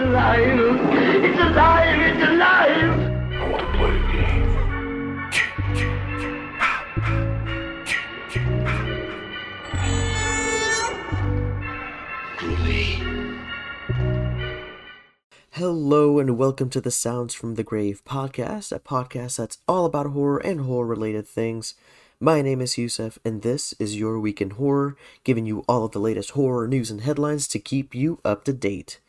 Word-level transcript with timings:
It's 0.00 0.06
alive! 0.06 0.38
It's 1.24 1.40
alive! 1.40 1.98
It's 1.98 2.22
alive! 2.22 2.94
I 3.32 3.50
want 3.50 3.62
to 3.62 3.68
play 3.76 3.90
a 3.90 4.00
game. 4.12 4.46
Hello 15.50 16.20
and 16.20 16.38
welcome 16.38 16.70
to 16.70 16.80
the 16.80 16.92
Sounds 16.92 17.34
from 17.34 17.56
the 17.56 17.64
Grave 17.64 18.04
podcast, 18.04 18.70
a 18.70 18.78
podcast 18.78 19.38
that's 19.38 19.58
all 19.66 19.84
about 19.84 20.06
horror 20.06 20.38
and 20.38 20.60
horror 20.60 20.86
related 20.86 21.26
things. 21.26 21.74
My 22.20 22.40
name 22.40 22.60
is 22.60 22.78
Yusef, 22.78 23.18
and 23.24 23.42
this 23.42 23.74
is 23.80 23.98
your 23.98 24.20
week 24.20 24.40
in 24.40 24.50
horror, 24.50 24.94
giving 25.24 25.44
you 25.44 25.64
all 25.66 25.84
of 25.84 25.90
the 25.90 25.98
latest 25.98 26.30
horror 26.30 26.68
news 26.68 26.92
and 26.92 27.00
headlines 27.00 27.48
to 27.48 27.58
keep 27.58 27.96
you 27.96 28.20
up 28.24 28.44
to 28.44 28.52
date. 28.52 29.00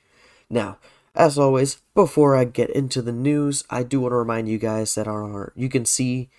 Now, 0.50 0.78
as 1.16 1.38
always, 1.38 1.80
before 1.94 2.36
I 2.36 2.46
get 2.46 2.70
into 2.70 3.02
the 3.02 3.12
news, 3.12 3.64
I 3.70 3.84
do 3.84 4.02
want 4.02 4.12
to 4.12 4.18
remind 4.18 4.50
you 4.50 4.58
guys 4.58 4.96
that 4.96 5.08
are 5.08 5.54
you 5.56 5.70
can 5.70 5.86
see, 5.86 6.30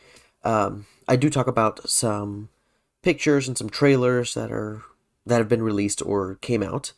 um, 0.45 0.87
I 1.07 1.17
do 1.17 1.29
talk 1.31 1.47
about 1.47 1.89
some 1.89 2.49
pictures 3.03 3.49
and 3.49 3.57
some 3.57 3.71
trailers 3.71 4.35
that 4.35 4.51
are 4.53 4.83
that 5.27 5.39
have 5.39 5.49
been 5.49 5.63
released 5.63 6.03
or 6.05 6.37
came 6.37 6.63
out 6.63 6.93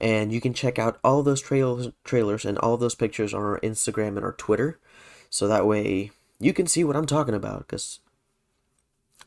and 0.00 0.32
you 0.32 0.40
can 0.40 0.52
check 0.54 0.78
out 0.78 0.98
all 1.02 1.22
those 1.22 1.40
trailers 1.40 1.88
trailers 2.04 2.44
and 2.44 2.58
all 2.58 2.76
those 2.76 2.94
pictures 2.94 3.32
on 3.32 3.42
our 3.42 3.60
Instagram 3.60 4.16
and 4.16 4.24
our 4.24 4.32
Twitter 4.32 4.78
so 5.30 5.48
that 5.48 5.66
way 5.66 6.10
you 6.38 6.52
can 6.52 6.66
see 6.66 6.84
what 6.84 6.96
I'm 6.96 7.06
talking 7.06 7.34
about 7.34 7.66
cuz 7.68 8.00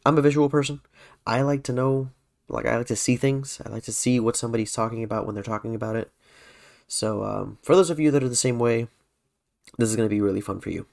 I'm 0.05 0.17
a 0.17 0.21
visual 0.21 0.49
person. 0.49 0.81
I 1.27 1.41
like 1.41 1.63
to 1.63 1.73
know 1.73 2.11
like 2.47 2.65
I 2.65 2.77
like 2.77 2.87
to 2.87 2.95
see 2.95 3.15
things. 3.15 3.61
I 3.65 3.69
like 3.69 3.83
to 3.83 3.91
see 3.91 4.19
what 4.19 4.35
somebody's 4.35 4.73
talking 4.73 5.03
about 5.03 5.25
when 5.25 5.35
they're 5.35 5.43
talking 5.43 5.75
about 5.75 5.95
it. 5.95 6.11
So 6.89 7.23
um, 7.23 7.59
for 7.61 7.75
those 7.75 7.89
of 7.89 7.99
you 7.99 8.11
that 8.11 8.23
are 8.23 8.29
the 8.29 8.35
same 8.35 8.59
way, 8.59 8.87
this 9.77 9.89
is 9.89 9.95
going 9.95 10.09
to 10.09 10.13
be 10.13 10.19
really 10.19 10.41
fun 10.41 10.59
for 10.59 10.71
you. 10.71 10.87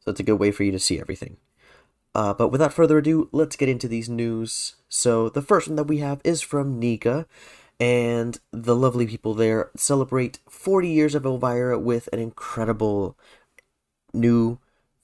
So 0.00 0.10
it's 0.10 0.20
a 0.20 0.24
good 0.24 0.38
way 0.38 0.50
for 0.50 0.64
you 0.64 0.72
to 0.72 0.78
see 0.78 1.00
everything. 1.00 1.38
Uh, 2.14 2.34
but 2.34 2.48
without 2.48 2.72
further 2.72 2.98
ado, 2.98 3.28
let's 3.30 3.56
get 3.56 3.68
into 3.68 3.86
these 3.86 4.08
news. 4.08 4.74
So 4.88 5.28
the 5.28 5.40
first 5.40 5.68
one 5.68 5.76
that 5.76 5.84
we 5.84 5.98
have 5.98 6.20
is 6.24 6.42
from 6.42 6.80
NECA, 6.80 7.26
and 7.78 8.40
the 8.50 8.74
lovely 8.74 9.06
people 9.06 9.34
there 9.34 9.70
celebrate 9.76 10.40
40 10.48 10.88
years 10.88 11.14
of 11.14 11.24
Elvira 11.24 11.78
with 11.78 12.08
an 12.12 12.18
incredible 12.18 13.16
new 14.12 14.58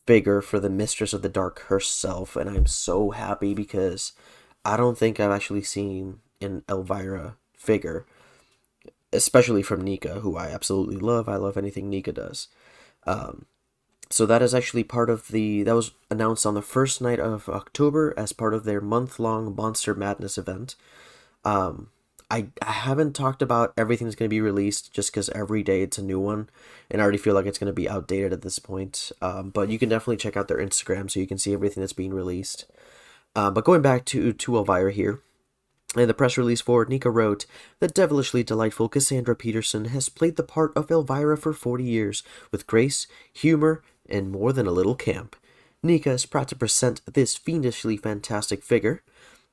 figure 0.07 0.41
for 0.41 0.59
the 0.59 0.71
Mistress 0.71 1.13
of 1.13 1.23
the 1.23 1.29
Dark 1.29 1.61
herself, 1.63 2.35
and 2.35 2.51
I'm 2.51 2.67
so 2.67 3.11
happy 3.11 3.55
because 3.55 4.13
I 4.65 4.77
don't 4.77 4.99
think 4.99 5.21
I've 5.21 5.31
actually 5.31 5.63
seen 5.63 6.19
an 6.41 6.65
Elvira 6.69 7.37
figure, 7.57 8.05
especially 9.15 9.63
from 9.63 9.85
NECA, 9.85 10.21
who 10.21 10.37
I 10.37 10.47
absolutely 10.47 10.97
love. 10.97 11.29
I 11.29 11.37
love 11.37 11.57
anything 11.57 11.91
NECA 11.91 12.15
does. 12.15 12.49
Um, 13.07 13.47
so 14.11 14.27
that 14.27 14.43
is 14.43 14.55
actually 14.55 14.85
part 14.85 15.11
of 15.11 15.29
the 15.29 15.63
that 15.63 15.75
was 15.75 15.93
announced 16.11 16.47
on 16.47 16.55
the 16.55 16.63
first 16.63 17.01
night 17.01 17.21
of 17.21 17.49
October 17.49 18.15
as 18.17 18.33
part 18.33 18.55
of 18.55 18.65
their 18.65 18.81
month 18.81 19.19
long 19.19 19.55
Monster 19.57 19.95
Madness 19.95 20.39
event. 20.39 20.77
Um, 21.45 21.89
I, 22.31 22.49
I 22.63 22.73
haven't 22.73 23.15
talked 23.15 23.43
about 23.43 23.75
everything 23.77 24.07
that's 24.07 24.17
going 24.17 24.29
to 24.29 24.35
be 24.35 24.41
released 24.41 24.93
just 24.93 25.13
because 25.13 25.29
every 25.31 25.63
day 25.63 25.83
it's 25.83 25.99
a 25.99 26.03
new 26.03 26.19
one, 26.19 26.49
and 26.91 27.01
I 27.01 27.03
already 27.03 27.19
feel 27.19 27.35
like 27.35 27.47
it's 27.47 27.59
going 27.59 27.69
to 27.69 27.73
be 27.73 27.89
outdated 27.89 28.33
at 28.33 28.43
this 28.43 28.59
point. 28.59 29.13
Um, 29.21 29.51
but 29.51 29.69
you 29.69 29.79
can 29.79 29.89
definitely 29.89 30.17
check 30.17 30.37
out 30.37 30.49
their 30.49 30.59
Instagram 30.59 31.11
so 31.11 31.21
you 31.21 31.27
can 31.27 31.39
see 31.39 31.53
everything 31.53 31.81
that's 31.83 31.93
being 31.93 32.15
released. 32.15 32.65
Uh, 33.37 33.51
but 33.51 33.65
going 33.65 33.83
back 33.83 34.05
to 34.07 34.33
to 34.33 34.57
Elvira 34.57 34.93
here, 34.93 35.21
in 36.03 36.09
the 36.09 36.15
press 36.15 36.37
release 36.37 36.61
for 36.61 36.83
it, 36.83 36.89
NECA 36.89 37.13
wrote, 37.13 37.47
The 37.79 37.89
devilishly 37.89 38.43
delightful 38.43 38.89
Cassandra 38.89 39.37
Peterson 39.37 39.87
has 39.87 40.09
played 40.09 40.37
the 40.37 40.43
part 40.43 40.77
of 40.77 40.91
Elvira 40.91 41.37
for 41.37 41.53
40 41.53 41.85
years, 41.85 42.23
with 42.51 42.67
grace, 42.67 43.07
humor, 43.33 43.83
and 44.09 44.31
more 44.31 44.53
than 44.53 44.67
a 44.67 44.73
little 44.73 44.95
camp. 44.95 45.37
NECA 45.85 46.09
is 46.09 46.27
proud 46.27 46.49
to 46.49 46.57
present 46.57 47.01
this 47.13 47.37
fiendishly 47.37 47.97
fantastic 47.97 48.63
figure. 48.63 49.03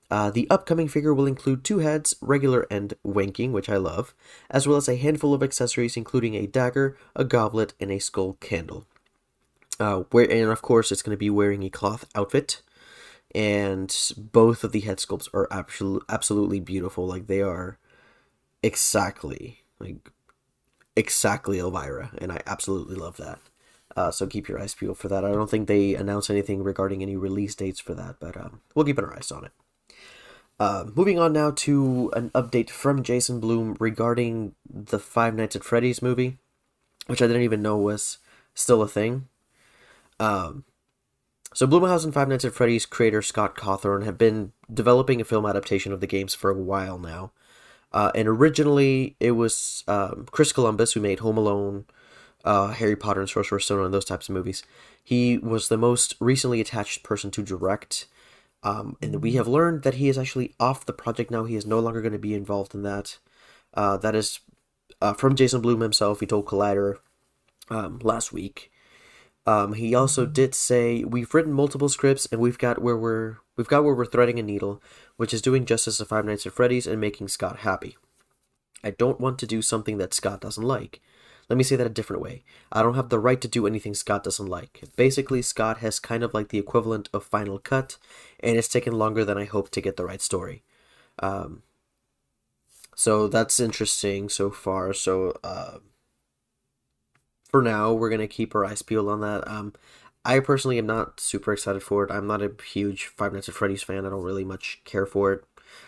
Uh, 0.10 0.30
the 0.30 0.48
upcoming 0.50 0.88
figure 0.88 1.14
will 1.14 1.26
include 1.26 1.64
two 1.64 1.80
heads, 1.80 2.16
regular 2.22 2.68
and 2.70 2.96
wanking, 3.06 3.52
which 3.52 3.70
I 3.70 3.78
love, 3.78 4.14
as 4.50 4.68
well 4.68 4.78
as 4.78 4.90
a 4.90 4.98
handful 4.98 5.34
of 5.34 5.44
accessories, 5.44 5.96
including 5.96 6.36
a 6.36 6.48
dagger, 6.48 6.98
a 7.16 7.24
goblet, 7.24 7.74
and 7.80 7.92
a 7.92 8.00
skull 8.00 8.38
candle. 8.42 8.86
Uh, 9.80 10.04
where, 10.12 10.30
and 10.30 10.50
of 10.50 10.62
course, 10.62 10.92
it's 10.92 11.02
going 11.02 11.16
to 11.16 11.20
be 11.20 11.30
wearing 11.30 11.64
a 11.64 11.70
cloth 11.70 12.06
outfit 12.14 12.62
and 13.34 13.96
both 14.18 14.64
of 14.64 14.72
the 14.72 14.82
head 14.82 14.98
sculpts 14.98 15.28
are 15.34 15.48
absolutely 15.52 16.06
absolutely 16.10 16.60
beautiful. 16.60 17.08
Like 17.08 17.28
they 17.28 17.42
are 17.42 17.78
exactly 18.64 19.60
like 19.80 20.12
exactly 20.96 21.60
Elvira, 21.60 22.12
and 22.18 22.32
I 22.32 22.42
absolutely 22.46 22.96
love 22.96 23.18
that. 23.18 23.40
Uh, 23.96 24.12
so 24.12 24.26
keep 24.28 24.48
your 24.48 24.62
eyes 24.62 24.74
peeled 24.74 24.98
for 24.98 25.10
that. 25.10 25.26
I 25.26 25.32
don't 25.32 25.50
think 25.50 25.68
they 25.68 25.96
announced 25.96 26.30
anything 26.30 26.64
regarding 26.64 27.02
any 27.02 27.18
release 27.18 27.56
dates 27.56 27.80
for 27.80 27.94
that, 27.94 28.18
but 28.20 28.38
um, 28.38 28.62
we'll 28.74 28.86
keep 28.86 29.00
our 29.00 29.14
eyes 29.14 29.32
on 29.32 29.46
it. 29.46 29.52
Uh, 30.60 30.86
moving 30.94 31.18
on 31.20 31.34
now 31.34 31.52
to 31.52 32.12
an 32.16 32.30
update 32.32 32.70
from 32.70 33.04
Jason 33.04 33.40
Blum 33.40 33.76
regarding 33.80 34.54
the 34.70 35.00
Five 35.00 35.34
Nights 35.34 35.56
at 35.56 35.64
Freddy's 35.64 36.02
movie, 36.02 36.38
which 37.08 37.22
I 37.22 37.28
didn't 37.28 37.42
even 37.42 37.62
know 37.62 37.78
was 37.78 38.20
still 38.54 38.82
a 38.82 38.88
thing. 38.88 39.28
Um, 40.20 40.64
so 41.54 41.68
Blumhouse 41.68 42.04
and 42.04 42.14
Five 42.14 42.30
Nights 42.30 42.46
at 42.46 42.54
Freddy's 42.54 42.86
creator 42.86 43.22
Scott 43.22 43.56
Cawthon 43.56 44.06
have 44.06 44.18
been 44.18 44.54
developing 44.74 45.20
a 45.20 45.26
film 45.26 45.46
adaptation 45.46 45.92
of 45.92 46.00
the 46.00 46.08
games 46.08 46.34
for 46.34 46.50
a 46.50 46.58
while 46.58 46.98
now. 46.98 47.32
Uh, 47.94 48.12
and 48.16 48.28
originally 48.28 49.16
it 49.20 49.32
was 49.32 49.84
um, 49.88 50.26
Chris 50.32 50.54
Columbus 50.54 50.94
who 50.94 51.02
made 51.02 51.20
Home 51.20 51.38
Alone, 51.38 51.86
uh, 52.46 52.70
Harry 52.70 52.96
Potter 52.96 53.20
and 53.20 53.30
Sorcerer's 53.30 53.66
Stone, 53.66 53.84
and 53.84 53.94
those 53.94 54.06
types 54.06 54.30
of 54.30 54.36
movies. 54.36 54.64
He 55.04 55.38
was 55.38 55.68
the 55.68 55.78
most 55.78 56.16
recently 56.20 56.62
attached 56.62 57.04
person 57.04 57.32
to 57.32 57.44
direct. 57.44 58.08
Um, 58.64 58.96
and 59.02 59.22
we 59.22 59.34
have 59.34 59.48
learned 59.48 59.84
that 59.84 59.96
he 59.96 60.08
is 60.08 60.18
actually 60.18 60.54
off 60.60 60.86
the 60.86 60.94
project 60.94 61.32
now. 61.32 61.44
He 61.44 61.56
is 61.56 61.66
no 61.66 61.80
longer 61.80 62.02
going 62.02 62.14
to 62.14 62.20
be 62.20 62.34
involved 62.34 62.74
in 62.74 62.84
that. 62.84 63.18
Uh, 63.74 63.98
that 63.98 64.16
is 64.16 64.40
uh, 65.02 65.14
from 65.14 65.36
Jason 65.36 65.62
Blum 65.62 65.82
himself. 65.82 66.20
He 66.20 66.26
told 66.26 66.46
Collider 66.46 66.98
um, 67.70 68.00
last 68.04 68.32
week. 68.32 68.71
Um, 69.46 69.74
he 69.74 69.96
also 69.96 70.26
did 70.26 70.54
say 70.54 71.04
we've 71.04 71.34
written 71.34 71.52
multiple 71.52 71.90
scripts 71.90 72.28
and 72.32 72.40
we've 72.40 72.60
got 72.60 72.82
where 72.82 72.98
we're 72.98 73.38
we've 73.58 73.68
got 73.68 73.84
where 73.84 73.96
we're 73.96 74.06
threading 74.06 74.40
a 74.40 74.44
needle, 74.44 74.82
which 75.18 75.34
is 75.34 75.42
doing 75.42 75.66
justice 75.66 75.98
to 75.98 76.06
Five 76.06 76.26
Nights 76.26 76.46
at 76.46 76.54
Freddy's 76.54 76.86
and 76.86 77.02
making 77.02 77.28
Scott 77.28 77.58
happy. 77.60 77.98
I 78.84 78.92
don't 78.92 79.20
want 79.20 79.40
to 79.40 79.48
do 79.48 79.62
something 79.62 79.98
that 79.98 80.14
Scott 80.14 80.42
doesn't 80.42 80.64
like. 80.64 81.02
Let 81.50 81.58
me 81.58 81.64
say 81.64 81.76
that 81.76 81.88
a 81.88 81.90
different 81.90 82.22
way. 82.22 82.44
I 82.72 82.82
don't 82.82 82.96
have 82.96 83.10
the 83.10 83.20
right 83.20 83.42
to 83.42 83.48
do 83.48 83.68
anything 83.68 83.94
Scott 83.94 84.24
doesn't 84.24 84.48
like. 84.48 84.84
Basically, 84.96 85.42
Scott 85.42 85.80
has 85.80 86.00
kind 86.00 86.24
of 86.24 86.34
like 86.34 86.48
the 86.48 86.58
equivalent 86.58 87.10
of 87.14 87.26
Final 87.26 87.60
Cut, 87.60 87.98
and 88.40 88.58
it's 88.58 88.70
taken 88.70 88.94
longer 88.94 89.26
than 89.26 89.38
I 89.38 89.46
hoped 89.46 89.74
to 89.74 89.82
get 89.82 89.98
the 89.98 90.06
right 90.06 90.22
story. 90.22 90.64
Um, 91.20 91.64
so 92.96 93.28
that's 93.28 93.60
interesting 93.60 94.30
so 94.30 94.50
far. 94.50 94.94
So 94.94 95.38
uh, 95.44 95.80
for 97.52 97.62
now, 97.62 97.94
we're 97.94 98.10
gonna 98.10 98.28
keep 98.28 98.56
our 98.56 98.66
eyes 98.66 98.82
peeled 98.82 99.10
on 99.10 99.22
that. 99.22 99.48
Um, 99.48 99.74
I 100.24 100.40
personally 100.40 100.78
am 100.78 100.86
not 100.86 101.20
super 101.20 101.52
excited 101.54 101.84
for 101.84 102.04
it. 102.04 102.12
I'm 102.12 102.28
not 102.28 102.42
a 102.42 102.52
huge 102.64 103.06
Five 103.06 103.34
Nights 103.34 103.50
at 103.50 103.56
Freddy's 103.56 103.84
fan. 103.84 104.06
I 104.06 104.10
don't 104.10 104.24
really 104.24 104.46
much 104.46 104.82
care 104.86 105.06
for 105.06 105.34
it. 105.34 105.44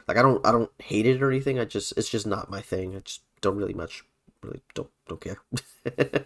Like 0.07 0.17
I 0.17 0.21
don't 0.21 0.45
I 0.45 0.51
don't 0.51 0.71
hate 0.79 1.05
it 1.05 1.21
or 1.21 1.29
anything. 1.29 1.59
I 1.59 1.65
just 1.65 1.93
it's 1.97 2.09
just 2.09 2.27
not 2.27 2.49
my 2.49 2.61
thing. 2.61 2.95
I 2.95 2.99
just 2.99 3.21
don't 3.41 3.57
really 3.57 3.73
much 3.73 4.03
really 4.41 4.61
don't 4.73 4.89
don't 5.07 5.21
care. 5.21 5.37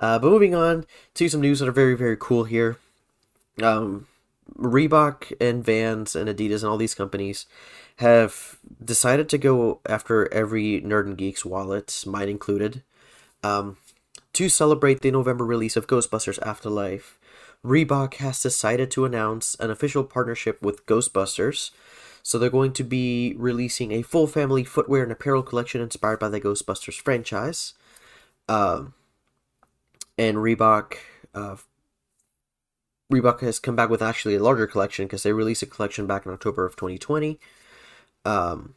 uh, 0.00 0.18
but 0.18 0.22
moving 0.22 0.54
on 0.54 0.86
to 1.14 1.28
some 1.28 1.40
news 1.40 1.60
that 1.60 1.68
are 1.68 1.72
very 1.72 1.96
very 1.96 2.16
cool 2.18 2.44
here. 2.44 2.78
Um, 3.62 4.06
Reebok 4.56 5.32
and 5.40 5.64
Vans 5.64 6.14
and 6.16 6.28
Adidas 6.28 6.62
and 6.62 6.70
all 6.70 6.76
these 6.76 6.94
companies 6.94 7.46
have 7.96 8.58
decided 8.82 9.28
to 9.28 9.38
go 9.38 9.80
after 9.86 10.32
every 10.32 10.80
nerd 10.80 11.06
and 11.06 11.16
geeks 11.16 11.44
wallet, 11.44 12.04
mine 12.06 12.28
included. 12.28 12.82
Um, 13.42 13.76
to 14.32 14.48
celebrate 14.48 15.00
the 15.00 15.10
November 15.10 15.44
release 15.44 15.76
of 15.76 15.86
Ghostbusters 15.86 16.38
Afterlife, 16.42 17.18
Reebok 17.64 18.14
has 18.14 18.42
decided 18.42 18.90
to 18.90 19.04
announce 19.04 19.54
an 19.56 19.70
official 19.70 20.04
partnership 20.04 20.60
with 20.62 20.86
Ghostbusters. 20.86 21.70
So 22.22 22.38
they're 22.38 22.50
going 22.50 22.72
to 22.74 22.84
be 22.84 23.34
releasing 23.36 23.92
a 23.92 24.02
full 24.02 24.26
family 24.26 24.64
footwear 24.64 25.02
and 25.02 25.12
apparel 25.12 25.42
collection 25.42 25.80
inspired 25.80 26.20
by 26.20 26.28
the 26.28 26.40
Ghostbusters 26.40 27.00
franchise. 27.00 27.74
Um, 28.48 28.94
and 30.16 30.38
Reebok, 30.38 30.94
uh, 31.34 31.56
Reebok 33.12 33.40
has 33.40 33.58
come 33.58 33.76
back 33.76 33.90
with 33.90 34.02
actually 34.02 34.36
a 34.36 34.42
larger 34.42 34.66
collection 34.66 35.06
because 35.06 35.22
they 35.22 35.32
released 35.32 35.62
a 35.62 35.66
collection 35.66 36.06
back 36.06 36.26
in 36.26 36.32
October 36.32 36.64
of 36.64 36.76
2020. 36.76 37.38
Um, 38.24 38.74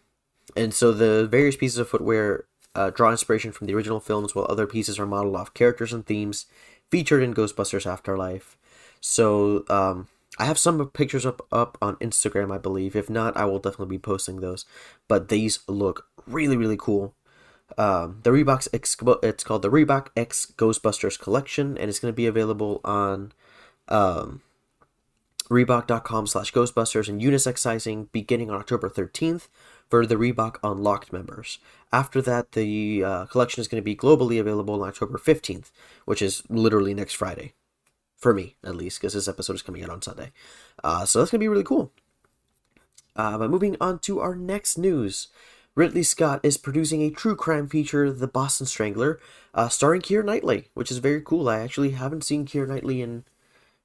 and 0.55 0.73
so 0.73 0.91
the 0.91 1.27
various 1.27 1.55
pieces 1.55 1.77
of 1.77 1.89
footwear 1.89 2.45
uh, 2.75 2.89
draw 2.89 3.11
inspiration 3.11 3.51
from 3.51 3.67
the 3.67 3.73
original 3.73 3.99
films, 3.99 4.35
while 4.35 4.45
other 4.49 4.67
pieces 4.67 4.99
are 4.99 5.05
modeled 5.05 5.35
off 5.35 5.53
characters 5.53 5.93
and 5.93 6.05
themes 6.05 6.45
featured 6.89 7.23
in 7.23 7.33
Ghostbusters 7.33 7.89
Afterlife. 7.89 8.57
So 9.01 9.65
um, 9.69 10.07
I 10.37 10.45
have 10.45 10.57
some 10.57 10.87
pictures 10.89 11.25
up 11.25 11.45
up 11.51 11.77
on 11.81 11.95
Instagram, 11.97 12.53
I 12.53 12.57
believe. 12.57 12.95
If 12.95 13.09
not, 13.09 13.35
I 13.37 13.45
will 13.45 13.59
definitely 13.59 13.95
be 13.95 13.99
posting 13.99 14.41
those. 14.41 14.65
But 15.07 15.29
these 15.29 15.59
look 15.67 16.07
really 16.27 16.57
really 16.57 16.77
cool. 16.77 17.13
Um, 17.77 18.19
the 18.23 18.29
Reebok 18.29 18.67
X, 18.73 18.95
it's 19.23 19.43
called 19.43 19.61
the 19.61 19.71
Reebok 19.71 20.07
X 20.15 20.51
Ghostbusters 20.57 21.19
Collection, 21.19 21.77
and 21.77 21.89
it's 21.89 21.99
going 21.99 22.11
to 22.11 22.15
be 22.15 22.27
available 22.27 22.79
on 22.83 23.31
um, 23.87 24.41
Reebok.com 25.49 26.27
slash 26.27 26.53
Ghostbusters 26.53 27.09
and 27.09 27.21
unisex 27.21 27.59
sizing 27.59 28.09
beginning 28.11 28.49
on 28.49 28.57
October 28.57 28.89
13th 28.89 29.47
for 29.89 30.05
the 30.05 30.15
Reebok 30.15 30.57
Unlocked 30.63 31.13
members. 31.13 31.59
After 31.95 32.21
that, 32.23 32.51
the 32.51 33.05
uh, 33.05 33.25
collection 33.27 33.61
is 33.61 33.69
going 33.69 33.81
to 33.81 33.85
be 33.85 33.95
globally 33.95 34.37
available 34.37 34.83
on 34.83 34.89
October 34.89 35.17
15th, 35.17 35.71
which 36.03 36.21
is 36.21 36.43
literally 36.49 36.93
next 36.93 37.13
Friday. 37.13 37.53
For 38.17 38.33
me, 38.33 38.57
at 38.65 38.75
least, 38.75 38.99
because 38.99 39.13
this 39.13 39.29
episode 39.29 39.53
is 39.53 39.61
coming 39.61 39.81
out 39.81 39.89
on 39.89 40.01
Sunday. 40.01 40.33
Uh, 40.83 41.05
so 41.05 41.19
that's 41.19 41.31
going 41.31 41.39
to 41.39 41.43
be 41.45 41.47
really 41.47 41.63
cool. 41.63 41.93
Uh, 43.15 43.37
but 43.37 43.49
moving 43.49 43.77
on 43.79 43.99
to 43.99 44.19
our 44.19 44.35
next 44.35 44.77
news. 44.77 45.29
Ridley 45.73 46.03
Scott 46.03 46.41
is 46.43 46.57
producing 46.57 47.01
a 47.01 47.11
true 47.11 47.37
crime 47.37 47.69
feature, 47.69 48.11
The 48.11 48.27
Boston 48.27 48.67
Strangler, 48.67 49.17
uh, 49.53 49.69
starring 49.69 50.01
Keira 50.01 50.25
Knightley, 50.25 50.67
which 50.73 50.91
is 50.91 50.97
very 50.97 51.21
cool. 51.21 51.47
I 51.47 51.59
actually 51.59 51.91
haven't 51.91 52.25
seen 52.25 52.45
Keira 52.45 52.67
Knightley 52.67 53.01
in 53.01 53.23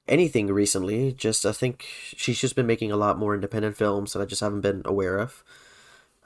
anything 0.09 0.49
recently. 0.49 1.13
Just 1.13 1.47
I 1.47 1.53
think 1.53 1.87
she's 2.17 2.41
just 2.41 2.57
been 2.57 2.67
making 2.67 2.91
a 2.91 2.97
lot 2.97 3.21
more 3.21 3.37
independent 3.37 3.77
films 3.77 4.15
that 4.15 4.21
I 4.21 4.25
just 4.25 4.41
haven't 4.41 4.63
been 4.63 4.83
aware 4.85 5.17
of. 5.17 5.45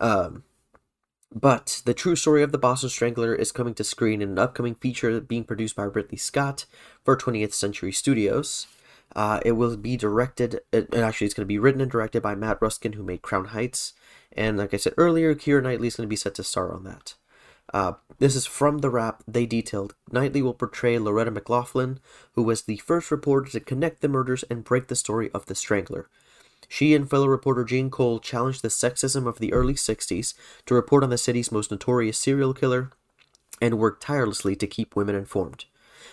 Um, 0.00 0.44
but 1.34 1.82
the 1.84 1.94
true 1.94 2.14
story 2.14 2.42
of 2.42 2.52
the 2.52 2.58
Boston 2.58 2.88
Strangler 2.88 3.34
is 3.34 3.52
coming 3.52 3.74
to 3.74 3.84
screen 3.84 4.22
in 4.22 4.30
an 4.30 4.38
upcoming 4.38 4.76
feature 4.76 5.20
being 5.20 5.44
produced 5.44 5.74
by 5.74 5.82
Ridley 5.82 6.18
Scott 6.18 6.64
for 7.04 7.16
20th 7.16 7.52
Century 7.52 7.90
Studios. 7.90 8.68
Uh, 9.16 9.40
it 9.44 9.52
will 9.52 9.76
be 9.76 9.96
directed, 9.96 10.60
it, 10.72 10.94
actually, 10.94 11.26
it's 11.26 11.34
going 11.34 11.44
to 11.44 11.46
be 11.46 11.58
written 11.58 11.80
and 11.80 11.90
directed 11.90 12.22
by 12.22 12.34
Matt 12.34 12.58
Ruskin, 12.60 12.94
who 12.94 13.02
made 13.02 13.22
Crown 13.22 13.46
Heights. 13.46 13.94
And 14.32 14.56
like 14.56 14.74
I 14.74 14.76
said 14.76 14.94
earlier, 14.96 15.34
Keira 15.34 15.62
Knightley 15.62 15.88
is 15.88 15.96
going 15.96 16.06
to 16.06 16.10
be 16.10 16.16
set 16.16 16.34
to 16.36 16.44
star 16.44 16.72
on 16.72 16.84
that. 16.84 17.14
Uh, 17.72 17.94
this 18.18 18.36
is 18.36 18.46
from 18.46 18.78
the 18.78 18.90
Wrap. 18.90 19.22
They 19.26 19.46
detailed 19.46 19.94
Knightley 20.12 20.42
will 20.42 20.54
portray 20.54 20.98
Loretta 20.98 21.30
McLaughlin, 21.30 21.98
who 22.32 22.42
was 22.42 22.62
the 22.62 22.76
first 22.78 23.10
reporter 23.10 23.50
to 23.52 23.60
connect 23.60 24.00
the 24.00 24.08
murders 24.08 24.44
and 24.50 24.64
break 24.64 24.88
the 24.88 24.96
story 24.96 25.30
of 25.32 25.46
the 25.46 25.54
Strangler. 25.54 26.08
She 26.68 26.94
and 26.94 27.08
fellow 27.08 27.26
reporter 27.26 27.64
Jane 27.64 27.90
Cole 27.90 28.18
challenged 28.18 28.62
the 28.62 28.68
sexism 28.68 29.26
of 29.26 29.38
the 29.38 29.52
early 29.52 29.74
60s 29.74 30.34
to 30.66 30.74
report 30.74 31.04
on 31.04 31.10
the 31.10 31.18
city's 31.18 31.52
most 31.52 31.70
notorious 31.70 32.18
serial 32.18 32.54
killer 32.54 32.90
and 33.60 33.78
worked 33.78 34.02
tirelessly 34.02 34.56
to 34.56 34.66
keep 34.66 34.96
women 34.96 35.14
informed. 35.14 35.66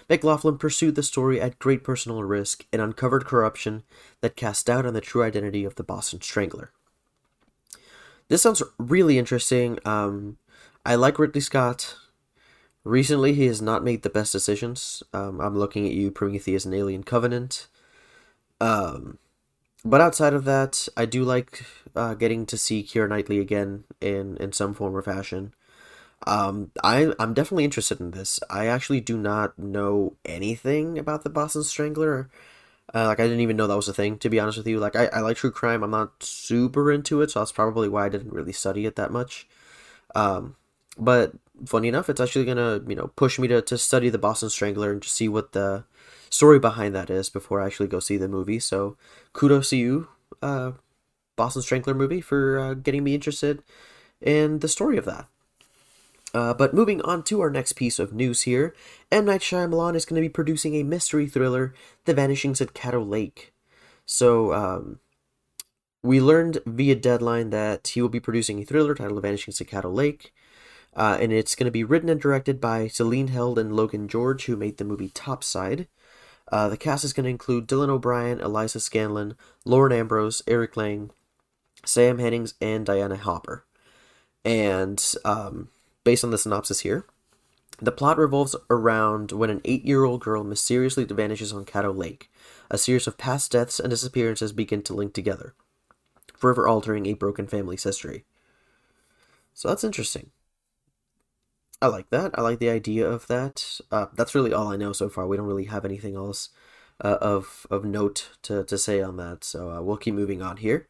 McLaughlin 0.09 0.57
pursued 0.57 0.95
the 0.95 1.03
story 1.03 1.39
at 1.39 1.59
great 1.59 1.83
personal 1.83 2.24
risk 2.24 2.65
and 2.71 2.81
uncovered 2.81 3.25
corruption 3.25 3.83
that 4.21 4.36
cast 4.36 4.65
doubt 4.65 4.86
on 4.86 4.94
the 4.94 5.01
true 5.01 5.24
identity 5.24 5.63
of 5.63 5.75
the 5.75 5.83
Boston 5.83 6.21
Strangler. 6.21 6.71
This 8.27 8.42
sounds 8.42 8.63
really 8.77 9.18
interesting. 9.18 9.80
Um, 9.86 10.38
I 10.86 10.95
like 10.95 11.19
Ridley 11.19 11.42
Scott. 11.42 11.95
Recently, 12.83 13.33
he 13.33 13.45
has 13.45 13.62
not 13.62 13.83
made 13.83 14.01
the 14.01 14.09
best 14.09 14.31
decisions. 14.31 15.03
Um, 15.13 15.39
I'm 15.39 15.57
looking 15.57 15.86
at 15.86 15.94
you, 15.94 16.12
Prometheus 16.12 16.65
and 16.65 16.74
Alien 16.74 17.03
Covenant. 17.03 17.68
Um, 18.59 19.18
but 19.83 20.01
outside 20.01 20.33
of 20.33 20.45
that, 20.45 20.88
I 20.95 21.06
do 21.06 21.24
like 21.24 21.66
uh, 21.95 22.13
getting 22.13 22.45
to 22.48 22.57
see 22.57 22.83
Keira 22.83 23.10
Knightley 23.10 23.39
again 23.39 23.83
in, 24.00 24.38
in 24.38 24.51
some 24.51 24.74
form 24.74 24.95
or 24.95 25.01
fashion. 25.01 25.54
Um, 26.28 26.72
I 26.83 27.13
I'm 27.18 27.33
definitely 27.33 27.63
interested 27.63 28.00
in 28.00 28.12
this. 28.12 28.39
I 28.50 28.68
actually 28.68 29.01
do 29.01 29.18
not 29.18 29.57
know 29.57 30.16
anything 30.24 31.00
about 31.00 31.24
the 31.24 31.30
Boston 31.31 31.63
Strangler. 31.63 32.30
Uh, 32.94 33.07
like 33.07 33.19
I 33.19 33.24
didn't 33.24 33.39
even 33.39 33.57
know 33.57 33.68
that 33.68 33.75
was 33.75 33.88
a 33.88 33.94
thing. 33.94 34.18
To 34.19 34.30
be 34.30 34.39
honest 34.39 34.57
with 34.57 34.68
you, 34.68 34.80
like 34.80 34.95
I, 34.95 35.07
I 35.07 35.19
like 35.22 35.38
true 35.38 35.51
crime. 35.51 35.84
I'm 35.84 35.92
not 35.92 36.22
super 36.22 36.92
into 36.92 37.22
it, 37.22 37.31
so 37.31 37.39
that's 37.39 37.51
probably 37.51 37.89
why 37.89 38.06
I 38.06 38.10
didn't 38.10 38.34
really 38.34 38.51
study 38.51 38.86
it 38.86 38.98
that 38.98 39.12
much. 39.12 39.48
Um, 40.13 40.56
but 40.98 41.34
funny 41.66 41.88
enough, 41.88 42.10
it's 42.10 42.22
actually 42.22 42.45
gonna 42.45 42.81
you 42.88 42.95
know 42.95 43.12
push 43.16 43.39
me 43.39 43.48
to 43.48 43.62
to 43.63 43.77
study 43.77 44.10
the 44.10 44.18
Boston 44.19 44.50
Strangler 44.50 44.92
and 44.92 45.01
just 45.01 45.16
see 45.16 45.27
what 45.27 45.54
the 45.54 45.86
story 46.31 46.57
behind 46.57 46.95
that 46.95 47.12
is 47.12 47.30
before 47.30 47.62
I 47.62 47.68
actually 47.68 47.88
go 47.88 48.00
see 48.00 48.18
the 48.18 48.28
movie. 48.28 48.60
So 48.60 48.98
kudos 49.33 49.69
to 49.69 49.78
you, 49.78 50.07
uh, 50.42 50.72
Boston 51.36 51.62
Strangler 51.62 51.94
movie, 51.94 52.22
for 52.22 52.57
uh, 52.57 52.74
getting 52.74 53.04
me 53.04 53.13
interested 53.13 53.62
in 54.19 54.60
the 54.60 54.68
story 54.68 54.98
of 54.98 55.06
that. 55.06 55.28
Uh, 56.33 56.54
but 56.54 56.74
moving 56.74 57.01
on 57.01 57.24
to 57.24 57.42
our 57.42 57.50
next 57.50 57.74
piece 57.74 58.00
of 58.00 58.13
news 58.13 58.44
here, 58.44 58.74
M. 59.12 59.25
Night 59.25 59.42
Shyamalan 59.42 59.95
is 59.95 60.06
going 60.06 60.22
to 60.22 60.25
be 60.25 60.31
producing 60.31 60.75
a 60.75 60.83
mystery 60.83 61.28
thriller, 61.28 61.74
The 62.06 62.13
Vanishings 62.13 62.62
at 62.62 62.74
Caddo 62.74 63.07
Lake. 63.07 63.54
So, 64.06 64.54
um, 64.54 65.00
we 66.01 66.22
learned 66.22 66.60
via 66.66 66.95
Deadline 66.95 67.50
that 67.50 67.89
he 67.89 68.01
will 68.01 68.10
be 68.10 68.22
producing 68.22 68.60
a 68.60 68.63
thriller 68.66 68.95
titled 68.95 69.22
The 69.22 69.27
Vanishings 69.27 69.60
at 69.60 69.68
Caddo 69.68 69.94
Lake. 69.94 70.34
Uh, 70.95 71.18
and 71.19 71.31
it's 71.31 71.56
going 71.56 71.66
to 71.66 71.72
be 71.72 71.84
written 71.84 72.10
and 72.10 72.19
directed 72.19 72.60
by 72.60 72.88
Celine 72.88 73.27
Held 73.27 73.60
and 73.60 73.75
Logan 73.75 74.07
George, 74.07 74.45
who 74.45 74.56
made 74.56 74.77
the 74.77 74.86
movie 74.86 75.10
Topside. 75.10 75.88
Uh, 76.51 76.68
the 76.68 76.77
cast 76.77 77.06
is 77.06 77.13
going 77.13 77.24
to 77.24 77.30
include 77.30 77.68
Dylan 77.68 77.89
O'Brien, 77.89 78.42
Eliza 78.42 78.80
Scanlen, 78.80 79.36
Lauren 79.63 79.94
Ambrose, 79.94 80.42
Eric 80.48 80.75
Lange, 80.75 81.12
Sam 81.86 82.19
Hennings, 82.19 82.56
and 82.59 82.86
Diana 82.86 83.15
Hopper. 83.15 83.65
And 84.44 85.03
um, 85.24 85.69
based 86.03 86.24
on 86.24 86.31
the 86.31 86.38
synopsis 86.38 86.81
here, 86.81 87.06
the 87.81 87.92
plot 87.92 88.18
revolves 88.18 88.56
around 88.69 89.31
when 89.31 89.50
an 89.50 89.62
eight 89.65 89.86
year 89.86 90.03
old 90.03 90.21
girl 90.21 90.44
mysteriously 90.44 91.06
vanishes 91.06 91.53
on 91.53 91.65
Caddo 91.65 91.95
Lake. 91.95 92.30
A 92.69 92.77
series 92.77 93.07
of 93.07 93.18
past 93.18 93.51
deaths 93.51 93.80
and 93.80 93.89
disappearances 93.89 94.51
begin 94.53 94.81
to 94.83 94.94
link 94.94 95.13
together, 95.13 95.56
forever 96.36 96.68
altering 96.68 97.06
a 97.06 97.13
broken 97.13 97.48
family's 97.48 97.83
history. 97.83 98.25
So 99.53 99.68
that's 99.68 99.83
interesting. 99.83 100.31
I 101.81 101.88
like 101.88 102.10
that. 102.12 102.38
I 102.38 102.42
like 102.42 102.60
the 102.60 102.69
idea 102.69 103.10
of 103.10 103.28
that. 103.28 103.80
Uh, 103.92 104.06
that's 104.13 104.36
really 104.36 104.54
all 104.54 104.68
I 104.68 104.78
know 104.78 104.94
so 104.94 105.10
far. 105.10 105.25
We 105.25 105.38
don't 105.38 105.48
really 105.48 105.66
have 105.66 105.83
anything 105.83 106.16
else 106.16 106.50
uh, 107.04 107.18
of 107.22 107.66
of 107.72 107.83
note 107.83 108.30
to, 108.44 108.63
to 108.63 108.78
say 108.78 109.01
on 109.01 109.18
that. 109.18 109.44
So 109.44 109.72
uh, 109.72 109.81
we'll 109.81 109.98
keep 109.98 110.13
moving 110.13 110.42
on 110.42 110.57
here. 110.57 110.88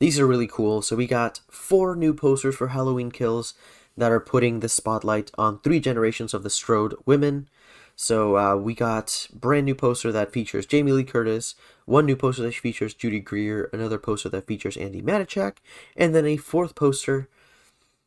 These 0.00 0.20
are 0.20 0.26
really 0.26 0.46
cool. 0.46 0.82
So 0.82 0.96
we 0.96 1.06
got 1.06 1.40
four 1.48 1.96
new 1.96 2.12
posters 2.12 2.56
for 2.56 2.68
Halloween 2.68 3.10
Kills 3.10 3.54
that 3.96 4.12
are 4.12 4.20
putting 4.20 4.60
the 4.60 4.68
spotlight 4.68 5.30
on 5.38 5.60
three 5.60 5.80
generations 5.80 6.34
of 6.34 6.42
the 6.42 6.50
Strode 6.50 6.94
women. 7.06 7.48
So 7.96 8.36
uh, 8.36 8.56
we 8.56 8.74
got 8.74 9.28
brand 9.32 9.66
new 9.66 9.74
poster 9.74 10.10
that 10.10 10.32
features 10.32 10.66
Jamie 10.66 10.90
Lee 10.92 11.04
Curtis, 11.04 11.54
one 11.86 12.06
new 12.06 12.16
poster 12.16 12.42
that 12.42 12.54
features 12.56 12.92
Judy 12.92 13.20
Greer, 13.20 13.70
another 13.72 13.98
poster 13.98 14.28
that 14.30 14.48
features 14.48 14.76
Andy 14.76 15.00
Matichak, 15.00 15.58
and 15.96 16.12
then 16.12 16.26
a 16.26 16.36
fourth 16.36 16.74
poster 16.74 17.28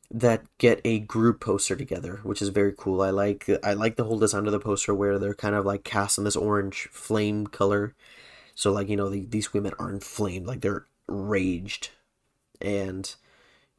that 0.09 0.45
get 0.57 0.79
a 0.85 0.99
group 0.99 1.41
poster 1.41 1.75
together, 1.75 2.19
which 2.23 2.41
is 2.41 2.49
very 2.49 2.73
cool. 2.77 3.01
I 3.01 3.09
like 3.09 3.49
I 3.63 3.73
like 3.73 3.95
the 3.97 4.05
whole 4.05 4.19
design 4.19 4.45
of 4.45 4.51
the 4.53 4.59
poster 4.59 4.93
where 4.93 5.19
they're 5.19 5.33
kind 5.33 5.55
of 5.55 5.65
like 5.65 5.83
cast 5.83 6.17
in 6.17 6.23
this 6.23 6.35
orange 6.35 6.87
flame 6.91 7.47
color. 7.47 7.93
So 8.55 8.71
like 8.71 8.89
you 8.89 8.97
know 8.97 9.09
the, 9.09 9.25
these 9.25 9.53
women 9.53 9.73
are 9.79 9.89
inflamed, 9.91 10.47
like 10.47 10.61
they're 10.61 10.87
raged, 11.07 11.91
and 12.61 13.13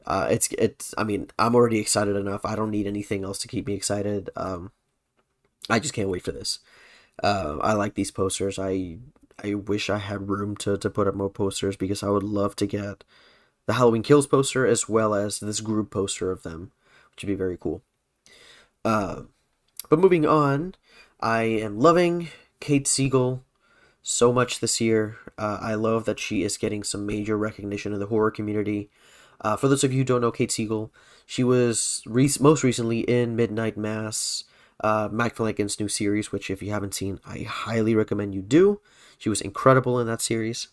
uh, 0.07 0.27
it's 0.31 0.49
it's. 0.57 0.93
I 0.97 1.03
mean, 1.05 1.29
I'm 1.39 1.55
already 1.55 1.79
excited 1.79 2.15
enough. 2.15 2.45
I 2.45 2.55
don't 2.55 2.71
need 2.71 2.87
anything 2.87 3.23
else 3.25 3.39
to 3.39 3.47
keep 3.49 3.67
me 3.67 3.73
excited. 3.75 4.29
Um, 4.35 4.71
I 5.69 5.79
just 5.79 5.93
can't 5.93 6.09
wait 6.09 6.23
for 6.23 6.31
this. 6.31 6.59
Uh, 7.23 7.57
I 7.61 7.73
like 7.73 7.95
these 7.95 8.11
posters. 8.11 8.59
I 8.59 8.99
I 9.43 9.55
wish 9.55 9.89
I 9.89 9.97
had 9.99 10.29
room 10.29 10.55
to 10.57 10.77
to 10.77 10.89
put 10.89 11.07
up 11.07 11.15
more 11.15 11.29
posters 11.29 11.75
because 11.77 12.03
I 12.03 12.09
would 12.09 12.23
love 12.23 12.55
to 12.57 12.67
get 12.67 13.03
the 13.69 13.75
Halloween 13.75 14.01
Kills 14.01 14.25
poster 14.25 14.65
as 14.65 14.89
well 14.89 15.13
as 15.13 15.39
this 15.39 15.61
group 15.61 15.91
poster 15.91 16.31
of 16.31 16.41
them, 16.41 16.71
which 17.11 17.21
would 17.21 17.27
be 17.27 17.35
very 17.35 17.55
cool. 17.55 17.83
Uh, 18.83 19.21
but 19.91 19.99
moving 19.99 20.25
on, 20.25 20.73
I 21.21 21.43
am 21.43 21.79
loving 21.79 22.29
Kate 22.59 22.87
Siegel 22.87 23.43
so 24.01 24.33
much 24.33 24.59
this 24.59 24.81
year. 24.81 25.17
Uh, 25.37 25.59
I 25.61 25.75
love 25.75 26.05
that 26.05 26.19
she 26.19 26.41
is 26.41 26.57
getting 26.57 26.81
some 26.81 27.05
major 27.05 27.37
recognition 27.37 27.93
in 27.93 27.99
the 27.99 28.07
horror 28.07 28.31
community. 28.31 28.89
Uh, 29.39 29.55
for 29.55 29.67
those 29.67 29.83
of 29.83 29.93
you 29.93 29.99
who 29.99 30.03
don't 30.03 30.21
know 30.21 30.31
Kate 30.31 30.51
Siegel, 30.51 30.91
she 31.27 31.43
was 31.43 32.01
re- 32.07 32.27
most 32.39 32.63
recently 32.63 33.01
in 33.01 33.35
Midnight 33.35 33.77
Mass, 33.77 34.45
uh, 34.83 35.09
Flanagan's 35.29 35.79
new 35.79 35.87
series, 35.87 36.31
which 36.31 36.49
if 36.49 36.63
you 36.63 36.71
haven't 36.71 36.95
seen, 36.95 37.19
I 37.23 37.41
highly 37.41 37.93
recommend 37.93 38.33
you 38.33 38.41
do. 38.41 38.81
She 39.19 39.29
was 39.29 39.41
incredible 39.41 39.99
in 39.99 40.07
that 40.07 40.21
series. 40.21 40.69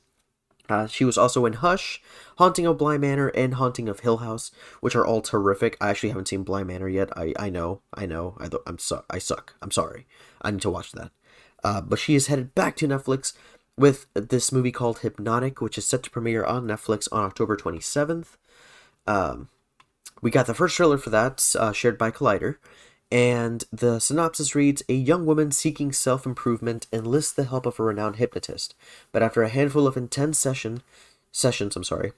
Uh, 0.68 0.86
she 0.86 1.04
was 1.04 1.16
also 1.16 1.46
in 1.46 1.54
Hush, 1.54 2.02
Haunting 2.38 2.66
of 2.66 2.78
Bly 2.78 2.98
Manor, 2.98 3.28
and 3.28 3.54
Haunting 3.54 3.88
of 3.88 4.00
Hill 4.00 4.18
House, 4.18 4.50
which 4.80 4.96
are 4.96 5.06
all 5.06 5.20
terrific. 5.20 5.76
I 5.80 5.90
actually 5.90 6.10
haven't 6.10 6.28
seen 6.28 6.42
Bly 6.42 6.64
Manor 6.64 6.88
yet. 6.88 7.16
I, 7.16 7.32
I 7.38 7.50
know, 7.50 7.82
I 7.94 8.06
know, 8.06 8.36
I, 8.38 8.48
I'm 8.66 8.78
su- 8.78 9.04
I 9.08 9.18
suck. 9.18 9.54
I'm 9.62 9.70
sorry. 9.70 10.06
I 10.42 10.50
need 10.50 10.62
to 10.62 10.70
watch 10.70 10.92
that. 10.92 11.10
Uh, 11.62 11.80
but 11.80 11.98
she 11.98 12.14
is 12.14 12.26
headed 12.26 12.54
back 12.54 12.76
to 12.76 12.88
Netflix 12.88 13.32
with 13.78 14.06
this 14.14 14.52
movie 14.52 14.72
called 14.72 15.00
Hypnotic, 15.00 15.60
which 15.60 15.78
is 15.78 15.86
set 15.86 16.02
to 16.04 16.10
premiere 16.10 16.44
on 16.44 16.66
Netflix 16.66 17.08
on 17.12 17.24
October 17.24 17.56
27th. 17.56 18.36
Um, 19.06 19.48
we 20.22 20.30
got 20.30 20.46
the 20.46 20.54
first 20.54 20.76
trailer 20.76 20.98
for 20.98 21.10
that, 21.10 21.54
uh, 21.58 21.72
shared 21.72 21.98
by 21.98 22.10
Collider, 22.10 22.56
and 23.10 23.64
the 23.72 24.00
synopsis 24.00 24.54
reads 24.54 24.82
A 24.88 24.94
young 24.94 25.26
woman 25.26 25.52
seeking 25.52 25.92
self 25.92 26.26
improvement 26.26 26.86
enlists 26.92 27.32
the 27.32 27.44
help 27.44 27.66
of 27.66 27.78
a 27.78 27.82
renowned 27.82 28.16
hypnotist, 28.16 28.74
but 29.12 29.22
after 29.22 29.42
a 29.42 29.48
handful 29.48 29.86
of 29.86 29.96
intense 29.96 30.38
session, 30.38 30.82
sessions, 31.30 31.76
I'm 31.76 31.84
sorry, 31.84 32.12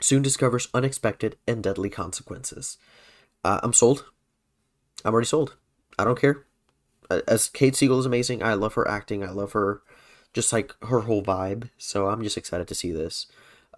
soon 0.00 0.22
discovers 0.22 0.68
unexpected 0.74 1.36
and 1.46 1.62
deadly 1.62 1.90
consequences. 1.90 2.76
Uh, 3.44 3.60
I'm 3.62 3.72
sold. 3.72 4.04
I'm 5.04 5.12
already 5.12 5.26
sold. 5.26 5.56
I 5.98 6.04
don't 6.04 6.20
care. 6.20 6.44
As 7.26 7.48
Kate 7.48 7.74
Siegel 7.74 7.98
is 7.98 8.06
amazing, 8.06 8.42
I 8.42 8.54
love 8.54 8.74
her 8.74 8.86
acting. 8.86 9.24
I 9.24 9.30
love 9.30 9.52
her, 9.52 9.80
just 10.34 10.52
like 10.52 10.74
her 10.82 11.00
whole 11.00 11.22
vibe. 11.22 11.70
So 11.78 12.08
I'm 12.08 12.22
just 12.22 12.36
excited 12.36 12.68
to 12.68 12.74
see 12.74 12.92
this. 12.92 13.26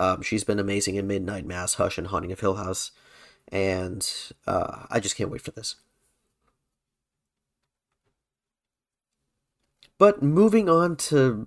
Um, 0.00 0.22
she's 0.22 0.44
been 0.44 0.58
amazing 0.58 0.96
in 0.96 1.06
Midnight 1.06 1.46
Mass, 1.46 1.74
Hush, 1.74 1.98
and 1.98 2.08
Haunting 2.08 2.32
of 2.32 2.40
Hill 2.40 2.56
House, 2.56 2.90
and 3.52 4.10
uh, 4.46 4.86
I 4.90 4.98
just 4.98 5.14
can't 5.14 5.30
wait 5.30 5.42
for 5.42 5.50
this. 5.50 5.76
But 10.00 10.22
moving 10.22 10.70
on 10.70 10.96
to 10.96 11.46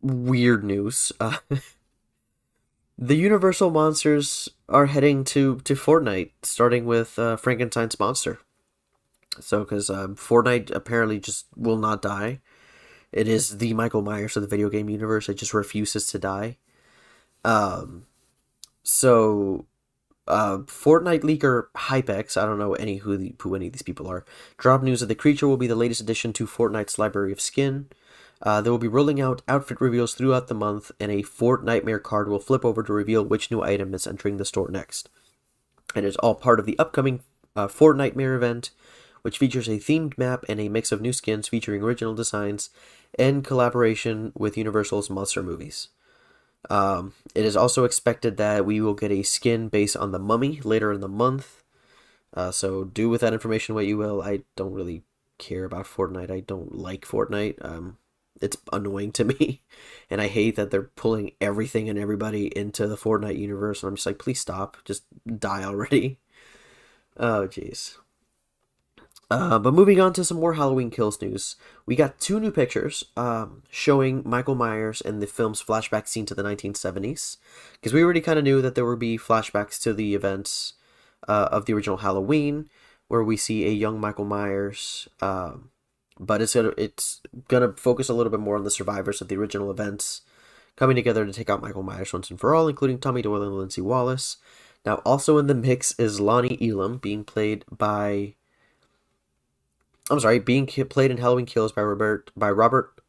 weird 0.00 0.64
news, 0.64 1.12
uh, 1.20 1.36
the 2.98 3.16
Universal 3.16 3.68
monsters 3.68 4.48
are 4.66 4.86
heading 4.86 5.24
to 5.24 5.58
to 5.58 5.74
Fortnite, 5.74 6.30
starting 6.42 6.86
with 6.86 7.18
uh, 7.18 7.36
Frankenstein's 7.36 8.00
monster. 8.00 8.38
So, 9.40 9.58
because 9.58 9.90
um, 9.90 10.16
Fortnite 10.16 10.74
apparently 10.74 11.20
just 11.20 11.44
will 11.54 11.76
not 11.76 12.00
die. 12.00 12.40
It 13.12 13.28
is 13.28 13.58
the 13.58 13.74
Michael 13.74 14.00
Myers 14.00 14.38
of 14.38 14.42
the 14.42 14.48
video 14.48 14.70
game 14.70 14.88
universe. 14.88 15.28
It 15.28 15.34
just 15.34 15.52
refuses 15.52 16.06
to 16.06 16.18
die. 16.18 16.56
Um, 17.44 18.06
so, 18.82 19.66
uh, 20.28 20.58
Fortnite 20.58 21.22
leaker 21.22 21.66
Hypex, 21.76 22.40
I 22.40 22.46
don't 22.46 22.58
know 22.58 22.74
any 22.74 22.98
who 22.98 23.16
the, 23.16 23.34
who 23.40 23.54
any 23.54 23.66
of 23.66 23.72
these 23.72 23.82
people 23.82 24.08
are, 24.08 24.24
dropped 24.56 24.84
news 24.84 25.00
that 25.00 25.06
the 25.06 25.14
creature 25.14 25.48
will 25.48 25.56
be 25.56 25.66
the 25.66 25.74
latest 25.74 26.00
addition 26.00 26.32
to 26.34 26.46
Fortnite's 26.46 26.98
library 26.98 27.32
of 27.32 27.40
skin. 27.40 27.88
Uh, 28.40 28.60
they 28.60 28.70
will 28.70 28.78
be 28.78 28.88
rolling 28.88 29.20
out 29.20 29.42
outfit 29.46 29.80
reveals 29.80 30.14
throughout 30.14 30.48
the 30.48 30.54
month, 30.54 30.90
and 30.98 31.12
a 31.12 31.22
Fort 31.22 31.64
Nightmare 31.64 32.00
card 32.00 32.28
will 32.28 32.40
flip 32.40 32.64
over 32.64 32.82
to 32.82 32.92
reveal 32.92 33.24
which 33.24 33.50
new 33.50 33.62
item 33.62 33.94
is 33.94 34.06
entering 34.06 34.36
the 34.36 34.44
store 34.44 34.68
next. 34.70 35.08
And 35.94 36.04
it's 36.04 36.16
all 36.16 36.34
part 36.34 36.58
of 36.58 36.66
the 36.66 36.78
upcoming 36.78 37.20
uh, 37.54 37.68
Fort 37.68 37.96
Nightmare 37.96 38.34
event, 38.34 38.70
which 39.22 39.38
features 39.38 39.68
a 39.68 39.78
themed 39.78 40.18
map 40.18 40.44
and 40.48 40.60
a 40.60 40.68
mix 40.68 40.90
of 40.90 41.00
new 41.00 41.12
skins 41.12 41.48
featuring 41.48 41.82
original 41.82 42.14
designs 42.14 42.70
and 43.18 43.44
collaboration 43.44 44.32
with 44.34 44.56
Universal's 44.56 45.10
monster 45.10 45.42
movies. 45.42 45.88
Um, 46.70 47.14
it 47.34 47.44
is 47.44 47.56
also 47.56 47.84
expected 47.84 48.36
that 48.36 48.64
we 48.66 48.80
will 48.80 48.94
get 48.94 49.10
a 49.10 49.22
skin 49.22 49.68
based 49.68 49.96
on 49.96 50.12
the 50.12 50.18
mummy 50.18 50.60
later 50.62 50.92
in 50.92 51.00
the 51.00 51.08
month. 51.08 51.62
Uh, 52.34 52.50
so 52.50 52.84
do 52.84 53.08
with 53.08 53.20
that 53.20 53.32
information 53.32 53.74
what 53.74 53.86
you 53.86 53.96
will. 53.96 54.22
I 54.22 54.42
don't 54.56 54.72
really 54.72 55.02
care 55.38 55.64
about 55.64 55.86
Fortnite. 55.86 56.30
I 56.30 56.40
don't 56.40 56.74
like 56.74 57.04
Fortnite. 57.04 57.64
Um, 57.64 57.98
it's 58.40 58.56
annoying 58.72 59.12
to 59.12 59.24
me, 59.32 59.62
and 60.10 60.20
I 60.20 60.28
hate 60.28 60.56
that 60.56 60.70
they're 60.70 60.82
pulling 60.96 61.32
everything 61.40 61.88
and 61.88 61.98
everybody 61.98 62.46
into 62.56 62.86
the 62.86 62.96
Fortnite 62.96 63.38
universe. 63.38 63.82
And 63.82 63.88
I'm 63.90 63.96
just 63.96 64.06
like, 64.06 64.18
please 64.18 64.40
stop, 64.40 64.76
just 64.84 65.04
die 65.38 65.64
already. 65.64 66.18
Oh 67.16 67.46
jeez. 67.46 67.98
Uh, 69.32 69.58
but 69.58 69.72
moving 69.72 69.98
on 69.98 70.12
to 70.12 70.24
some 70.24 70.38
more 70.38 70.54
Halloween 70.54 70.90
Kills 70.90 71.20
news, 71.22 71.56
we 71.86 71.96
got 71.96 72.20
two 72.20 72.38
new 72.38 72.50
pictures 72.50 73.02
um, 73.16 73.62
showing 73.70 74.22
Michael 74.26 74.54
Myers 74.54 75.00
in 75.00 75.20
the 75.20 75.26
film's 75.26 75.62
flashback 75.62 76.06
scene 76.06 76.26
to 76.26 76.34
the 76.34 76.42
1970s. 76.42 77.38
Because 77.72 77.94
we 77.94 78.02
already 78.02 78.20
kind 78.20 78.38
of 78.38 78.44
knew 78.44 78.60
that 78.60 78.74
there 78.74 78.84
would 78.84 78.98
be 78.98 79.16
flashbacks 79.16 79.80
to 79.82 79.94
the 79.94 80.14
events 80.14 80.74
uh, 81.26 81.48
of 81.50 81.64
the 81.64 81.72
original 81.72 81.98
Halloween, 81.98 82.68
where 83.08 83.22
we 83.22 83.38
see 83.38 83.64
a 83.66 83.70
young 83.70 83.98
Michael 83.98 84.26
Myers. 84.26 85.08
Um, 85.22 85.70
but 86.20 86.42
it's 86.42 86.54
gonna 86.54 86.72
it's 86.76 87.22
gonna 87.48 87.72
focus 87.72 88.10
a 88.10 88.14
little 88.14 88.30
bit 88.30 88.40
more 88.40 88.56
on 88.56 88.64
the 88.64 88.70
survivors 88.70 89.22
of 89.22 89.28
the 89.28 89.36
original 89.36 89.70
events 89.70 90.20
coming 90.76 90.94
together 90.94 91.24
to 91.24 91.32
take 91.32 91.48
out 91.48 91.62
Michael 91.62 91.82
Myers 91.82 92.12
once 92.12 92.30
and 92.30 92.38
for 92.38 92.54
all, 92.54 92.68
including 92.68 92.98
Tommy 92.98 93.22
Doyle 93.22 93.42
and 93.42 93.56
Lindsay 93.56 93.80
Wallace. 93.80 94.36
Now, 94.84 94.96
also 95.06 95.38
in 95.38 95.46
the 95.46 95.54
mix 95.54 95.98
is 95.98 96.20
Lonnie 96.20 96.58
Elam, 96.60 96.98
being 96.98 97.24
played 97.24 97.64
by 97.70 98.34
I'm 100.10 100.20
sorry, 100.20 100.38
being 100.38 100.66
played 100.66 101.10
in 101.10 101.18
Halloween 101.18 101.46
Kills 101.46 101.72
by 101.72 101.82
Robert 101.82 102.30
by 102.36 102.50
Robert 102.50 103.00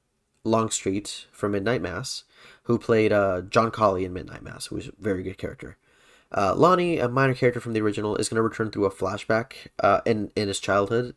Longstreet 0.44 1.28
from 1.32 1.52
Midnight 1.52 1.82
Mass, 1.82 2.24
who 2.64 2.78
played 2.78 3.12
uh, 3.12 3.42
John 3.42 3.72
Collie 3.72 4.06
in 4.06 4.14
Midnight 4.14 4.44
Mass, 4.44 4.68
who 4.68 4.76
was 4.76 4.88
a 4.88 4.94
very 5.00 5.24
good 5.24 5.38
character. 5.38 5.78
Uh, 6.36 6.54
Lonnie, 6.56 6.98
a 7.00 7.08
minor 7.08 7.34
character 7.34 7.60
from 7.60 7.74
the 7.74 7.82
original, 7.82 8.16
is 8.16 8.30
going 8.30 8.38
to 8.38 8.42
return 8.42 8.72
through 8.72 8.86
a 8.86 8.92
flashback 8.92 9.54
uh, 9.80 10.02
in 10.06 10.32
in 10.36 10.48
his 10.48 10.60
childhood, 10.60 11.16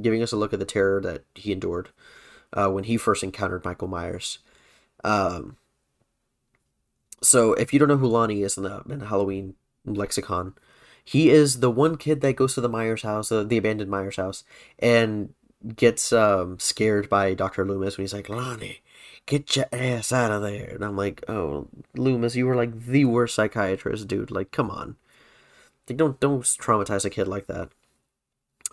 giving 0.00 0.22
us 0.22 0.32
a 0.32 0.36
look 0.36 0.52
at 0.52 0.58
the 0.58 0.64
terror 0.64 1.00
that 1.00 1.24
he 1.34 1.52
endured 1.52 1.90
uh, 2.52 2.68
when 2.68 2.84
he 2.84 2.96
first 2.96 3.22
encountered 3.22 3.64
Michael 3.64 3.88
Myers. 3.88 4.38
Um, 5.04 5.56
so, 7.22 7.52
if 7.54 7.72
you 7.72 7.78
don't 7.78 7.88
know 7.88 7.96
who 7.96 8.06
Lonnie 8.06 8.42
is 8.42 8.56
in 8.56 8.62
the, 8.62 8.82
in 8.88 9.00
the 9.00 9.06
Halloween 9.06 9.54
lexicon, 9.84 10.54
he 11.08 11.30
is 11.30 11.60
the 11.60 11.70
one 11.70 11.96
kid 11.96 12.20
that 12.20 12.36
goes 12.36 12.52
to 12.52 12.60
the 12.60 12.68
Myers 12.68 13.00
house, 13.00 13.32
uh, 13.32 13.42
the 13.42 13.56
abandoned 13.56 13.90
Myers 13.90 14.16
house, 14.16 14.44
and 14.78 15.32
gets 15.74 16.12
um, 16.12 16.58
scared 16.58 17.08
by 17.08 17.32
Dr. 17.32 17.64
Loomis 17.64 17.96
when 17.96 18.02
he's 18.02 18.12
like, 18.12 18.28
Lonnie, 18.28 18.82
get 19.24 19.56
your 19.56 19.64
ass 19.72 20.12
out 20.12 20.30
of 20.30 20.42
there. 20.42 20.68
And 20.74 20.84
I'm 20.84 20.98
like, 20.98 21.24
oh, 21.26 21.66
Loomis, 21.96 22.36
you 22.36 22.46
were 22.46 22.54
like 22.54 22.84
the 22.84 23.06
worst 23.06 23.34
psychiatrist, 23.34 24.06
dude. 24.06 24.30
Like, 24.30 24.52
come 24.52 24.70
on. 24.70 24.96
Like, 25.88 25.96
don't, 25.96 26.20
don't 26.20 26.42
traumatize 26.42 27.06
a 27.06 27.10
kid 27.10 27.26
like 27.26 27.46
that. 27.46 27.70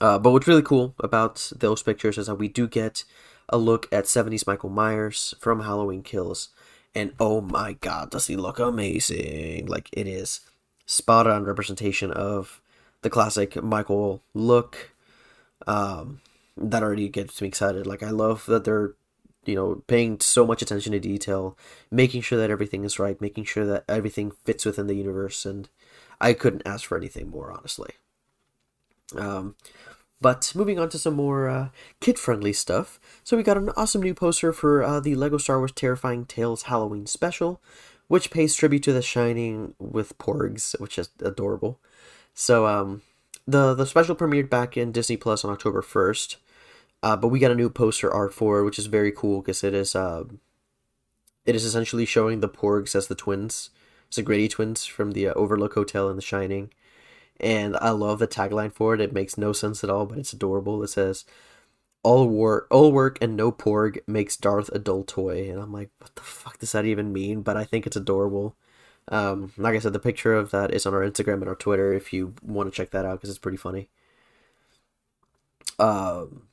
Uh, 0.02 0.20
but 0.20 0.32
what's 0.32 0.48
really 0.48 0.62
cool 0.62 0.94
about 1.00 1.54
those 1.56 1.84
pictures 1.84 2.18
is 2.18 2.28
that 2.28 2.36
we 2.36 2.50
do 2.50 2.68
get 2.68 3.06
a 3.48 3.58
look 3.58 3.88
at 3.94 4.06
70s 4.06 4.46
Michael 4.46 4.70
Myers 4.70 5.34
from 5.40 5.62
Halloween 5.62 6.04
Kills. 6.04 6.50
And 6.94 7.14
oh 7.18 7.40
my 7.40 7.74
god, 7.80 8.12
does 8.12 8.28
he 8.28 8.36
look 8.36 8.60
amazing! 8.60 9.68
Like, 9.68 9.88
it 9.94 10.06
is 10.06 10.42
spot 10.86 11.28
on 11.28 11.44
representation 11.44 12.12
of 12.12 12.62
the 13.02 13.10
classic 13.10 13.62
Michael 13.62 14.22
look. 14.34 14.92
Um, 15.68 16.22
that 16.58 16.84
already 16.84 17.10
gets 17.10 17.42
me 17.42 17.48
excited. 17.48 17.86
Like 17.86 18.04
I 18.04 18.12
love 18.12 18.46
that 18.46 18.64
they're, 18.64 18.94
you 19.46 19.56
know, 19.56 19.84
paying 19.88 20.20
so 20.22 20.46
much 20.46 20.62
attention 20.62 20.92
to 20.94 21.00
detail, 21.00 21.58
making 21.92 22.22
sure 22.22 22.40
that 22.40 22.50
everything 22.50 22.84
is 22.84 23.00
right, 23.00 23.20
making 23.20 23.46
sure 23.46 23.66
that 23.66 23.84
everything 23.88 24.32
fits 24.44 24.66
within 24.66 24.88
the 24.88 24.96
universe, 24.96 25.46
and 25.46 25.70
I 26.20 26.34
couldn't 26.34 26.66
ask 26.66 26.86
for 26.86 26.98
anything 26.98 27.30
more, 27.30 27.52
honestly. 27.52 27.92
Um, 29.16 29.56
but 30.22 30.52
moving 30.56 30.80
on 30.80 30.90
to 30.90 30.98
some 30.98 31.14
more 31.14 31.50
uh, 31.50 31.70
kid-friendly 32.00 32.54
stuff. 32.54 33.00
So 33.24 33.38
we 33.38 33.44
got 33.44 33.58
an 33.58 33.70
awesome 33.76 34.02
new 34.02 34.14
poster 34.14 34.54
for 34.54 34.82
uh, 34.82 35.00
the 35.00 35.14
Lego 35.16 35.38
Star 35.38 35.60
Wars 35.60 35.74
Terrifying 35.74 36.26
Tales 36.26 36.64
Halloween 36.64 37.06
Special, 37.06 37.62
which 38.08 38.32
pays 38.32 38.56
tribute 38.56 38.84
to 38.84 38.94
The 38.94 39.02
Shining 39.02 39.74
with 39.80 40.18
Porgs, 40.18 40.80
which 40.80 40.98
is 40.98 41.10
adorable. 41.22 41.80
So 42.34 42.68
um, 42.68 43.02
the 43.48 43.74
the 43.74 43.86
special 43.86 44.16
premiered 44.16 44.50
back 44.50 44.78
in 44.78 44.92
Disney 44.92 45.18
Plus 45.18 45.44
on 45.44 45.52
October 45.52 45.82
first, 45.82 46.38
uh, 47.02 47.16
but 47.16 47.30
we 47.30 47.40
got 47.40 47.52
a 47.52 47.56
new 47.56 47.70
poster 47.70 48.12
art 48.12 48.34
for 48.34 48.60
it, 48.60 48.66
which 48.66 48.80
is 48.80 48.88
very 48.88 49.12
cool 49.12 49.42
because 49.42 49.64
it 49.64 49.74
is 49.74 49.96
uh, 49.96 50.24
it 51.46 51.56
is 51.56 51.66
essentially 51.66 52.06
showing 52.06 52.40
the 52.40 52.50
Porgs 52.50 52.96
as 52.96 53.08
the 53.08 53.16
twins, 53.16 53.70
it's 54.08 54.18
the 54.18 54.24
Grady 54.24 54.48
twins 54.48 54.86
from 54.86 55.12
the 55.12 55.30
uh, 55.30 55.34
Overlook 55.34 55.74
Hotel 55.76 56.10
in 56.10 56.16
The 56.16 56.22
Shining, 56.22 56.72
and 57.40 57.78
I 57.78 57.92
love 57.92 58.20
the 58.20 58.28
tagline 58.28 58.74
for 58.74 58.94
it. 58.94 59.02
It 59.02 59.14
makes 59.14 59.38
no 59.38 59.54
sense 59.54 59.84
at 59.84 59.90
all, 59.90 60.06
but 60.06 60.18
it's 60.18 60.34
adorable. 60.34 60.84
It 60.84 60.90
says 60.90 61.26
all 62.06 62.28
work 62.28 62.68
all 62.70 62.92
work 62.92 63.18
and 63.20 63.36
no 63.36 63.52
porg 63.52 63.98
makes 64.08 64.38
Darth 64.38 64.70
a 64.70 64.78
dull 64.78 65.04
toy. 65.04 65.50
And 65.50 65.60
I'm 65.60 65.74
like, 65.74 65.90
what 65.98 66.14
the 66.14 66.22
fuck 66.22 66.60
does 66.60 66.72
that 66.74 66.86
even 66.86 67.12
mean? 67.12 67.42
But 67.42 67.58
I 67.58 67.66
think 67.66 67.88
it's 67.88 67.96
adorable. 67.96 68.56
Um, 69.08 69.52
like 69.58 69.76
I 69.76 69.80
said, 69.80 69.94
the 69.94 70.00
picture 70.00 70.36
of 70.36 70.52
that 70.52 70.72
is 70.72 70.86
on 70.86 70.94
our 70.94 71.02
Instagram 71.02 71.42
and 71.42 71.50
our 71.50 71.56
Twitter 71.56 71.94
if 71.94 72.14
you 72.14 72.36
want 72.44 72.72
to 72.72 72.76
check 72.76 72.92
that 72.92 73.06
out 73.06 73.18
because 73.18 73.32
it's 73.32 73.40
pretty 73.40 73.58
funny. 73.58 73.90
Um, 75.80 76.44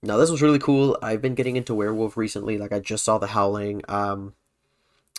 now 0.00 0.16
this 0.16 0.30
was 0.30 0.42
really 0.42 0.60
cool. 0.60 0.96
I've 1.02 1.20
been 1.20 1.34
getting 1.34 1.56
into 1.56 1.74
werewolf 1.74 2.16
recently. 2.16 2.56
Like 2.56 2.72
I 2.72 2.78
just 2.78 3.04
saw 3.04 3.18
The 3.18 3.28
Howling. 3.28 3.82
Um, 3.88 4.34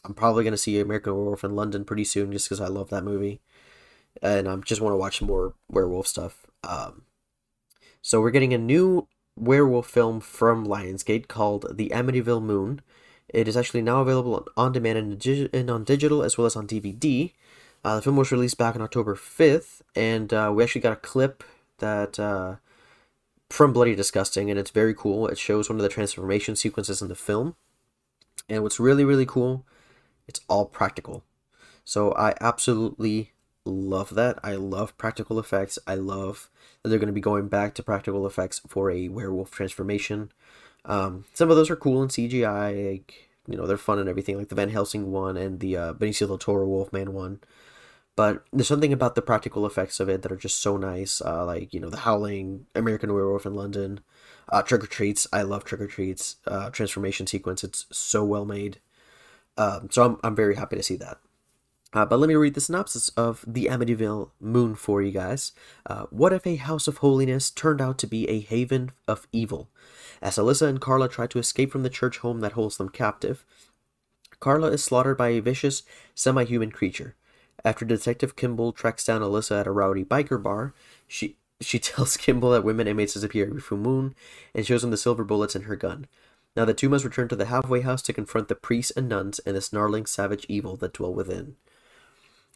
I'm 0.06 0.14
probably 0.14 0.46
gonna 0.46 0.56
see 0.58 0.80
American 0.80 1.14
Werewolf 1.14 1.44
in 1.44 1.54
London 1.56 1.84
pretty 1.84 2.06
soon 2.06 2.32
just 2.32 2.48
because 2.48 2.62
I 2.62 2.68
love 2.68 2.90
that 2.90 3.04
movie, 3.04 3.42
and 4.22 4.48
I 4.48 4.56
just 4.58 4.80
want 4.80 4.94
to 4.94 4.98
watch 4.98 5.22
more 5.22 5.54
werewolf 5.70 6.08
stuff. 6.08 6.48
Um, 6.64 7.04
so 8.02 8.22
we're 8.22 8.32
getting 8.32 8.54
a 8.54 8.58
new 8.58 9.08
werewolf 9.36 9.88
film 9.88 10.20
from 10.20 10.66
Lionsgate 10.66 11.28
called 11.28 11.78
The 11.78 11.90
Amityville 11.90 12.42
Moon. 12.42 12.82
It 13.30 13.48
is 13.48 13.56
actually 13.56 13.82
now 13.82 14.02
available 14.02 14.48
on 14.58 14.72
demand 14.72 15.24
and, 15.54 15.70
on 15.70 15.84
digital 15.84 16.24
as 16.24 16.38
well 16.38 16.48
as 16.48 16.56
on 16.56 16.68
DVD. 16.68 17.32
Uh, 17.84 17.96
the 17.96 18.02
film 18.02 18.18
was 18.18 18.32
released 18.32 18.58
back 18.58 18.76
on 18.76 18.82
October 18.82 19.16
5th, 19.16 19.82
and 19.96 20.34
uh, 20.34 20.52
we 20.54 20.64
actually 20.64 20.82
got 20.82 20.94
a 20.94 20.98
clip 20.98 21.44
that 21.80 22.20
uh, 22.20 22.56
from 23.50 23.74
Bloody 23.74 23.96
Disgusting, 23.96 24.50
and 24.50 24.60
it's 24.60 24.70
very 24.70 24.94
cool. 24.94 25.28
It 25.28 25.38
shows 25.38 25.70
one 25.70 25.78
of 25.78 25.84
the 25.84 25.90
transformation 25.90 26.56
sequences 26.56 27.02
in 27.02 27.08
the 27.08 27.16
film. 27.16 27.56
And 28.48 28.64
what's 28.64 28.80
really, 28.80 29.04
really 29.04 29.26
cool, 29.26 29.66
it's 30.28 30.42
all 30.48 30.66
practical. 30.66 31.24
So 31.84 32.14
I 32.14 32.36
absolutely 32.40 33.32
love 33.66 34.14
that. 34.16 34.40
I 34.44 34.56
love 34.56 34.98
practical 34.98 35.40
effects. 35.40 35.80
I 35.88 35.96
love 35.96 36.50
they're 36.84 37.00
going 37.00 37.08
to 37.08 37.14
be 37.14 37.22
going 37.22 37.48
back 37.48 37.74
to 37.76 37.84
practical 37.84 38.26
effects 38.26 38.62
for 38.68 38.90
a 38.92 39.08
werewolf 39.10 39.52
transformation. 39.52 40.32
Um, 40.86 41.26
some 41.34 41.50
of 41.50 41.56
those 41.56 41.70
are 41.70 41.76
cool 41.76 42.02
in 42.02 42.10
CGI. 42.10 42.92
Like, 42.92 43.30
you 43.48 43.58
know, 43.58 43.68
they're 43.68 43.78
fun 43.78 44.00
and 44.00 44.10
everything, 44.10 44.38
like 44.38 44.50
the 44.50 44.56
Van 44.56 44.70
Helsing 44.70 45.12
one 45.12 45.38
and 45.38 45.60
the 45.60 45.78
uh, 45.78 45.94
Benicio 45.94 46.28
del 46.28 46.38
Toro 46.38 46.66
Wolfman 46.68 47.14
one. 47.14 47.40
but 48.16 48.44
there's 48.52 48.68
something 48.68 48.94
about 48.94 49.16
the 49.16 49.22
practical 49.22 49.66
effects 49.66 50.00
of 50.00 50.10
it 50.10 50.22
that 50.22 50.32
are 50.32 50.36
just 50.38 50.60
so 50.60 50.78
nice. 50.78 51.22
Uh, 51.22 51.46
like 51.46 51.74
you 51.74 51.80
know, 51.80 51.90
the 51.90 51.98
Howling, 51.98 52.66
American 52.76 53.14
Werewolf 53.14 53.46
in 53.46 53.56
London, 53.56 54.02
uh, 54.52 54.62
Trick 54.62 54.84
or 54.84 54.88
Treats. 54.88 55.28
I 55.34 55.44
love 55.44 55.64
Trick 55.66 55.82
or 55.82 55.88
Treats. 55.88 56.38
Uh, 56.48 56.70
transformation 56.70 57.28
sequence. 57.28 57.64
It's 57.64 57.86
so 57.92 58.24
well 58.24 58.46
made. 58.46 58.80
Um, 59.58 59.90
so 59.92 60.04
I'm 60.06 60.18
I'm 60.24 60.36
very 60.36 60.56
happy 60.56 60.76
to 60.76 60.84
see 60.84 60.98
that. 60.98 61.20
Uh, 61.94 62.06
but 62.06 62.20
let 62.20 62.30
me 62.30 62.36
read 62.36 62.54
the 62.54 62.62
synopsis 62.62 63.10
of 63.10 63.44
the 63.46 63.66
Amityville 63.66 64.32
Moon 64.40 64.76
for 64.76 65.02
you 65.02 65.12
guys. 65.12 65.52
Uh, 65.86 66.06
what 66.10 66.32
if 66.32 66.48
a 66.48 66.56
house 66.56 66.88
of 66.88 66.98
holiness 66.98 67.52
turned 67.52 67.82
out 67.82 67.98
to 67.98 68.08
be 68.08 68.30
a 68.30 68.40
haven 68.40 68.92
of 69.10 69.28
evil? 69.34 69.70
As 70.22 70.38
Alyssa 70.38 70.68
and 70.68 70.80
Carla 70.80 71.10
try 71.10 71.28
to 71.28 71.40
escape 71.40 71.72
from 71.72 71.84
the 71.84 71.90
church 71.90 72.20
home 72.20 72.40
that 72.40 72.54
holds 72.54 72.78
them 72.78 72.90
captive, 72.90 73.46
Carla 74.40 74.72
is 74.72 74.84
slaughtered 74.84 75.18
by 75.18 75.30
a 75.30 75.42
vicious, 75.42 75.84
semi 76.16 76.46
human 76.46 76.72
creature. 76.72 77.16
After 77.66 77.84
Detective 77.84 78.36
Kimball 78.38 78.72
tracks 78.72 79.06
down 79.06 79.22
Alyssa 79.22 79.60
at 79.60 79.68
a 79.68 79.72
rowdy 79.72 80.06
biker 80.06 80.42
bar, 80.42 80.74
she 81.08 81.36
she 81.60 81.78
tells 81.80 82.16
Kimball 82.16 82.52
that 82.52 82.64
women 82.64 82.88
inmates 82.88 83.14
disappear 83.14 83.48
every 83.48 83.60
full 83.60 83.78
moon 83.78 84.16
and 84.56 84.66
shows 84.66 84.84
him 84.84 84.92
the 84.92 84.98
silver 84.98 85.26
bullets 85.26 85.58
in 85.58 85.64
her 85.64 85.76
gun. 85.76 86.08
Now 86.56 86.64
the 86.64 86.74
two 86.74 86.90
must 86.90 87.06
return 87.06 87.28
to 87.28 87.36
the 87.36 87.46
halfway 87.46 87.82
house 87.82 88.02
to 88.04 88.14
confront 88.14 88.48
the 88.48 88.56
priests 88.56 88.92
and 88.96 89.10
nuns 89.10 89.40
and 89.40 89.56
the 89.56 89.62
snarling 89.62 90.06
savage 90.06 90.46
evil 90.48 90.78
that 90.78 90.94
dwell 90.94 91.14
within 91.14 91.56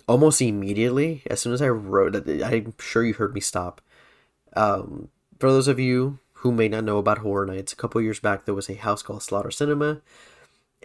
almost 0.07 0.41
immediately, 0.41 1.23
as 1.29 1.39
soon 1.39 1.53
as 1.53 1.61
I 1.61 1.69
wrote 1.69 2.15
it, 2.15 2.43
I'm 2.43 2.73
sure 2.79 3.03
you 3.03 3.13
heard 3.13 3.33
me 3.33 3.41
stop. 3.41 3.81
Um, 4.55 5.09
for 5.39 5.51
those 5.51 5.67
of 5.67 5.79
you 5.79 6.19
who 6.39 6.51
may 6.51 6.67
not 6.67 6.83
know 6.83 6.97
about 6.97 7.19
Horror 7.19 7.45
Nights, 7.45 7.73
a 7.73 7.75
couple 7.75 8.01
years 8.01 8.19
back 8.19 8.45
there 8.45 8.55
was 8.55 8.69
a 8.69 8.75
house 8.75 9.01
called 9.01 9.23
Slaughter 9.23 9.51
Cinema, 9.51 10.01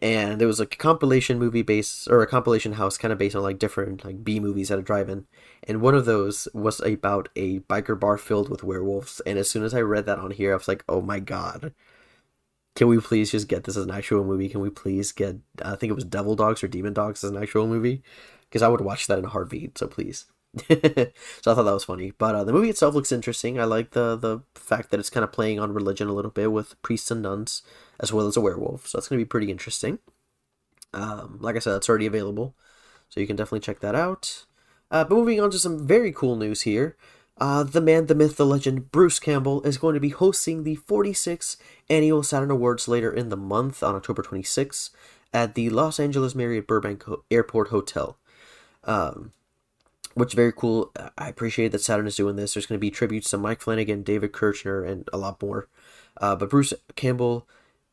and 0.02 0.40
there 0.40 0.48
was 0.48 0.60
a 0.60 0.66
compilation 0.66 1.38
movie 1.38 1.62
based 1.62 2.08
or 2.08 2.22
a 2.22 2.26
compilation 2.26 2.72
house 2.74 2.96
kind 2.96 3.12
of 3.12 3.18
based 3.18 3.36
on 3.36 3.42
like 3.42 3.58
different 3.58 4.04
like 4.04 4.24
B 4.24 4.40
movies 4.40 4.70
at 4.70 4.78
a 4.78 4.82
drive-in, 4.82 5.26
and 5.64 5.82
one 5.82 5.94
of 5.94 6.06
those 6.06 6.48
was 6.54 6.80
about 6.80 7.28
a 7.36 7.60
biker 7.60 7.98
bar 7.98 8.16
filled 8.16 8.48
with 8.48 8.64
werewolves. 8.64 9.20
And 9.26 9.38
as 9.38 9.50
soon 9.50 9.62
as 9.62 9.74
I 9.74 9.80
read 9.82 10.06
that 10.06 10.18
on 10.18 10.30
here, 10.30 10.52
I 10.52 10.56
was 10.56 10.68
like, 10.68 10.84
oh 10.88 11.02
my 11.02 11.20
god. 11.20 11.74
Can 12.76 12.86
we 12.88 12.98
please 13.00 13.32
just 13.32 13.48
get 13.48 13.64
this 13.64 13.76
as 13.76 13.84
an 13.84 13.90
actual 13.90 14.24
movie? 14.24 14.48
Can 14.48 14.60
we 14.60 14.70
please 14.70 15.12
get 15.12 15.36
I 15.62 15.74
think 15.76 15.90
it 15.90 15.94
was 15.94 16.04
Devil 16.04 16.36
Dogs 16.36 16.62
or 16.64 16.68
Demon 16.68 16.94
Dogs 16.94 17.22
as 17.24 17.30
an 17.30 17.42
actual 17.42 17.66
movie? 17.66 18.02
Because 18.50 18.62
I 18.62 18.68
would 18.68 18.80
watch 18.80 19.06
that 19.06 19.18
in 19.18 19.24
a 19.24 19.28
heartbeat. 19.28 19.78
So 19.78 19.86
please. 19.86 20.26
so 20.68 20.74
I 20.74 21.54
thought 21.54 21.62
that 21.62 21.72
was 21.72 21.84
funny. 21.84 22.12
But 22.18 22.34
uh, 22.34 22.44
the 22.44 22.52
movie 22.52 22.70
itself 22.70 22.94
looks 22.94 23.12
interesting. 23.12 23.60
I 23.60 23.64
like 23.64 23.92
the 23.92 24.16
the 24.16 24.40
fact 24.54 24.90
that 24.90 25.00
it's 25.00 25.10
kind 25.10 25.24
of 25.24 25.32
playing 25.32 25.60
on 25.60 25.72
religion 25.72 26.08
a 26.08 26.12
little 26.12 26.30
bit 26.30 26.50
with 26.50 26.80
priests 26.82 27.10
and 27.10 27.22
nuns 27.22 27.62
as 28.00 28.12
well 28.12 28.26
as 28.26 28.36
a 28.36 28.40
werewolf. 28.40 28.88
So 28.88 28.98
that's 28.98 29.08
going 29.08 29.18
to 29.18 29.24
be 29.24 29.28
pretty 29.28 29.50
interesting. 29.50 30.00
Um, 30.92 31.38
like 31.40 31.54
I 31.54 31.60
said, 31.60 31.76
it's 31.76 31.88
already 31.88 32.06
available, 32.06 32.56
so 33.08 33.20
you 33.20 33.26
can 33.26 33.36
definitely 33.36 33.60
check 33.60 33.78
that 33.80 33.94
out. 33.94 34.44
Uh, 34.90 35.04
but 35.04 35.14
moving 35.14 35.40
on 35.40 35.52
to 35.52 35.58
some 35.58 35.86
very 35.86 36.10
cool 36.10 36.34
news 36.34 36.62
here. 36.62 36.96
Uh, 37.38 37.62
the 37.62 37.80
man, 37.80 38.06
the 38.06 38.14
myth, 38.14 38.36
the 38.36 38.44
legend, 38.44 38.90
Bruce 38.90 39.18
Campbell 39.18 39.62
is 39.62 39.78
going 39.78 39.94
to 39.94 40.00
be 40.00 40.10
hosting 40.10 40.62
the 40.62 40.76
46th 40.76 41.56
annual 41.88 42.22
Saturn 42.22 42.50
Awards 42.50 42.86
later 42.86 43.10
in 43.10 43.30
the 43.30 43.36
month 43.36 43.82
on 43.82 43.94
October 43.94 44.22
26th 44.22 44.90
at 45.32 45.54
the 45.54 45.70
Los 45.70 45.98
Angeles 45.98 46.34
Marriott 46.34 46.66
Burbank 46.66 47.04
Airport 47.30 47.68
Hotel. 47.68 48.18
Um, 48.84 49.32
which 50.14 50.30
is 50.30 50.34
very 50.34 50.52
cool. 50.52 50.92
I 51.16 51.28
appreciate 51.28 51.72
that 51.72 51.80
Saturn 51.80 52.06
is 52.06 52.16
doing 52.16 52.36
this. 52.36 52.54
There's 52.54 52.66
going 52.66 52.78
to 52.78 52.80
be 52.80 52.90
tributes 52.90 53.30
to 53.30 53.38
Mike 53.38 53.60
Flanagan, 53.60 54.02
David 54.02 54.32
Kirschner, 54.32 54.84
and 54.84 55.08
a 55.12 55.18
lot 55.18 55.40
more. 55.40 55.68
Uh, 56.20 56.34
but 56.34 56.50
Bruce 56.50 56.74
Campbell 56.96 57.46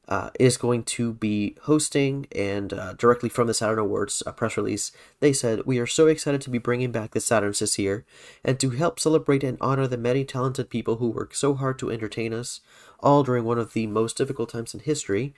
uh, 0.08 0.30
is 0.40 0.58
going 0.58 0.84
to 0.84 1.14
be 1.14 1.56
hosting, 1.64 2.28
and 2.34 2.74
uh, 2.74 2.94
directly 2.94 3.30
from 3.30 3.48
the 3.48 3.54
Saturn 3.54 3.78
Awards 3.78 4.24
press 4.36 4.58
release, 4.58 4.92
they 5.20 5.34
said, 5.34 5.66
We 5.66 5.80
are 5.80 5.88
so 5.88 6.08
excited 6.08 6.42
to 6.42 6.50
be 6.50 6.58
bringing 6.58 6.92
back 6.92 7.12
the 7.12 7.20
Saturns 7.20 7.60
this 7.60 7.78
year, 7.78 8.06
and 8.44 8.60
to 8.60 8.72
help 8.72 9.00
celebrate 9.00 9.44
and 9.44 9.58
honor 9.60 9.86
the 9.86 9.98
many 9.98 10.24
talented 10.24 10.70
people 10.70 10.96
who 10.96 11.10
work 11.10 11.36
so 11.36 11.56
hard 11.56 11.78
to 11.80 11.92
entertain 11.92 12.34
us, 12.34 12.62
all 13.00 13.24
during 13.24 13.44
one 13.44 13.60
of 13.60 13.74
the 13.74 13.86
most 13.86 14.18
difficult 14.18 14.50
times 14.50 14.74
in 14.74 14.80
history. 14.80 15.34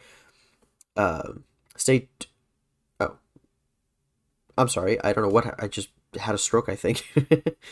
Uh, 0.95 1.33
stay 1.75 2.07
I'm 4.59 4.67
sorry, 4.67 5.01
I 5.03 5.13
don't 5.13 5.23
know 5.23 5.29
what 5.29 5.55
I 5.61 5.67
just 5.67 5.89
had 6.19 6.35
a 6.35 6.37
stroke. 6.37 6.69
I 6.69 6.75
think. 6.75 7.03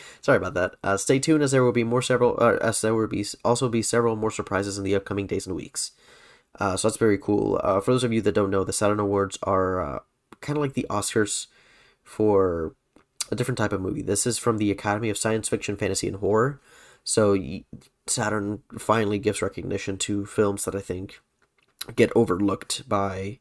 sorry 0.20 0.38
about 0.38 0.54
that. 0.54 0.76
Uh, 0.82 0.96
stay 0.96 1.18
tuned 1.18 1.42
as 1.42 1.50
there 1.52 1.62
will 1.62 1.72
be 1.72 1.84
more 1.84 2.02
several. 2.02 2.36
Uh, 2.38 2.56
as 2.62 2.80
there 2.80 2.94
will 2.94 3.06
be 3.06 3.24
also 3.44 3.68
be 3.68 3.82
several 3.82 4.16
more 4.16 4.30
surprises 4.30 4.78
in 4.78 4.84
the 4.84 4.94
upcoming 4.94 5.26
days 5.26 5.46
and 5.46 5.54
weeks. 5.54 5.92
Uh, 6.58 6.76
so 6.76 6.88
that's 6.88 6.96
very 6.96 7.18
cool. 7.18 7.60
Uh, 7.62 7.80
for 7.80 7.92
those 7.92 8.04
of 8.04 8.12
you 8.12 8.22
that 8.22 8.34
don't 8.34 8.50
know, 8.50 8.64
the 8.64 8.72
Saturn 8.72 8.98
Awards 8.98 9.38
are 9.42 9.80
uh, 9.80 9.98
kind 10.40 10.56
of 10.56 10.62
like 10.62 10.72
the 10.72 10.86
Oscars 10.88 11.46
for 12.02 12.74
a 13.30 13.36
different 13.36 13.58
type 13.58 13.72
of 13.72 13.80
movie. 13.82 14.02
This 14.02 14.26
is 14.26 14.38
from 14.38 14.58
the 14.58 14.70
Academy 14.70 15.10
of 15.10 15.18
Science 15.18 15.48
Fiction, 15.48 15.76
Fantasy, 15.76 16.08
and 16.08 16.16
Horror. 16.16 16.60
So 17.04 17.36
Saturn 18.06 18.62
finally 18.78 19.18
gives 19.18 19.42
recognition 19.42 19.98
to 19.98 20.26
films 20.26 20.64
that 20.64 20.74
I 20.74 20.80
think 20.80 21.20
get 21.94 22.10
overlooked 22.16 22.88
by 22.88 23.38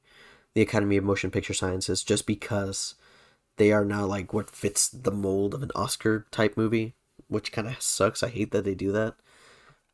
the 0.54 0.62
Academy 0.62 0.98
of 0.98 1.04
Motion 1.04 1.32
Picture 1.32 1.54
Sciences 1.54 2.04
just 2.04 2.26
because 2.26 2.96
they 3.58 3.72
are 3.72 3.86
now 3.86 4.06
like 4.06 4.34
what 4.34 4.50
fits 4.50 4.88
the 4.88 5.12
mold 5.12 5.54
of 5.54 5.64
an 5.64 5.72
Oscar 5.76 6.26
type 6.32 6.56
movie, 6.56 6.94
which 7.28 7.52
kind 7.52 7.68
of 7.68 7.82
sucks. 7.82 8.24
I 8.24 8.30
hate 8.30 8.52
that 8.52 8.64
they 8.64 8.76
do 8.76 8.92
that. 8.92 9.16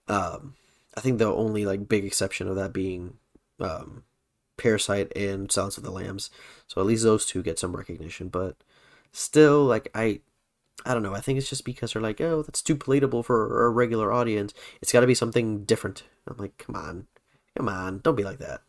Um, 0.07 0.55
I 0.95 1.01
think 1.01 1.17
the 1.17 1.25
only 1.25 1.65
like 1.65 1.87
big 1.87 2.05
exception 2.05 2.47
of 2.47 2.55
that 2.55 2.73
being 2.73 3.17
um, 3.59 4.03
Parasite 4.57 5.11
and 5.15 5.51
Silence 5.51 5.77
of 5.77 5.83
the 5.83 5.91
Lambs. 5.91 6.29
So 6.67 6.81
at 6.81 6.87
least 6.87 7.03
those 7.03 7.25
two 7.25 7.41
get 7.41 7.57
some 7.57 7.75
recognition, 7.75 8.29
but 8.29 8.57
still, 9.11 9.63
like 9.63 9.89
I, 9.95 10.19
I 10.85 10.93
don't 10.93 11.03
know. 11.03 11.15
I 11.15 11.21
think 11.21 11.37
it's 11.37 11.49
just 11.49 11.65
because 11.65 11.93
they're 11.93 12.01
like, 12.01 12.21
oh, 12.21 12.43
that's 12.43 12.61
too 12.61 12.75
palatable 12.75 13.23
for 13.23 13.65
a 13.65 13.69
regular 13.69 14.11
audience. 14.11 14.53
It's 14.81 14.91
got 14.91 15.01
to 15.01 15.07
be 15.07 15.15
something 15.15 15.63
different. 15.63 16.03
I'm 16.27 16.37
like, 16.37 16.57
come 16.57 16.75
on, 16.75 17.07
come 17.57 17.69
on, 17.69 17.99
don't 17.99 18.15
be 18.15 18.23
like 18.23 18.39
that. 18.39 18.61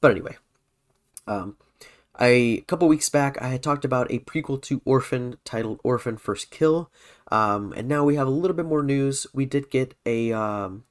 But 0.00 0.10
anyway, 0.10 0.36
um, 1.26 1.56
a 2.20 2.60
couple 2.62 2.86
weeks 2.88 3.08
back, 3.08 3.40
I 3.40 3.48
had 3.48 3.62
talked 3.62 3.84
about 3.84 4.10
a 4.10 4.20
prequel 4.20 4.60
to 4.62 4.80
Orphan 4.84 5.36
titled 5.44 5.80
Orphan 5.82 6.16
First 6.16 6.50
Kill, 6.50 6.90
um, 7.30 7.72
and 7.76 7.88
now 7.88 8.04
we 8.04 8.16
have 8.16 8.26
a 8.26 8.30
little 8.30 8.56
bit 8.56 8.66
more 8.66 8.82
news. 8.82 9.26
We 9.32 9.46
did 9.46 9.70
get 9.70 9.94
a. 10.06 10.32
Um, 10.32 10.84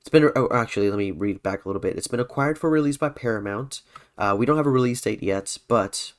it's 0.00 0.08
been 0.08 0.30
oh, 0.36 0.48
actually 0.52 0.88
let 0.90 0.98
me 0.98 1.10
read 1.10 1.42
back 1.42 1.64
a 1.64 1.68
little 1.68 1.80
bit. 1.80 1.96
It's 1.96 2.06
been 2.06 2.20
acquired 2.20 2.58
for 2.58 2.70
release 2.70 2.96
by 2.96 3.08
Paramount. 3.08 3.80
Uh, 4.18 4.36
we 4.38 4.46
don't 4.46 4.56
have 4.56 4.66
a 4.66 4.70
release 4.70 5.00
date 5.00 5.22
yet, 5.22 5.58
but 5.68 6.12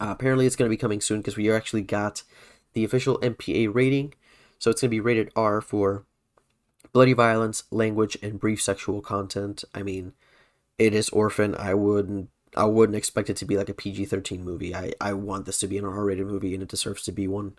uh, 0.00 0.08
apparently 0.10 0.46
it's 0.46 0.56
going 0.56 0.68
to 0.68 0.72
be 0.72 0.78
coming 0.78 1.00
soon 1.00 1.20
because 1.20 1.36
we 1.36 1.50
actually 1.50 1.82
got 1.82 2.22
the 2.72 2.84
official 2.84 3.18
MPA 3.18 3.74
rating. 3.74 4.14
So 4.58 4.70
it's 4.70 4.80
going 4.80 4.88
to 4.88 4.96
be 4.96 5.00
rated 5.00 5.30
R 5.36 5.60
for 5.60 6.04
bloody 6.92 7.12
violence, 7.12 7.64
language, 7.70 8.16
and 8.22 8.40
brief 8.40 8.62
sexual 8.62 9.02
content. 9.02 9.64
I 9.74 9.82
mean, 9.82 10.14
it 10.78 10.94
is 10.94 11.10
Orphan. 11.10 11.54
I 11.54 11.74
wouldn't 11.74 12.30
I 12.54 12.64
wouldn't 12.64 12.96
expect 12.96 13.30
it 13.30 13.36
to 13.38 13.44
be 13.44 13.56
like 13.56 13.68
a 13.68 13.74
PG 13.74 14.06
13 14.06 14.44
movie. 14.44 14.74
I, 14.74 14.92
I 15.00 15.12
want 15.12 15.46
this 15.46 15.58
to 15.60 15.66
be 15.66 15.78
an 15.78 15.84
R 15.84 16.04
rated 16.04 16.26
movie 16.26 16.54
and 16.54 16.62
it 16.62 16.68
deserves 16.68 17.02
to 17.04 17.12
be 17.12 17.26
one. 17.26 17.56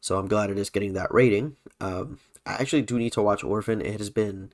So 0.00 0.18
I'm 0.18 0.28
glad 0.28 0.50
it 0.50 0.58
is 0.58 0.70
getting 0.70 0.92
that 0.94 1.12
rating. 1.12 1.56
Um, 1.80 2.18
I 2.46 2.52
actually 2.54 2.82
do 2.82 2.98
need 2.98 3.12
to 3.14 3.22
watch 3.22 3.42
Orphan. 3.42 3.80
It 3.80 3.98
has 3.98 4.10
been 4.10 4.52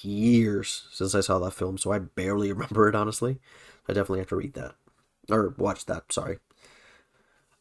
years 0.00 0.86
since 0.90 1.14
I 1.14 1.20
saw 1.20 1.38
that 1.40 1.52
film, 1.52 1.78
so 1.78 1.92
I 1.92 1.98
barely 1.98 2.52
remember 2.52 2.88
it, 2.88 2.94
honestly. 2.94 3.38
I 3.88 3.92
definitely 3.92 4.20
have 4.20 4.28
to 4.28 4.36
read 4.36 4.54
that. 4.54 4.74
Or 5.30 5.54
watch 5.58 5.86
that, 5.86 6.12
sorry. 6.12 6.38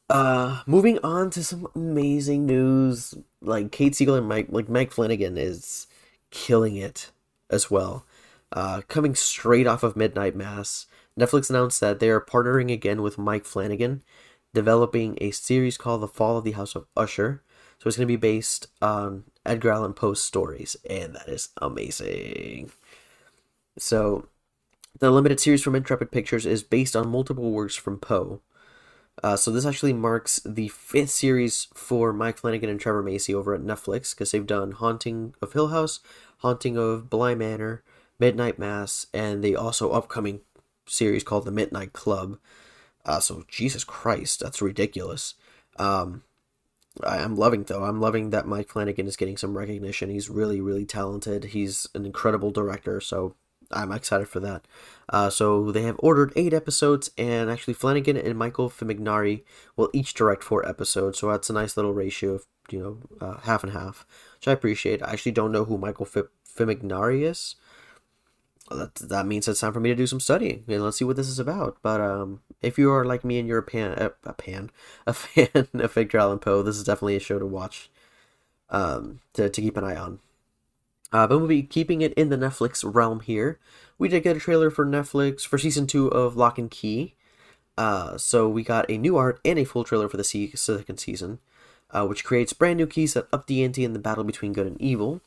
Uh, 0.10 0.62
moving 0.68 1.00
on 1.04 1.30
to 1.32 1.44
some 1.44 1.68
amazing 1.76 2.46
news. 2.46 3.16
Like 3.42 3.72
Kate 3.72 3.96
Siegel 3.96 4.16
and 4.16 4.28
Mike, 4.28 4.48
like 4.50 4.70
Mike 4.70 4.92
Flanagan 4.92 5.38
is 5.38 5.88
killing 6.32 6.76
it 6.76 7.12
as 7.50 7.72
well. 7.72 8.06
Uh, 8.52 8.82
coming 8.88 9.16
straight 9.16 9.68
off 9.68 9.84
of 9.84 9.96
Midnight 9.96 10.36
Mass. 10.36 10.86
Netflix 11.20 11.50
announced 11.50 11.80
that 11.80 12.00
they 12.00 12.10
are 12.10 12.22
partnering 12.22 12.72
again 12.72 13.02
with 13.02 13.18
Mike 13.18 13.46
Flanagan, 13.46 14.04
developing 14.54 15.18
a 15.22 15.32
series 15.32 15.78
called 15.78 16.02
The 16.02 16.08
Fall 16.08 16.38
of 16.38 16.44
the 16.44 16.52
House 16.52 16.76
of 16.76 16.88
Usher. 16.96 17.42
So 17.80 17.88
it's 17.88 17.98
going 17.98 18.08
to 18.08 18.14
be 18.14 18.16
based 18.18 18.68
on 18.82 19.24
Edgar 19.46 19.72
Allan 19.72 19.94
Poe's 19.94 20.22
stories, 20.22 20.76
and 20.90 21.16
that 21.16 21.28
is 21.28 21.50
amazing. 21.62 22.72
So, 23.78 24.28
the 25.00 25.12
limited 25.12 25.40
series 25.40 25.62
from 25.62 25.76
Intrepid 25.76 26.12
Pictures 26.12 26.46
is 26.46 26.64
based 26.64 26.96
on 26.96 27.10
multiple 27.10 27.52
works 27.52 27.76
from 27.76 28.00
Poe. 28.00 28.42
Uh, 29.24 29.36
so 29.36 29.52
this 29.52 29.66
actually 29.66 29.94
marks 29.94 30.42
the 30.46 30.68
fifth 30.70 31.10
series 31.10 31.68
for 31.74 32.12
Mike 32.12 32.38
Flanagan 32.38 32.70
and 32.70 32.80
Trevor 32.80 33.04
Macy 33.04 33.34
over 33.34 33.54
at 33.54 33.62
Netflix 33.62 34.14
because 34.14 34.32
they've 34.32 34.46
done 34.46 34.72
Haunting 34.72 35.34
of 35.42 35.54
Hill 35.54 35.70
House, 35.70 36.00
Haunting 36.40 36.78
of 36.78 37.10
Bly 37.10 37.36
Manor, 37.36 37.84
Midnight 38.20 38.60
Mass, 38.60 39.08
and 39.14 39.44
the 39.44 39.56
also 39.56 39.92
upcoming 39.92 40.42
series 40.86 41.24
called 41.24 41.46
The 41.46 41.52
Midnight 41.52 41.94
Club. 41.94 42.38
Uh, 43.06 43.20
so 43.20 43.44
Jesus 43.48 43.84
Christ, 43.84 44.40
that's 44.40 44.62
ridiculous. 44.62 45.36
Um, 45.78 46.24
I, 47.04 47.18
am 47.18 47.36
loving 47.36 47.64
though. 47.64 47.84
I'm 47.84 48.00
loving 48.00 48.30
that 48.30 48.48
Mike 48.48 48.70
Flanagan 48.70 49.08
is 49.08 49.18
getting 49.18 49.38
some 49.38 49.58
recognition. 49.58 50.10
He's 50.10 50.30
really, 50.30 50.62
really 50.62 50.86
talented. 50.86 51.46
He's 51.46 51.88
an 51.94 52.06
incredible 52.06 52.52
director. 52.52 53.02
So 53.02 53.36
I'm 53.72 53.92
excited 53.92 54.28
for 54.28 54.40
that. 54.42 54.66
Uh, 55.10 55.30
so 55.30 55.72
they 55.72 55.84
have 55.84 55.96
ordered 56.00 56.34
eight 56.36 56.54
episodes, 56.54 57.12
and 57.18 57.50
actually 57.50 57.74
Flanagan 57.74 58.18
and 58.18 58.38
Michael 58.38 58.70
Fimognari 58.70 59.44
will 59.76 59.90
each 59.94 60.14
direct 60.14 60.44
four 60.44 60.68
episodes. 60.68 61.20
So 61.20 61.30
that's 61.32 61.50
a 61.50 61.54
nice 61.54 61.76
little 61.76 61.94
ratio 61.94 62.34
of 62.36 62.46
you 62.72 62.80
know 62.80 62.98
uh, 63.26 63.40
half 63.42 63.64
and 63.64 63.74
half, 63.74 64.06
which 64.38 64.48
I 64.48 64.52
appreciate. 64.52 65.04
I 65.04 65.12
actually 65.12 65.34
don't 65.34 65.52
know 65.52 65.66
who 65.66 65.78
Michael 65.78 66.08
F- 66.14 66.26
Fimognari 66.48 67.24
is. 67.24 67.56
That 68.70 68.96
that 68.96 69.28
means 69.28 69.48
it's 69.48 69.60
time 69.60 69.74
for 69.74 69.80
me 69.80 69.90
to 69.90 69.96
do 69.96 70.08
some 70.08 70.20
studying 70.20 70.64
and 70.68 70.84
let's 70.84 70.98
see 70.98 71.06
what 71.06 71.18
this 71.18 71.30
is 71.30 71.40
about. 71.40 71.78
But 71.84 72.02
um, 72.02 72.42
if 72.62 72.80
you 72.80 72.92
are 72.92 73.06
like 73.06 73.24
me 73.24 73.38
and 73.38 73.48
you're 73.48 73.60
a 73.60 73.64
pan, 73.64 73.92
a, 73.92 74.12
a 74.24 74.34
pan, 74.34 74.72
a 75.08 75.14
fan 75.14 75.68
of 75.74 75.98
Edgar 75.98 76.18
Allan 76.18 76.40
Poe, 76.40 76.64
this 76.64 76.78
is 76.78 76.84
definitely 76.84 77.16
a 77.16 77.20
show 77.20 77.40
to 77.40 77.46
watch. 77.46 77.90
Um, 78.70 79.20
to 79.34 79.48
to 79.48 79.62
keep 79.62 79.78
an 79.78 79.84
eye 79.84 79.96
on. 79.96 80.20
Uh, 81.12 81.28
but 81.28 81.38
we'll 81.38 81.48
be 81.48 81.62
keeping 81.62 82.02
it 82.02 82.14
in 82.16 82.30
the 82.30 82.38
Netflix 82.38 82.84
realm 82.84 83.20
here. 83.20 83.60
We 83.98 84.10
did 84.10 84.24
get 84.24 84.36
a 84.36 84.40
trailer 84.40 84.72
for 84.72 84.86
Netflix 84.86 85.46
for 85.46 85.58
season 85.58 85.86
two 85.88 86.08
of 86.08 86.36
Locke 86.36 86.58
and 86.58 86.70
Key. 86.70 87.14
Uh, 87.78 88.18
so 88.18 88.50
we 88.50 88.64
got 88.64 88.90
a 88.90 88.98
new 88.98 89.16
art 89.16 89.40
and 89.46 89.60
a 89.60 89.66
full 89.66 89.84
trailer 89.84 90.10
for 90.10 90.18
the 90.18 90.24
second 90.24 90.98
season, 90.98 91.40
uh, 91.92 92.06
which 92.06 92.24
creates 92.24 92.54
brand 92.54 92.78
new 92.78 92.88
keys 92.88 93.14
that 93.14 93.28
up 93.32 93.48
the 93.48 93.64
ante 93.64 93.84
in 93.84 93.94
the 93.94 94.00
battle 94.00 94.24
between 94.24 94.54
good 94.54 94.68
and 94.68 94.82
evil. 94.82 95.22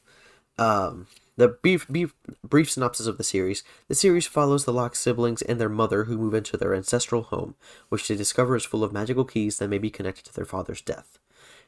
Um, 0.59 1.07
the 1.39 1.49
brief, 1.49 1.87
brief, 1.87 2.15
brief 2.43 2.69
synopsis 2.69 3.07
of 3.07 3.17
the 3.17 3.25
series. 3.25 3.63
The 3.87 3.95
series 3.95 4.27
follows 4.27 4.65
the 4.65 4.73
Locke 4.73 4.97
siblings 4.97 5.41
and 5.41 5.61
their 5.61 5.69
mother 5.69 6.05
who 6.05 6.19
move 6.19 6.35
into 6.35 6.57
their 6.57 6.75
ancestral 6.75 7.23
home, 7.23 7.55
which 7.89 8.09
they 8.09 8.17
discover 8.17 8.57
is 8.57 8.65
full 8.65 8.83
of 8.83 8.93
magical 8.93 9.25
keys 9.25 9.59
that 9.59 9.69
may 9.69 9.79
be 9.79 9.89
connected 9.89 10.25
to 10.25 10.35
their 10.35 10.45
father's 10.45 10.81
death. 10.81 11.21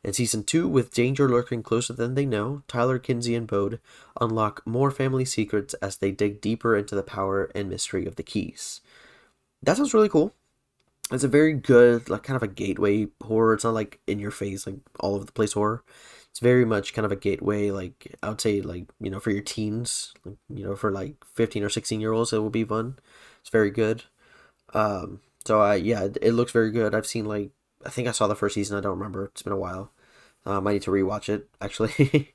In 0.03 0.13
season 0.13 0.43
2, 0.43 0.67
with 0.67 0.93
danger 0.93 1.29
lurking 1.29 1.63
closer 1.63 1.93
than 1.93 2.17
they 2.17 2.27
know, 2.27 2.63
Tyler, 2.67 2.99
Kinsey, 2.99 3.37
and 3.37 3.47
Bode 3.47 3.79
unlock 4.21 4.67
more 4.67 4.91
family 4.91 5.25
secrets 5.25 5.75
as 5.75 5.99
they 5.99 6.11
dig 6.11 6.41
deeper 6.41 6.75
into 6.75 6.97
the 6.97 7.05
power 7.05 7.49
and 7.55 7.71
mystery 7.71 8.07
of 8.07 8.17
the 8.17 8.25
keys. 8.25 8.81
That 9.63 9.77
sounds 9.77 9.95
really 9.95 10.09
cool. 10.09 10.35
It's 11.13 11.25
a 11.25 11.29
very 11.29 11.53
good, 11.53 12.11
like, 12.11 12.25
kind 12.25 12.37
of 12.37 12.43
a 12.43 12.49
gateway 12.49 13.07
horror. 13.23 13.55
It's 13.55 13.65
not 13.65 13.75
like 13.75 14.01
in 14.09 14.19
your 14.19 14.31
face, 14.33 14.67
like 14.67 14.77
all 14.99 15.15
over 15.15 15.25
the 15.25 15.33
place 15.33 15.53
horror 15.53 15.85
it's 16.31 16.41
very 16.41 16.65
much 16.65 16.95
kind 16.95 17.05
of 17.05 17.13
a 17.13 17.17
gateway 17.17 17.71
like 17.71 18.17
i 18.23 18.29
would 18.29 18.41
say 18.41 18.61
like 18.61 18.87
you 19.01 19.11
know 19.11 19.21
for 19.21 19.31
your 19.31 19.43
teens 19.43 20.15
like, 20.25 20.37
you 20.49 20.65
know 20.65 20.77
for 20.77 20.91
like 20.93 21.17
15 21.35 21.65
or 21.65 21.69
16 21.69 22.01
year 22.01 22.13
olds 22.13 22.33
it 22.33 22.39
will 22.39 22.51
be 22.51 22.65
fun. 22.65 22.99
It's 23.41 23.51
very 23.51 23.71
good. 23.71 24.05
Um 24.75 25.21
so 25.45 25.61
i 25.61 25.75
yeah 25.75 26.05
it, 26.05 26.19
it, 26.23 26.33
looks 26.33 26.53
very 26.53 26.71
good. 26.71 26.95
I've 26.95 27.07
seen 27.07 27.25
like 27.25 27.51
i 27.85 27.91
think 27.91 28.09
i 28.09 28.13
saw 28.13 28.27
the 28.27 28.37
first 28.37 28.55
season 28.55 28.79
i 28.79 28.81
don't 28.81 28.99
remember. 28.99 29.27
It's 29.27 29.43
been 29.43 29.53
a 29.53 29.57
while. 29.57 29.93
Um 30.47 30.67
i 30.67 30.75
need 30.75 30.83
to 30.83 30.91
rewatch 30.91 31.29
it 31.29 31.49
actually. 31.61 32.35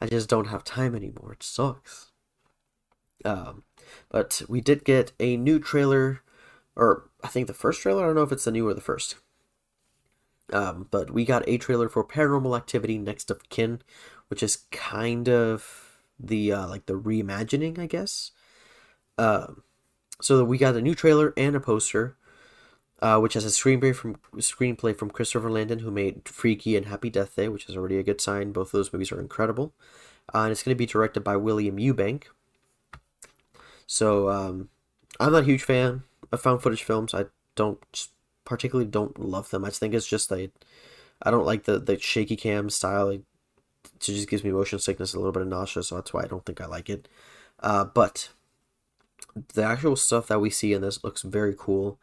I 0.00 0.06
just 0.06 0.28
don't 0.28 0.48
have 0.48 0.64
time 0.64 0.94
anymore. 0.94 1.32
It 1.32 1.42
sucks. 1.42 2.10
Um 3.24 3.64
but 4.10 4.42
we 4.48 4.60
did 4.60 4.84
get 4.84 5.12
a 5.18 5.36
new 5.36 5.58
trailer 5.58 6.20
or 6.76 7.08
i 7.22 7.28
think 7.28 7.46
the 7.46 7.54
first 7.54 7.80
trailer? 7.80 8.02
I 8.02 8.06
don't 8.06 8.16
know 8.16 8.22
if 8.22 8.32
it's 8.32 8.44
the 8.44 8.52
new 8.52 8.68
or 8.68 8.74
the 8.74 8.80
first 8.80 9.16
um, 10.54 10.86
but 10.90 11.10
we 11.10 11.24
got 11.24 11.46
a 11.48 11.58
trailer 11.58 11.88
for 11.88 12.04
Paranormal 12.04 12.56
Activity 12.56 12.96
Next 12.96 13.30
of 13.30 13.48
Kin, 13.48 13.82
which 14.28 14.42
is 14.42 14.64
kind 14.70 15.28
of 15.28 15.98
the 16.18 16.52
uh, 16.52 16.68
like 16.68 16.86
the 16.86 16.98
reimagining, 16.98 17.78
I 17.78 17.86
guess. 17.86 18.30
Um, 19.18 19.64
so 20.22 20.44
we 20.44 20.56
got 20.56 20.76
a 20.76 20.80
new 20.80 20.94
trailer 20.94 21.34
and 21.36 21.56
a 21.56 21.60
poster, 21.60 22.16
uh, 23.02 23.18
which 23.18 23.34
has 23.34 23.44
a 23.44 23.48
screenplay 23.48 23.94
from 23.94 24.16
screenplay 24.36 24.96
from 24.96 25.10
Christopher 25.10 25.50
Landon, 25.50 25.80
who 25.80 25.90
made 25.90 26.28
Freaky 26.28 26.76
and 26.76 26.86
Happy 26.86 27.10
Death 27.10 27.34
Day, 27.34 27.48
which 27.48 27.68
is 27.68 27.76
already 27.76 27.98
a 27.98 28.04
good 28.04 28.20
sign. 28.20 28.52
Both 28.52 28.68
of 28.68 28.72
those 28.78 28.92
movies 28.92 29.10
are 29.10 29.20
incredible, 29.20 29.74
uh, 30.32 30.42
and 30.42 30.52
it's 30.52 30.62
going 30.62 30.74
to 30.74 30.78
be 30.78 30.86
directed 30.86 31.24
by 31.24 31.36
William 31.36 31.78
Eubank. 31.78 32.24
So 33.86 34.30
um, 34.30 34.68
I'm 35.18 35.32
not 35.32 35.42
a 35.42 35.46
huge 35.46 35.64
fan 35.64 36.04
of 36.30 36.40
found 36.40 36.62
footage 36.62 36.84
films. 36.84 37.12
I 37.12 37.26
don't 37.56 38.08
particularly 38.44 38.90
don't 38.90 39.18
love 39.18 39.50
them. 39.50 39.64
I 39.64 39.70
think 39.70 39.94
it's 39.94 40.06
just 40.06 40.30
like 40.30 40.52
I 41.22 41.30
don't 41.30 41.46
like 41.46 41.64
the 41.64 41.78
the 41.78 41.98
shaky 41.98 42.36
cam 42.36 42.70
style. 42.70 43.08
It 43.08 43.22
just 44.00 44.28
gives 44.28 44.44
me 44.44 44.50
motion 44.52 44.78
sickness, 44.78 45.14
a 45.14 45.18
little 45.18 45.32
bit 45.32 45.42
of 45.42 45.48
nausea, 45.48 45.82
so 45.82 45.96
that's 45.96 46.12
why 46.12 46.22
I 46.22 46.26
don't 46.26 46.44
think 46.44 46.60
I 46.60 46.66
like 46.66 46.90
it. 46.90 47.08
Uh, 47.60 47.84
but 47.84 48.30
the 49.54 49.62
actual 49.62 49.96
stuff 49.96 50.26
that 50.28 50.40
we 50.40 50.50
see 50.50 50.72
in 50.72 50.82
this 50.82 51.02
looks 51.04 51.22
very 51.22 51.54
cool. 51.56 51.98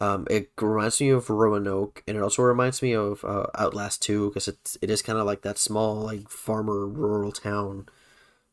Um, 0.00 0.26
it 0.30 0.50
reminds 0.60 1.00
me 1.00 1.10
of 1.10 1.28
Roanoke, 1.28 2.02
and 2.06 2.16
it 2.16 2.22
also 2.22 2.42
reminds 2.42 2.80
me 2.80 2.94
of 2.94 3.24
uh, 3.24 3.46
Outlast 3.58 4.02
2 4.02 4.28
because 4.30 4.48
it's 4.48 4.78
it 4.80 4.90
is 4.90 5.02
kind 5.02 5.18
of 5.18 5.26
like 5.26 5.42
that 5.42 5.58
small 5.58 5.96
like 5.96 6.28
farmer 6.30 6.86
rural 6.86 7.32
town 7.32 7.86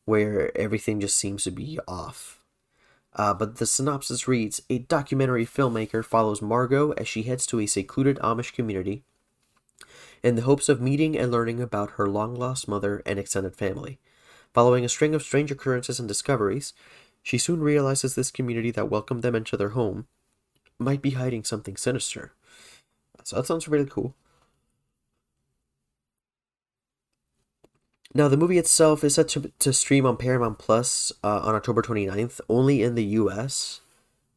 where 0.04 0.56
everything 0.58 1.00
just 1.00 1.16
seems 1.18 1.44
to 1.44 1.50
be 1.50 1.78
off. 1.86 2.37
Uh, 3.14 3.34
but 3.34 3.56
the 3.56 3.66
synopsis 3.66 4.28
reads 4.28 4.62
A 4.70 4.78
documentary 4.78 5.46
filmmaker 5.46 6.04
follows 6.04 6.42
Margot 6.42 6.92
as 6.92 7.08
she 7.08 7.22
heads 7.24 7.46
to 7.46 7.60
a 7.60 7.66
secluded 7.66 8.18
Amish 8.18 8.52
community 8.52 9.02
in 10.22 10.34
the 10.34 10.42
hopes 10.42 10.68
of 10.68 10.80
meeting 10.80 11.16
and 11.16 11.30
learning 11.30 11.60
about 11.60 11.92
her 11.92 12.08
long 12.08 12.34
lost 12.34 12.68
mother 12.68 13.02
and 13.06 13.18
extended 13.18 13.54
family. 13.54 13.98
Following 14.52 14.84
a 14.84 14.88
string 14.88 15.14
of 15.14 15.22
strange 15.22 15.50
occurrences 15.50 15.98
and 15.98 16.08
discoveries, 16.08 16.72
she 17.22 17.38
soon 17.38 17.60
realizes 17.60 18.14
this 18.14 18.30
community 18.30 18.70
that 18.72 18.90
welcomed 18.90 19.22
them 19.22 19.34
into 19.34 19.56
their 19.56 19.70
home 19.70 20.06
might 20.78 21.02
be 21.02 21.10
hiding 21.10 21.44
something 21.44 21.76
sinister. 21.76 22.32
So 23.24 23.36
that 23.36 23.46
sounds 23.46 23.68
really 23.68 23.86
cool. 23.86 24.14
Now, 28.18 28.26
the 28.26 28.36
movie 28.36 28.58
itself 28.58 29.04
is 29.04 29.14
set 29.14 29.28
to, 29.28 29.52
to 29.60 29.72
stream 29.72 30.04
on 30.04 30.16
Paramount 30.16 30.58
Plus 30.58 31.12
uh, 31.22 31.38
on 31.38 31.54
October 31.54 31.82
29th, 31.82 32.40
only 32.48 32.82
in 32.82 32.96
the 32.96 33.04
US, 33.04 33.80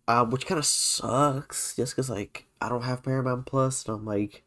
uh, 0.07 0.23
which 0.23 0.45
kind 0.45 0.59
of 0.59 0.67
sucks, 0.67 1.75
just 1.75 1.95
because, 1.95 2.07
like, 2.07 2.45
I 2.61 2.69
don't 2.69 2.83
have 2.83 3.01
Paramount 3.01 3.47
Plus, 3.47 3.83
and 3.87 3.95
I'm 3.95 4.05
like, 4.05 4.43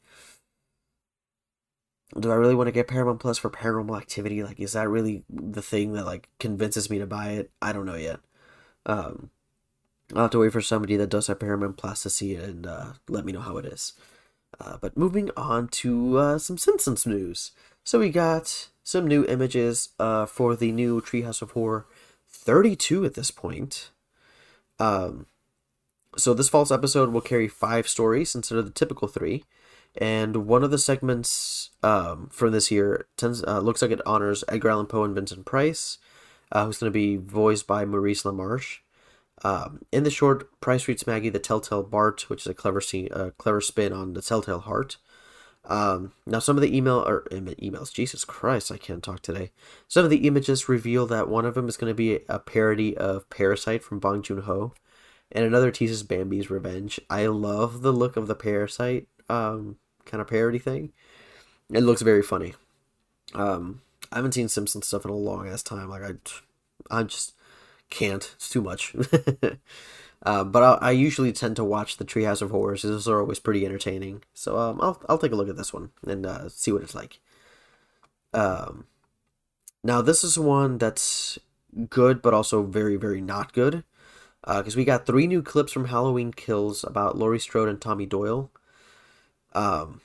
do 2.16 2.30
I 2.30 2.36
really 2.36 2.54
want 2.54 2.68
to 2.68 2.72
get 2.72 2.86
Paramount 2.86 3.18
Plus 3.18 3.36
for 3.36 3.50
Paranormal 3.50 4.00
Activity? 4.00 4.44
Like, 4.44 4.60
is 4.60 4.74
that 4.74 4.88
really 4.88 5.24
the 5.28 5.62
thing 5.62 5.94
that, 5.94 6.06
like, 6.06 6.28
convinces 6.38 6.88
me 6.88 7.00
to 7.00 7.06
buy 7.06 7.30
it? 7.30 7.50
I 7.60 7.72
don't 7.72 7.86
know 7.86 7.96
yet. 7.96 8.20
Um, 8.86 9.30
I'll 10.14 10.22
have 10.22 10.30
to 10.30 10.38
wait 10.38 10.52
for 10.52 10.60
somebody 10.60 10.96
that 10.96 11.10
does 11.10 11.26
have 11.26 11.40
Paramount 11.40 11.76
Plus 11.76 12.04
to 12.04 12.10
see 12.10 12.34
it 12.34 12.44
and 12.48 12.68
uh, 12.68 12.92
let 13.08 13.24
me 13.24 13.32
know 13.32 13.40
how 13.40 13.56
it 13.56 13.66
is. 13.66 13.94
Uh, 14.60 14.76
but 14.80 14.96
moving 14.96 15.32
on 15.36 15.66
to 15.66 16.18
uh, 16.18 16.38
some 16.38 16.56
Simpsons 16.56 17.04
news. 17.04 17.50
So 17.82 17.98
we 17.98 18.10
got 18.10 18.68
some 18.84 19.08
new 19.08 19.24
images 19.24 19.88
uh, 19.98 20.26
for 20.26 20.54
the 20.54 20.70
new 20.70 21.00
Treehouse 21.00 21.42
of 21.42 21.52
Horror 21.52 21.86
32 22.28 23.04
at 23.04 23.14
this 23.14 23.30
point. 23.30 23.90
Um, 24.78 25.26
so 26.16 26.34
this 26.34 26.48
false 26.48 26.70
episode 26.70 27.10
will 27.10 27.20
carry 27.20 27.48
five 27.48 27.88
stories 27.88 28.34
instead 28.34 28.58
of 28.58 28.66
the 28.66 28.70
typical 28.70 29.08
three. 29.08 29.44
And 29.96 30.46
one 30.46 30.62
of 30.64 30.70
the 30.70 30.78
segments 30.78 31.70
um, 31.82 32.28
from 32.30 32.52
this 32.52 32.70
year 32.70 33.06
tends, 33.16 33.42
uh, 33.44 33.60
looks 33.60 33.80
like 33.80 33.90
it 33.90 34.06
honors 34.06 34.44
Edgar 34.48 34.70
Allan 34.70 34.86
Poe 34.86 35.04
and 35.04 35.14
Vincent 35.14 35.46
Price, 35.46 35.98
uh, 36.52 36.66
who's 36.66 36.78
going 36.78 36.92
to 36.92 36.94
be 36.94 37.16
voiced 37.16 37.66
by 37.66 37.84
Maurice 37.84 38.24
LaMarche. 38.24 38.78
Um, 39.42 39.82
in 39.92 40.04
the 40.04 40.10
short, 40.10 40.60
Price 40.60 40.88
reads 40.88 41.06
Maggie 41.06 41.28
the 41.28 41.38
Telltale 41.38 41.82
Bart, 41.82 42.28
which 42.28 42.42
is 42.42 42.46
a 42.46 42.54
clever 42.54 42.80
scene, 42.80 43.08
a 43.12 43.30
clever 43.32 43.60
spin 43.60 43.92
on 43.92 44.14
the 44.14 44.22
Telltale 44.22 44.60
Heart. 44.60 44.96
Um, 45.66 46.12
now, 46.26 46.40
some 46.40 46.56
of 46.56 46.62
the 46.62 46.76
email 46.76 47.04
or 47.06 47.24
emails, 47.30 47.92
Jesus 47.92 48.24
Christ, 48.24 48.70
I 48.70 48.76
can't 48.76 49.02
talk 49.02 49.20
today. 49.20 49.50
Some 49.88 50.04
of 50.04 50.10
the 50.10 50.26
images 50.26 50.68
reveal 50.68 51.06
that 51.06 51.28
one 51.28 51.46
of 51.46 51.54
them 51.54 51.68
is 51.68 51.76
going 51.76 51.90
to 51.90 51.94
be 51.94 52.20
a 52.28 52.38
parody 52.38 52.96
of 52.96 53.28
Parasite 53.30 53.82
from 53.82 53.98
Bong 53.98 54.22
Joon 54.22 54.42
Ho, 54.42 54.74
and 55.32 55.44
another 55.44 55.70
teases 55.70 56.02
Bambi's 56.02 56.50
Revenge. 56.50 57.00
I 57.08 57.26
love 57.26 57.82
the 57.82 57.92
look 57.92 58.16
of 58.16 58.26
the 58.26 58.34
Parasite 58.34 59.08
um, 59.28 59.76
kind 60.04 60.20
of 60.20 60.26
parody 60.26 60.58
thing. 60.58 60.92
It 61.72 61.80
looks 61.80 62.02
very 62.02 62.22
funny. 62.22 62.54
Um, 63.34 63.80
I 64.12 64.16
haven't 64.16 64.32
seen 64.32 64.48
Simpsons 64.48 64.86
stuff 64.86 65.04
in 65.04 65.10
a 65.10 65.14
long 65.16 65.48
ass 65.48 65.62
time. 65.62 65.88
Like 65.88 66.02
I, 66.02 66.12
I 66.90 67.02
just 67.04 67.34
can't. 67.90 68.30
It's 68.36 68.50
too 68.50 68.62
much. 68.62 68.94
Uh, 70.24 70.42
but 70.42 70.62
I, 70.62 70.88
I, 70.88 70.90
usually 70.92 71.32
tend 71.32 71.56
to 71.56 71.64
watch 71.64 71.98
the 71.98 72.04
Treehouse 72.04 72.40
of 72.40 72.50
Horrors. 72.50 72.82
Those 72.82 73.06
are 73.06 73.20
always 73.20 73.38
pretty 73.38 73.66
entertaining. 73.66 74.22
So 74.32 74.58
um, 74.58 74.80
I'll 74.80 75.00
I'll 75.06 75.18
take 75.18 75.32
a 75.32 75.36
look 75.36 75.50
at 75.50 75.56
this 75.56 75.72
one 75.72 75.90
and 76.06 76.24
uh, 76.24 76.48
see 76.48 76.72
what 76.72 76.82
it's 76.82 76.94
like. 76.94 77.20
Um, 78.32 78.86
now 79.82 80.00
this 80.00 80.24
is 80.24 80.38
one 80.38 80.78
that's 80.78 81.38
good, 81.90 82.22
but 82.22 82.32
also 82.32 82.62
very 82.62 82.96
very 82.96 83.20
not 83.20 83.52
good. 83.52 83.84
Because 84.46 84.76
uh, 84.76 84.78
we 84.78 84.84
got 84.84 85.06
three 85.06 85.26
new 85.26 85.42
clips 85.42 85.72
from 85.72 85.86
Halloween 85.86 86.32
Kills 86.32 86.84
about 86.84 87.16
Laurie 87.16 87.38
Strode 87.38 87.68
and 87.68 87.80
Tommy 87.80 88.04
Doyle. 88.04 88.50
Um, 89.54 90.02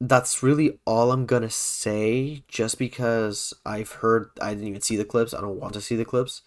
that's 0.00 0.42
really 0.42 0.80
all 0.84 1.10
I'm 1.10 1.26
gonna 1.26 1.50
say. 1.50 2.44
Just 2.46 2.78
because 2.78 3.54
I've 3.66 3.90
heard, 3.90 4.30
I 4.40 4.50
didn't 4.50 4.68
even 4.68 4.82
see 4.82 4.96
the 4.96 5.04
clips. 5.04 5.34
I 5.34 5.40
don't 5.40 5.58
want 5.58 5.74
to 5.74 5.80
see 5.80 5.96
the 5.96 6.04
clips 6.04 6.42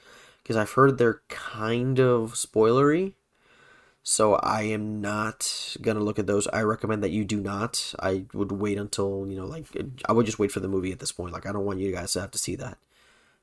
because 0.46 0.58
I've 0.58 0.74
heard 0.74 1.00
they're 1.00 1.24
kind 1.28 2.00
of 2.00 2.34
spoilery. 2.34 3.16
So 4.04 4.36
I 4.36 4.62
am 4.62 5.02
not 5.02 5.76
gonna 5.82 6.02
look 6.02 6.20
at 6.20 6.28
those. 6.28 6.48
I 6.50 6.62
recommend 6.62 7.04
that 7.04 7.10
you 7.10 7.26
do 7.26 7.40
not. 7.40 7.96
I 8.00 8.26
would 8.32 8.52
wait 8.52 8.78
until 8.78 9.26
you 9.28 9.36
know, 9.36 9.48
like 9.48 9.66
I 10.08 10.14
would 10.14 10.28
just 10.28 10.38
wait 10.38 10.52
for 10.52 10.60
the 10.60 10.68
movie 10.68 10.92
at 10.92 11.00
this 11.00 11.12
point. 11.12 11.34
Like 11.34 11.48
I 11.48 11.52
don't 11.52 11.66
want 11.66 11.80
you 11.80 11.92
guys 11.92 12.14
to 12.14 12.22
have 12.22 12.30
to 12.30 12.38
see 12.38 12.56
that. 12.58 12.78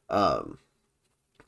Um, 0.09 0.59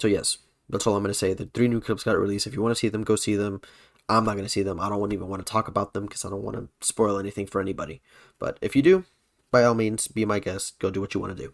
so 0.00 0.08
yes, 0.08 0.38
That's 0.68 0.88
all 0.88 0.96
I'm 0.96 1.04
gonna 1.04 1.14
say. 1.14 1.34
The 1.34 1.48
three 1.54 1.68
new 1.68 1.80
clips 1.80 2.02
got 2.02 2.18
released. 2.18 2.48
If 2.48 2.54
you 2.54 2.62
want 2.62 2.74
to 2.74 2.80
see 2.80 2.88
them, 2.88 3.04
go 3.04 3.14
see 3.14 3.36
them. 3.36 3.60
I'm 4.08 4.24
not 4.24 4.34
gonna 4.34 4.48
see 4.48 4.62
them. 4.62 4.80
I 4.80 4.88
don't 4.88 5.12
even 5.12 5.28
want 5.28 5.46
to 5.46 5.52
talk 5.52 5.68
about 5.68 5.92
them 5.94 6.06
because 6.06 6.24
I 6.24 6.30
don't 6.30 6.42
want 6.42 6.56
to 6.56 6.68
spoil 6.84 7.16
anything 7.16 7.46
for 7.46 7.60
anybody. 7.60 8.02
But 8.40 8.58
if 8.60 8.74
you 8.74 8.82
do, 8.82 9.04
by 9.52 9.62
all 9.62 9.74
means, 9.74 10.08
be 10.08 10.24
my 10.24 10.40
guest. 10.40 10.80
Go 10.80 10.90
do 10.90 11.00
what 11.00 11.14
you 11.14 11.20
want 11.20 11.36
to 11.36 11.40
do. 11.44 11.52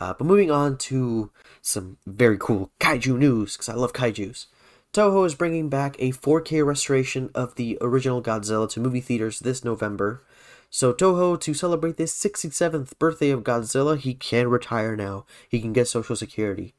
Uh, 0.00 0.14
but 0.14 0.26
moving 0.26 0.50
on 0.50 0.76
to 0.76 1.30
some 1.62 1.96
very 2.06 2.38
cool 2.38 2.70
kaiju 2.80 3.16
news 3.18 3.54
because 3.56 3.68
I 3.68 3.74
love 3.74 3.92
kaiju's. 3.92 4.46
Toho 4.92 5.26
is 5.26 5.34
bringing 5.34 5.68
back 5.68 5.96
a 5.98 6.12
4K 6.12 6.64
restoration 6.64 7.30
of 7.34 7.56
the 7.56 7.76
original 7.80 8.22
Godzilla 8.22 8.68
to 8.70 8.80
movie 8.80 9.00
theaters 9.00 9.40
this 9.40 9.62
November. 9.62 10.22
So 10.70 10.92
Toho, 10.92 11.38
to 11.40 11.54
celebrate 11.54 11.96
this 11.96 12.14
67th 12.18 12.98
birthday 12.98 13.30
of 13.30 13.44
Godzilla, 13.44 13.98
he 13.98 14.14
can 14.14 14.48
retire 14.48 14.96
now. 14.96 15.26
He 15.48 15.60
can 15.60 15.72
get 15.72 15.88
Social 15.88 16.16
Security. 16.16 16.74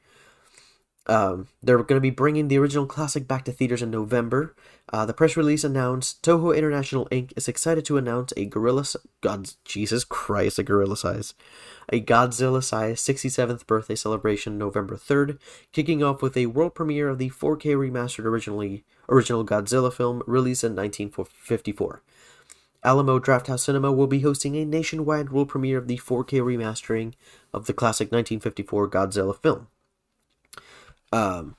Um, 1.08 1.48
they're 1.64 1.78
going 1.78 1.98
to 1.98 2.02
be 2.02 2.10
bringing 2.10 2.50
the 2.50 2.58
original 2.58 2.86
classic 2.86 3.28
back 3.28 3.46
to 3.46 3.54
theaters 3.54 3.82
in 3.82 3.90
November. 3.90 4.54
Uh, 4.92 5.06
the 5.06 5.14
press 5.14 5.38
release 5.38 5.64
announced 5.64 6.22
Toho 6.22 6.56
International 6.56 7.08
Inc. 7.08 7.32
is 7.38 7.48
excited 7.48 7.86
to 7.86 7.98
announce 7.98 8.34
a 8.36 8.46
gorilla, 8.46 8.84
God, 9.22 9.52
Jesus 9.64 10.04
Christ, 10.04 10.60
a 10.60 10.64
gorilla 10.64 10.98
size, 10.98 11.34
a 11.90 12.02
Godzilla 12.02 12.62
size 12.62 13.02
67th 13.02 13.66
birthday 13.66 13.96
celebration 13.96 14.58
November 14.58 14.98
3rd, 14.98 15.40
kicking 15.72 16.04
off 16.04 16.22
with 16.22 16.36
a 16.36 16.48
world 16.48 16.76
premiere 16.76 17.08
of 17.08 17.20
the 17.20 17.30
4K 17.30 17.76
remastered 17.76 18.26
originally 18.26 18.84
original 19.08 19.46
Godzilla 19.46 19.92
film 19.92 20.22
released 20.28 20.66
in 20.66 20.76
1954. 20.76 22.04
Alamo 22.84 23.20
Drafthouse 23.20 23.62
Cinema 23.62 23.92
will 23.92 24.08
be 24.08 24.20
hosting 24.20 24.56
a 24.56 24.66
nationwide 24.66 25.30
world 25.30 25.50
premiere 25.50 25.78
of 25.78 25.88
the 25.88 25.98
4K 25.98 26.42
remastering 26.42 27.14
of 27.54 27.66
the 27.66 27.74
classic 27.74 28.12
1954 28.12 28.90
Godzilla 28.90 29.36
film 29.42 29.68
um, 31.12 31.56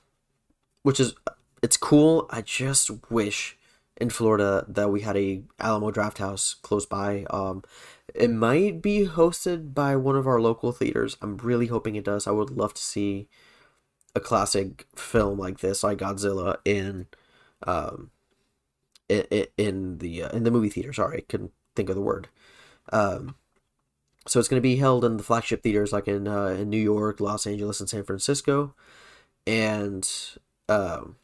which 0.83 0.99
is 0.99 1.13
it's 1.61 1.77
cool. 1.77 2.27
I 2.29 2.41
just 2.41 2.89
wish 3.09 3.57
in 3.99 4.09
Florida 4.09 4.65
that 4.67 4.91
we 4.91 5.01
had 5.01 5.17
a 5.17 5.43
Alamo 5.59 5.91
Drafthouse 5.91 6.61
close 6.61 6.85
by. 6.85 7.25
Um, 7.29 7.63
it 8.15 8.29
might 8.29 8.81
be 8.81 9.05
hosted 9.05 9.73
by 9.73 9.95
one 9.95 10.15
of 10.15 10.27
our 10.27 10.39
local 10.39 10.71
theaters. 10.71 11.17
I'm 11.21 11.37
really 11.37 11.67
hoping 11.67 11.95
it 11.95 12.05
does. 12.05 12.27
I 12.27 12.31
would 12.31 12.49
love 12.49 12.73
to 12.73 12.81
see 12.81 13.27
a 14.15 14.19
classic 14.19 14.87
film 14.95 15.37
like 15.37 15.59
this, 15.59 15.83
like 15.83 15.99
Godzilla, 15.99 16.57
in 16.65 17.07
um, 17.67 18.11
in, 19.07 19.47
in 19.57 19.97
the 19.99 20.23
uh, 20.23 20.29
in 20.29 20.43
the 20.43 20.51
movie 20.51 20.69
theater. 20.69 20.93
Sorry, 20.93 21.19
I 21.19 21.25
couldn't 21.27 21.51
think 21.75 21.89
of 21.89 21.95
the 21.95 22.01
word. 22.01 22.29
Um, 22.91 23.35
so 24.25 24.39
it's 24.39 24.49
going 24.49 24.59
to 24.59 24.61
be 24.61 24.77
held 24.77 25.03
in 25.05 25.17
the 25.17 25.23
flagship 25.23 25.61
theaters, 25.61 25.91
like 25.91 26.07
in 26.07 26.27
uh, 26.27 26.47
in 26.47 26.69
New 26.69 26.77
York, 26.81 27.19
Los 27.19 27.45
Angeles, 27.45 27.79
and 27.79 27.89
San 27.89 28.03
Francisco 28.03 28.73
and 29.45 30.09
um, 30.67 31.15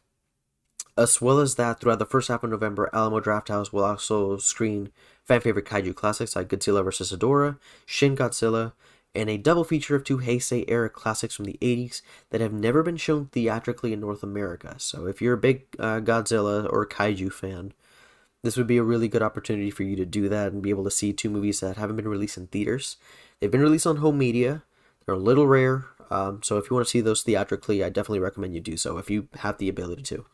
as 0.96 1.20
well 1.20 1.38
as 1.38 1.56
that, 1.56 1.80
throughout 1.80 1.98
the 1.98 2.06
first 2.06 2.28
half 2.28 2.42
of 2.42 2.50
November, 2.50 2.88
Alamo 2.92 3.20
Drafthouse 3.20 3.72
will 3.72 3.84
also 3.84 4.38
screen 4.38 4.90
fan 5.24 5.40
favorite 5.40 5.66
kaiju 5.66 5.94
classics 5.94 6.34
like 6.34 6.48
Godzilla 6.48 6.82
vs. 6.82 7.12
Ghidorah, 7.12 7.58
Shin 7.84 8.16
Godzilla, 8.16 8.72
and 9.14 9.28
a 9.28 9.38
double 9.38 9.64
feature 9.64 9.94
of 9.94 10.04
two 10.04 10.18
Heisei 10.18 10.64
era 10.68 10.88
classics 10.90 11.34
from 11.34 11.46
the 11.46 11.58
80s 11.60 12.02
that 12.30 12.40
have 12.40 12.52
never 12.52 12.82
been 12.82 12.96
shown 12.96 13.26
theatrically 13.26 13.92
in 13.92 14.00
North 14.00 14.22
America. 14.22 14.74
So 14.78 15.06
if 15.06 15.20
you're 15.20 15.34
a 15.34 15.38
big 15.38 15.66
uh, 15.78 16.00
Godzilla 16.00 16.70
or 16.70 16.86
kaiju 16.86 17.32
fan, 17.32 17.72
this 18.42 18.56
would 18.56 18.66
be 18.66 18.76
a 18.76 18.82
really 18.82 19.08
good 19.08 19.22
opportunity 19.22 19.70
for 19.70 19.82
you 19.82 19.96
to 19.96 20.06
do 20.06 20.28
that 20.28 20.52
and 20.52 20.62
be 20.62 20.70
able 20.70 20.84
to 20.84 20.90
see 20.90 21.12
two 21.12 21.30
movies 21.30 21.60
that 21.60 21.76
haven't 21.76 21.96
been 21.96 22.08
released 22.08 22.36
in 22.36 22.46
theaters. 22.46 22.96
They've 23.40 23.50
been 23.50 23.62
released 23.62 23.86
on 23.86 23.96
home 23.96 24.18
media. 24.18 24.62
They're 25.04 25.14
a 25.14 25.18
little 25.18 25.46
rare, 25.46 25.86
um, 26.10 26.40
so 26.42 26.58
if 26.58 26.70
you 26.70 26.74
want 26.74 26.86
to 26.86 26.90
see 26.90 27.00
those 27.00 27.22
theatrically, 27.22 27.82
I 27.82 27.88
definitely 27.88 28.20
recommend 28.20 28.54
you 28.54 28.60
do 28.60 28.76
so 28.76 28.98
if 28.98 29.10
you 29.10 29.28
have 29.38 29.58
the 29.58 29.68
ability 29.68 30.02
to. 30.02 30.26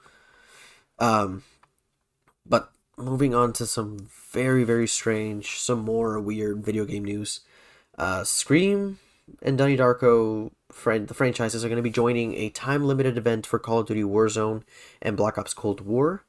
Um, 0.99 1.43
but 2.47 2.71
moving 2.97 3.35
on 3.35 3.53
to 3.55 3.67
some 3.67 4.09
very 4.33 4.65
very 4.65 4.87
strange, 4.87 5.59
some 5.59 5.81
more 5.81 6.21
weird 6.21 6.65
video 6.65 6.85
game 6.85 7.05
news. 7.05 7.41
Uh, 7.97 8.25
Scream 8.25 8.99
and 9.43 9.57
Donnie 9.57 9.77
Darko, 9.77 10.51
friend, 10.71 11.09
the 11.09 11.15
franchises 11.15 11.65
are 11.65 11.69
going 11.69 11.77
to 11.77 11.83
be 11.83 11.91
joining 11.91 12.35
a 12.35 12.51
time 12.51 12.85
limited 12.85 13.17
event 13.17 13.47
for 13.47 13.59
Call 13.59 13.81
of 13.81 13.87
Duty 13.87 14.03
Warzone 14.03 14.63
and 15.01 15.17
Black 15.17 15.39
Ops 15.39 15.55
Cold 15.55 15.81
War. 15.81 16.25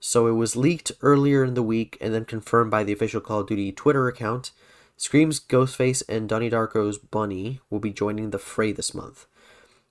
So 0.00 0.26
it 0.28 0.32
was 0.32 0.56
leaked 0.56 0.92
earlier 1.02 1.44
in 1.44 1.54
the 1.54 1.62
week 1.62 1.98
and 2.00 2.14
then 2.14 2.24
confirmed 2.24 2.70
by 2.70 2.84
the 2.84 2.92
official 2.92 3.20
Call 3.20 3.40
of 3.40 3.48
Duty 3.48 3.72
Twitter 3.72 4.06
account 4.08 4.52
Scream's 4.98 5.38
Ghostface 5.38 6.02
and 6.08 6.28
Donnie 6.28 6.50
Darko's 6.50 6.98
Bunny 6.98 7.60
will 7.70 7.78
be 7.78 7.92
joining 7.92 8.30
the 8.30 8.38
fray 8.38 8.72
this 8.72 8.92
month. 8.92 9.26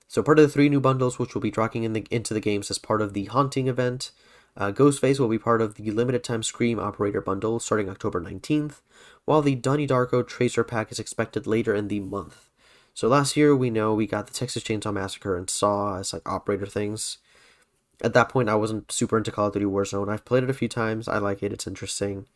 So 0.06 0.22
part 0.22 0.38
of 0.38 0.44
the 0.44 0.52
three 0.52 0.68
new 0.68 0.80
bundles 0.80 1.18
which 1.18 1.34
will 1.34 1.40
be 1.40 1.50
dropping 1.50 1.84
in 1.84 1.94
the, 1.94 2.06
into 2.10 2.34
the 2.34 2.40
games 2.40 2.70
as 2.70 2.76
part 2.76 3.00
of 3.00 3.14
the 3.14 3.24
Haunting 3.24 3.68
event, 3.68 4.10
uh, 4.54 4.70
Ghostface 4.70 5.18
will 5.18 5.28
be 5.28 5.38
part 5.38 5.62
of 5.62 5.76
the 5.76 5.90
limited 5.92 6.22
time 6.22 6.42
Scream 6.42 6.78
Operator 6.78 7.22
bundle 7.22 7.58
starting 7.58 7.88
October 7.88 8.20
19th, 8.20 8.82
while 9.24 9.40
the 9.40 9.54
Donnie 9.54 9.86
Darko 9.86 10.26
Tracer 10.26 10.62
pack 10.62 10.92
is 10.92 10.98
expected 10.98 11.46
later 11.46 11.74
in 11.74 11.88
the 11.88 12.00
month. 12.00 12.50
So 12.92 13.08
last 13.08 13.34
year 13.34 13.56
we 13.56 13.70
know 13.70 13.94
we 13.94 14.06
got 14.06 14.26
the 14.26 14.34
Texas 14.34 14.62
Chainsaw 14.62 14.92
Massacre 14.92 15.36
and 15.38 15.48
Saw 15.48 15.98
as 15.98 16.12
like 16.12 16.28
operator 16.28 16.66
things. 16.66 17.16
At 18.02 18.12
that 18.12 18.28
point 18.28 18.50
I 18.50 18.56
wasn't 18.56 18.92
super 18.92 19.16
into 19.16 19.32
Call 19.32 19.46
of 19.46 19.54
Duty 19.54 19.64
Warzone. 19.64 20.12
I've 20.12 20.26
played 20.26 20.44
it 20.44 20.50
a 20.50 20.54
few 20.54 20.68
times. 20.68 21.08
I 21.08 21.16
like 21.16 21.42
it. 21.42 21.52
It's 21.52 21.66
interesting. 21.66 22.26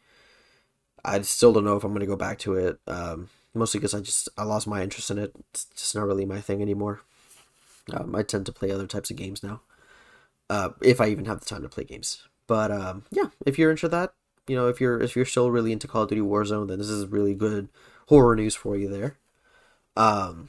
I 1.05 1.21
still 1.23 1.53
don't 1.53 1.65
know 1.65 1.77
if 1.77 1.85
I'm 1.85 1.93
gonna 1.93 2.07
go 2.07 2.17
back 2.17 2.39
to 2.41 2.55
it. 2.55 2.79
Um, 2.87 3.29
mostly 3.55 3.81
because 3.81 3.95
I 3.95 4.01
just 4.01 4.29
I 4.37 4.45
lost 4.45 4.67
my 4.67 4.83
interest 4.83 5.11
in 5.11 5.19
it. 5.19 5.33
It's 5.51 5.65
just 5.77 5.95
not 5.95 6.07
really 6.07 6.25
my 6.25 6.41
thing 6.41 6.63
anymore. 6.63 7.03
Um, 7.93 8.15
I 8.15 8.23
tend 8.23 8.47
to 8.47 8.53
play 8.53 8.71
other 8.71 8.87
types 8.87 9.11
of 9.11 9.17
games 9.17 9.43
now, 9.43 9.61
uh, 10.49 10.71
if 10.81 11.01
I 11.01 11.09
even 11.09 11.25
have 11.25 11.41
the 11.41 11.47
time 11.47 11.63
to 11.63 11.69
play 11.69 11.85
games. 11.85 12.27
But 12.47 12.71
um, 12.71 13.05
yeah, 13.11 13.27
if 13.45 13.59
you're 13.59 13.71
into 13.71 13.89
that, 13.89 14.15
you 14.47 14.57
know, 14.57 14.69
if 14.69 14.81
you're 14.81 15.01
if 15.01 15.17
you're 15.17 15.25
still 15.25 15.51
really 15.51 15.73
into 15.73 15.89
Call 15.89 16.03
of 16.03 16.09
Duty 16.09 16.21
Warzone, 16.21 16.69
then 16.69 16.79
this 16.79 16.89
is 16.89 17.07
really 17.07 17.35
good 17.35 17.69
horror 18.09 18.37
news 18.37 18.55
for 18.55 18.77
you 18.77 18.89
there. 18.89 19.17
Um, 19.97 20.49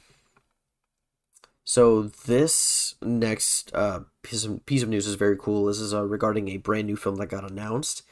so 1.66 2.04
this 2.04 2.96
next 3.02 3.74
uh, 3.74 4.02
piece 4.22 4.46
of 4.46 4.66
piece 4.66 4.84
of 4.84 4.89
news 4.89 5.08
is 5.08 5.16
very 5.16 5.38
cool. 5.38 5.66
This 5.66 5.80
is 5.80 5.94
uh, 5.94 6.04
regarding 6.04 6.50
a 6.50 6.58
brand 6.58 6.88
new 6.88 6.96
film 6.96 7.16
that 7.18 7.28
got 7.28 7.50
announced. 7.50 8.04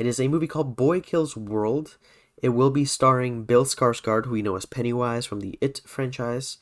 It 0.00 0.06
is 0.06 0.18
a 0.18 0.28
movie 0.28 0.46
called 0.46 0.76
Boy 0.76 1.02
Kills 1.02 1.36
World. 1.36 1.98
It 2.38 2.48
will 2.48 2.70
be 2.70 2.86
starring 2.86 3.44
Bill 3.44 3.66
Skarsgård, 3.66 4.24
who 4.24 4.30
we 4.30 4.40
know 4.40 4.56
as 4.56 4.64
Pennywise 4.64 5.26
from 5.26 5.40
the 5.40 5.58
It 5.60 5.82
franchise, 5.84 6.56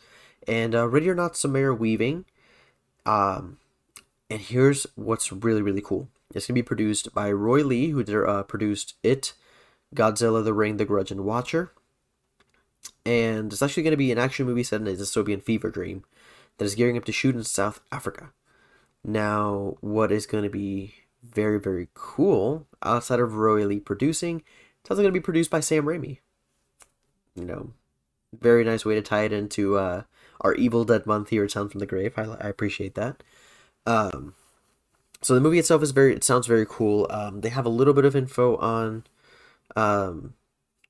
and 0.49 0.75
uh, 0.75 0.89
Ready 0.89 1.09
or 1.09 1.15
Not 1.15 1.37
Samara 1.37 1.73
Weaving. 1.73 2.25
Um, 3.07 3.59
and 4.29 4.41
here's 4.41 4.89
what's 4.97 5.31
really 5.31 5.63
really 5.63 5.81
cool. 5.81 6.09
It's 6.35 6.49
gonna 6.49 6.57
be 6.57 6.65
produced 6.65 7.15
by 7.15 7.31
Roy 7.31 7.63
Lee, 7.63 7.91
who 7.91 8.03
uh, 8.27 8.43
produced 8.43 8.95
It, 9.05 9.35
Godzilla, 9.95 10.43
The 10.43 10.53
Ring, 10.53 10.77
The 10.77 10.85
Grudge, 10.85 11.13
and 11.13 11.25
Watcher. 11.25 11.71
And 13.07 13.53
it's 13.53 13.63
actually 13.63 13.85
going 13.85 13.93
to 13.93 13.97
be 13.97 14.11
an 14.11 14.19
action 14.19 14.47
movie 14.47 14.65
set 14.65 14.81
in 14.81 14.89
a 14.89 14.95
dystopian 14.95 15.45
fever 15.45 15.71
dream 15.71 16.03
that 16.57 16.65
is 16.65 16.75
gearing 16.75 16.97
up 16.99 17.05
to 17.05 17.13
shoot 17.13 17.37
in 17.37 17.45
South 17.45 17.81
Africa. 17.93 18.33
Now, 19.05 19.77
what 19.81 20.11
is 20.11 20.27
going 20.27 20.43
to 20.43 20.51
be 20.51 20.95
very, 21.23 21.59
very 21.59 21.89
cool. 21.95 22.67
Outside 22.83 23.21
of 23.21 23.35
Roy 23.35 23.67
Lee 23.67 23.81
producing, 23.81 24.43
it's 24.81 24.91
also 24.91 25.03
going 25.03 25.13
to 25.13 25.21
be 25.21 25.23
produced 25.23 25.51
by 25.51 25.61
Sam 25.61 25.85
Raimi. 25.85 26.19
You 27.35 27.45
know, 27.45 27.73
very 28.39 28.65
nice 28.65 28.85
way 28.85 28.95
to 28.95 29.03
tie 29.03 29.23
it 29.23 29.33
into 29.33 29.77
uh, 29.77 30.03
our 30.41 30.55
Evil 30.55 30.85
Dead 30.85 31.07
month 31.07 31.31
here 31.31 31.45
at 31.45 31.51
Sound 31.51 31.71
from 31.71 31.81
the 31.81 31.87
Grave. 31.87 32.15
I, 32.17 32.23
I 32.41 32.49
appreciate 32.49 32.95
that. 32.95 33.23
Um, 33.87 34.35
so 35.23 35.35
the 35.35 35.41
movie 35.41 35.59
itself 35.59 35.83
is 35.83 35.91
very, 35.91 36.15
it 36.15 36.25
sounds 36.25 36.47
very 36.47 36.67
cool. 36.69 37.07
Um, 37.11 37.41
they 37.41 37.49
have 37.49 37.67
a 37.67 37.71
little 37.71 37.95
bit 37.95 38.05
of 38.05 38.15
info 38.15 38.57
on 38.57 39.05
um, 39.77 40.35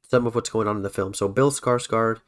some 0.08 0.26
of 0.26 0.34
what's 0.34 0.50
going 0.50 0.68
on 0.68 0.76
in 0.76 0.82
the 0.82 0.90
film. 0.90 1.14
So 1.14 1.28
Bill 1.28 1.50
Skarsgård 1.50 2.20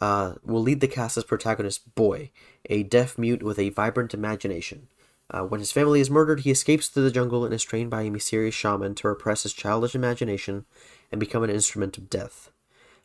uh, 0.00 0.34
will 0.44 0.62
lead 0.62 0.80
the 0.80 0.88
cast 0.88 1.16
as 1.16 1.24
protagonist 1.24 1.94
Boy, 1.94 2.30
a 2.66 2.82
deaf 2.82 3.18
mute 3.18 3.42
with 3.42 3.58
a 3.58 3.70
vibrant 3.70 4.14
imagination. 4.14 4.88
Uh, 5.30 5.42
when 5.42 5.60
his 5.60 5.72
family 5.72 6.00
is 6.00 6.10
murdered, 6.10 6.40
he 6.40 6.50
escapes 6.50 6.88
to 6.88 7.00
the 7.00 7.10
jungle 7.10 7.44
and 7.44 7.54
is 7.54 7.62
trained 7.62 7.90
by 7.90 8.02
a 8.02 8.10
mysterious 8.10 8.54
shaman 8.54 8.94
to 8.96 9.08
repress 9.08 9.44
his 9.44 9.52
childish 9.52 9.94
imagination 9.94 10.64
and 11.12 11.20
become 11.20 11.42
an 11.42 11.50
instrument 11.50 11.96
of 11.96 12.10
death. 12.10 12.50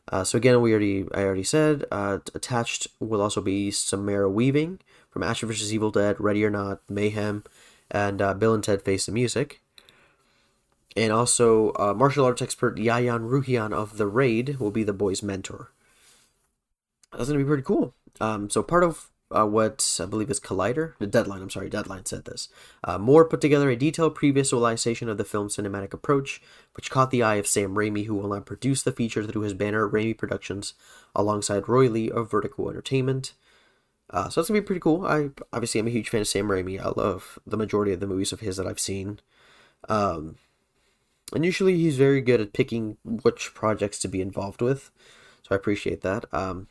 Uh, 0.08 0.24
so 0.24 0.36
again, 0.36 0.60
we 0.60 0.70
already 0.70 1.04
I 1.14 1.22
already 1.22 1.42
said 1.42 1.84
uh, 1.90 2.18
attached 2.34 2.86
will 3.00 3.20
also 3.20 3.40
be 3.40 3.70
Samara 3.70 4.30
Weaving 4.30 4.80
from 5.10 5.22
Ash 5.22 5.40
vs 5.40 5.72
Evil 5.72 5.90
Dead, 5.90 6.20
Ready 6.20 6.44
or 6.44 6.50
Not, 6.50 6.80
Mayhem, 6.88 7.44
and 7.90 8.22
uh, 8.22 8.34
Bill 8.34 8.54
and 8.54 8.62
Ted 8.62 8.82
Face 8.82 9.06
the 9.06 9.12
Music. 9.12 9.60
And 10.96 11.12
also, 11.12 11.72
uh, 11.72 11.92
martial 11.94 12.24
arts 12.24 12.40
expert 12.40 12.76
Yayan 12.76 13.28
Ruhian 13.28 13.72
of 13.72 13.98
The 13.98 14.06
Raid 14.06 14.58
will 14.58 14.70
be 14.70 14.82
the 14.82 14.94
boy's 14.94 15.22
mentor. 15.22 15.70
That's 17.12 17.28
to 17.28 17.36
be 17.36 17.44
pretty 17.44 17.62
cool. 17.62 17.94
Um, 18.20 18.48
so 18.48 18.62
part 18.62 18.82
of 18.82 19.10
uh, 19.30 19.46
what 19.46 19.98
I 20.00 20.06
believe 20.06 20.30
is 20.30 20.38
Collider, 20.38 20.94
the 20.98 21.06
Deadline, 21.06 21.42
I'm 21.42 21.50
sorry, 21.50 21.68
Deadline 21.68 22.06
said 22.06 22.24
this. 22.24 22.48
Uh, 22.84 22.98
Mohr 22.98 23.28
put 23.28 23.40
together 23.40 23.68
a 23.68 23.76
detailed 23.76 24.14
pre-visualization 24.14 25.08
of 25.08 25.18
the 25.18 25.24
film's 25.24 25.56
cinematic 25.56 25.92
approach, 25.92 26.40
which 26.74 26.90
caught 26.90 27.10
the 27.10 27.22
eye 27.22 27.34
of 27.36 27.46
Sam 27.46 27.74
Raimi, 27.74 28.06
who 28.06 28.14
will 28.14 28.28
now 28.28 28.40
produce 28.40 28.82
the 28.82 28.92
feature 28.92 29.24
through 29.24 29.42
his 29.42 29.54
banner 29.54 29.88
Raimi 29.88 30.16
Productions, 30.16 30.74
alongside 31.14 31.68
Roy 31.68 31.88
Lee 31.88 32.10
of 32.10 32.30
Vertical 32.30 32.70
Entertainment. 32.70 33.32
Uh, 34.10 34.28
so 34.28 34.40
that's 34.40 34.48
gonna 34.48 34.60
be 34.60 34.66
pretty 34.66 34.80
cool. 34.80 35.04
I 35.04 35.30
obviously 35.52 35.80
I'm 35.80 35.88
a 35.88 35.90
huge 35.90 36.08
fan 36.08 36.20
of 36.20 36.28
Sam 36.28 36.48
Raimi. 36.48 36.78
I 36.80 36.92
love 36.96 37.40
the 37.44 37.56
majority 37.56 37.92
of 37.92 38.00
the 38.00 38.06
movies 38.06 38.32
of 38.32 38.40
his 38.40 38.56
that 38.56 38.66
I've 38.66 38.78
seen. 38.78 39.18
Um, 39.88 40.36
and 41.34 41.44
usually 41.44 41.76
he's 41.76 41.96
very 41.96 42.20
good 42.20 42.40
at 42.40 42.52
picking 42.52 42.98
which 43.04 43.52
projects 43.54 43.98
to 44.00 44.08
be 44.08 44.20
involved 44.20 44.62
with. 44.62 44.92
So 45.42 45.48
I 45.50 45.56
appreciate 45.56 46.02
that. 46.02 46.32
Um, 46.32 46.68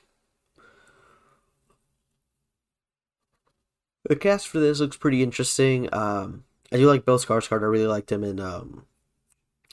the 4.08 4.16
cast 4.16 4.48
for 4.48 4.60
this 4.60 4.80
looks 4.80 4.98
pretty 4.98 5.24
interesting. 5.24 5.90
Um, 5.94 6.44
I 6.72 6.78
do 6.78 6.88
like 6.88 7.06
Bill 7.06 7.20
Skarsgård. 7.20 7.62
I 7.62 7.66
really 7.66 7.88
liked 7.88 8.12
him 8.12 8.24
in 8.24 8.40
um, 8.40 8.86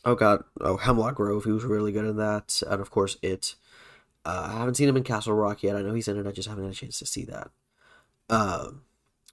oh 0.05 0.15
god, 0.15 0.45
oh 0.61 0.77
Hemlock 0.77 1.17
Grove. 1.17 1.45
He 1.45 1.53
was 1.53 1.65
really 1.65 1.93
good 1.93 2.05
in 2.05 2.17
that, 2.17 2.63
and 2.69 2.81
of 2.81 2.91
course 2.91 3.17
it. 3.23 3.55
Uh, 4.25 4.51
I 4.53 4.59
haven't 4.59 4.77
seen 4.77 4.89
him 4.89 4.97
in 4.97 5.03
Castle 5.03 5.35
Rock 5.35 5.63
yet. 5.63 5.75
I 5.75 5.83
know 5.83 5.95
he's 5.95 6.07
in 6.07 6.19
it. 6.19 6.29
I 6.29 6.33
just 6.33 6.49
haven't 6.49 6.65
had 6.65 6.73
a 6.73 6.77
chance 6.77 6.99
to 7.01 7.07
see 7.07 7.25
that. 7.25 7.51
Um, 8.31 8.83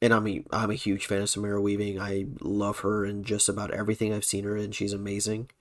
and 0.01 0.13
I'm 0.13 0.27
a, 0.27 0.43
I'm 0.51 0.71
a 0.71 0.75
huge 0.75 1.05
fan 1.05 1.21
of 1.21 1.29
Samara 1.29 1.62
Weaving. 1.62 1.99
I 1.99 2.25
love 2.39 2.79
her 2.79 3.05
in 3.05 3.23
just 3.23 3.49
about 3.49 3.71
everything 3.71 4.13
I've 4.13 4.25
seen 4.25 4.45
her 4.45 4.57
in. 4.57 4.71
She's 4.71 4.93
amazing. 4.93 5.51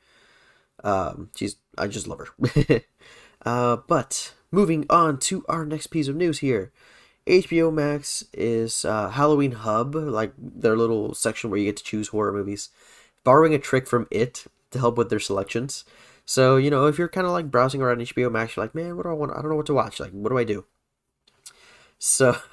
Um, 0.82 1.30
she's 1.36 1.56
I 1.76 1.88
just 1.88 2.08
love 2.08 2.20
her. 2.20 2.80
uh, 3.44 3.76
but 3.86 4.32
moving 4.50 4.86
on 4.88 5.18
to 5.20 5.44
our 5.48 5.66
next 5.66 5.88
piece 5.88 6.08
of 6.08 6.16
news 6.16 6.38
here. 6.38 6.72
HBO 7.28 7.72
Max 7.72 8.24
is 8.32 8.84
uh, 8.84 9.10
Halloween 9.10 9.52
Hub, 9.52 9.94
like 9.94 10.32
their 10.38 10.76
little 10.76 11.14
section 11.14 11.50
where 11.50 11.58
you 11.58 11.66
get 11.66 11.76
to 11.76 11.84
choose 11.84 12.08
horror 12.08 12.32
movies, 12.32 12.70
borrowing 13.22 13.54
a 13.54 13.58
trick 13.58 13.86
from 13.86 14.08
It 14.10 14.46
to 14.70 14.78
help 14.78 14.96
with 14.96 15.10
their 15.10 15.20
selections. 15.20 15.84
So 16.24 16.56
you 16.56 16.70
know, 16.70 16.86
if 16.86 16.98
you're 16.98 17.08
kind 17.08 17.26
of 17.26 17.32
like 17.32 17.50
browsing 17.50 17.82
around 17.82 17.98
HBO 17.98 18.32
Max, 18.32 18.56
you're 18.56 18.64
like, 18.64 18.74
man, 18.74 18.96
what 18.96 19.04
do 19.04 19.10
I 19.10 19.14
want? 19.14 19.32
I 19.32 19.42
don't 19.42 19.50
know 19.50 19.56
what 19.56 19.66
to 19.66 19.74
watch. 19.74 20.00
Like, 20.00 20.12
what 20.12 20.30
do 20.30 20.38
I 20.38 20.44
do? 20.44 20.64
So 21.98 22.36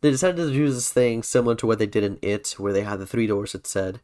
they 0.00 0.10
decided 0.10 0.36
to 0.36 0.52
do 0.52 0.70
this 0.70 0.92
thing 0.92 1.22
similar 1.22 1.54
to 1.56 1.66
what 1.66 1.78
they 1.78 1.86
did 1.86 2.04
in 2.04 2.18
It, 2.22 2.54
where 2.58 2.72
they 2.72 2.82
had 2.82 3.00
the 3.00 3.06
three 3.06 3.26
doors 3.26 3.52
that 3.52 3.66
said, 3.66 4.00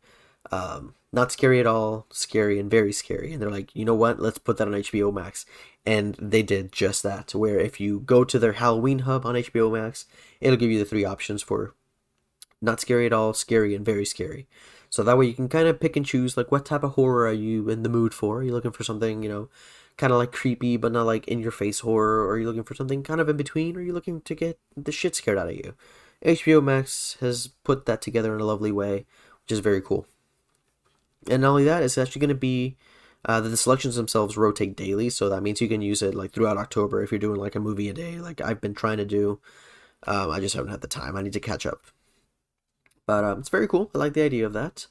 um, 0.50 0.94
"Not 1.12 1.33
scary 1.33 1.61
at 1.61 1.66
all, 1.66 2.07
scary 2.11 2.59
and 2.59 2.70
very 2.70 2.92
scary," 2.92 3.33
and 3.33 3.40
they're 3.42 3.50
like, 3.50 3.74
you 3.74 3.85
know 3.85 3.94
what? 3.94 4.20
Let's 4.20 4.38
put 4.38 4.57
that 4.59 4.68
on 4.68 4.74
HBO 4.74 5.12
Max. 5.12 5.46
And 5.87 6.14
they 6.20 6.42
did 6.42 6.72
just 6.72 7.03
that 7.03 7.35
where 7.35 7.59
if 7.59 7.81
you 7.81 8.00
go 8.00 8.22
to 8.24 8.38
their 8.38 8.53
halloween 8.53 9.00
hub 9.00 9.24
on 9.24 9.35
hbo 9.35 9.72
max 9.72 10.05
it'll 10.38 10.59
give 10.59 10.70
you 10.70 10.79
the 10.79 10.85
three 10.85 11.07
options 11.07 11.42
for 11.42 11.74
not 12.61 12.81
scary 12.81 13.07
at 13.07 13.12
all 13.12 13.33
scary 13.33 13.74
and 13.74 13.85
very 13.85 14.05
scary. 14.05 14.46
So 14.90 15.03
that 15.03 15.16
way 15.16 15.26
you 15.26 15.35
can 15.35 15.48
kind 15.48 15.68
of 15.68 15.81
pick 15.81 15.96
and 15.96 16.05
choose 16.05 16.37
like 16.37 16.50
what 16.50 16.66
type 16.66 16.83
of 16.83 16.92
horror 16.92 17.26
are 17.26 17.33
you 17.33 17.68
in 17.68 17.83
the 17.83 17.88
mood 17.88 18.12
for? 18.12 18.38
Are 18.38 18.42
you 18.42 18.53
looking 18.53 18.72
for 18.72 18.85
something 18.85 19.22
you 19.22 19.29
know 19.29 19.48
kind 19.96 20.12
of 20.12 20.18
like 20.18 20.33
creepy 20.33 20.76
but 20.76 20.92
not 20.92 21.07
like 21.07 21.26
in 21.29 21.40
your 21.40 21.53
face 21.53 21.81
horror? 21.81 22.26
Or 22.26 22.33
are 22.33 22.38
you 22.38 22.46
looking 22.46 22.64
for 22.64 22.74
something 22.74 23.03
kind 23.03 23.20
of 23.20 23.29
in 23.29 23.37
between? 23.37 23.76
Or 23.76 23.81
are 23.81 23.83
you 23.83 23.92
looking 23.92 24.20
to 24.22 24.35
get 24.35 24.59
the 24.76 24.92
shit 24.92 25.16
scared 25.16 25.38
out 25.38 25.48
of 25.48 25.57
you? 25.57 25.74
Hbo 26.24 26.62
max 26.62 27.16
has 27.20 27.48
put 27.64 27.87
that 27.87 28.03
together 28.03 28.35
in 28.35 28.40
a 28.40 28.44
lovely 28.44 28.72
way 28.72 29.07
which 29.42 29.53
is 29.53 29.61
very 29.61 29.81
cool 29.81 30.07
and 31.28 31.42
not 31.42 31.50
only 31.50 31.64
that 31.64 31.83
it's 31.83 31.98
actually 31.98 32.20
going 32.20 32.28
to 32.28 32.35
be 32.35 32.76
uh, 33.24 33.40
the 33.40 33.56
selections 33.56 33.96
themselves 33.96 34.37
rotate 34.37 34.76
daily, 34.76 35.11
so 35.11 35.28
that 35.28 35.42
means 35.42 35.61
you 35.61 35.68
can 35.68 35.83
use 35.83 36.02
it 36.02 36.14
like 36.14 36.33
throughout 36.33 36.56
October 36.56 37.02
if 37.02 37.11
you're 37.11 37.18
doing 37.18 37.40
like 37.40 37.54
a 37.54 37.61
movie 37.61 37.88
a 37.88 37.92
day, 37.92 38.18
like 38.18 38.40
I've 38.40 38.61
been 38.61 38.74
trying 38.74 38.98
to 38.98 39.04
do. 39.04 39.40
Um, 40.06 40.30
I 40.30 40.40
just 40.40 40.54
haven't 40.54 40.70
had 40.70 40.80
the 40.80 40.88
time. 40.88 41.16
I 41.16 41.22
need 41.22 41.35
to 41.35 41.40
catch 41.40 41.66
up. 41.66 41.83
But 43.06 43.24
um, 43.24 43.40
it's 43.40 43.48
very 43.48 43.68
cool. 43.68 43.90
I 43.94 43.98
like 43.98 44.14
the 44.14 44.22
idea 44.22 44.46
of 44.46 44.52
that. 44.54 44.87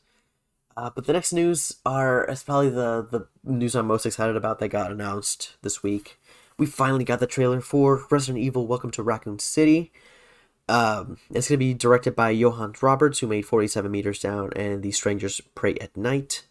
Uh, 0.77 0.89
but 0.93 1.05
the 1.05 1.13
next 1.13 1.33
news 1.33 1.77
are 1.85 2.23
is 2.25 2.43
probably 2.43 2.69
the 2.69 3.07
the 3.09 3.27
news 3.43 3.75
I'm 3.75 3.87
most 3.87 4.05
excited 4.05 4.35
about 4.35 4.59
that 4.59 4.69
got 4.69 4.91
announced 4.91 5.57
this 5.61 5.83
week. 5.83 6.19
We 6.57 6.65
finally 6.65 7.03
got 7.03 7.19
the 7.19 7.27
trailer 7.27 7.59
for 7.59 8.05
Resident 8.11 8.43
Evil: 8.43 8.67
Welcome 8.67 8.91
to 8.91 9.03
Raccoon 9.03 9.39
City. 9.39 9.91
Um, 10.69 11.17
it's 11.31 11.49
going 11.49 11.57
to 11.59 11.65
be 11.65 11.73
directed 11.73 12.15
by 12.15 12.29
Johan 12.29 12.75
Roberts, 12.79 13.19
who 13.19 13.27
made 13.27 13.41
47 13.41 13.89
Meters 13.89 14.19
Down 14.19 14.51
and 14.55 14.83
The 14.83 14.91
Strangers 14.91 15.41
Prey 15.55 15.73
at 15.81 15.97
Night. 15.97 16.45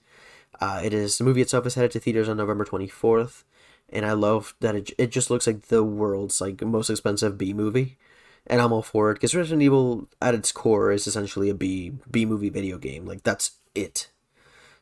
Uh, 0.61 0.81
it 0.85 0.93
is 0.93 1.19
the 1.19 1.25
movie 1.25 1.41
itself 1.41 1.67
is 1.67 1.77
headed 1.77 1.93
to 1.93 2.01
theaters 2.01 2.29
on 2.29 2.37
November 2.37 2.65
24th, 2.65 3.45
and 3.91 4.05
I 4.05 4.13
love 4.13 4.57
that 4.59 4.75
it, 4.75 4.91
it 4.99 5.13
just 5.13 5.31
looks 5.31 5.47
like 5.47 5.69
the 5.69 5.85
world's 5.85 6.41
like 6.41 6.61
most 6.63 6.91
expensive 6.91 7.39
B 7.39 7.53
movie, 7.53 7.97
and 8.45 8.61
I'm 8.61 8.73
all 8.73 8.83
for 8.83 9.13
it 9.13 9.15
because 9.15 9.37
Resident 9.37 9.63
Evil 9.63 10.09
at 10.21 10.35
its 10.35 10.51
core 10.51 10.91
is 10.91 11.07
essentially 11.07 11.49
a 11.49 11.55
B 11.55 11.93
B 12.11 12.27
movie 12.27 12.51
video 12.51 12.77
game. 12.77 13.07
Like 13.07 13.23
that's 13.23 13.53
it. 13.77 14.09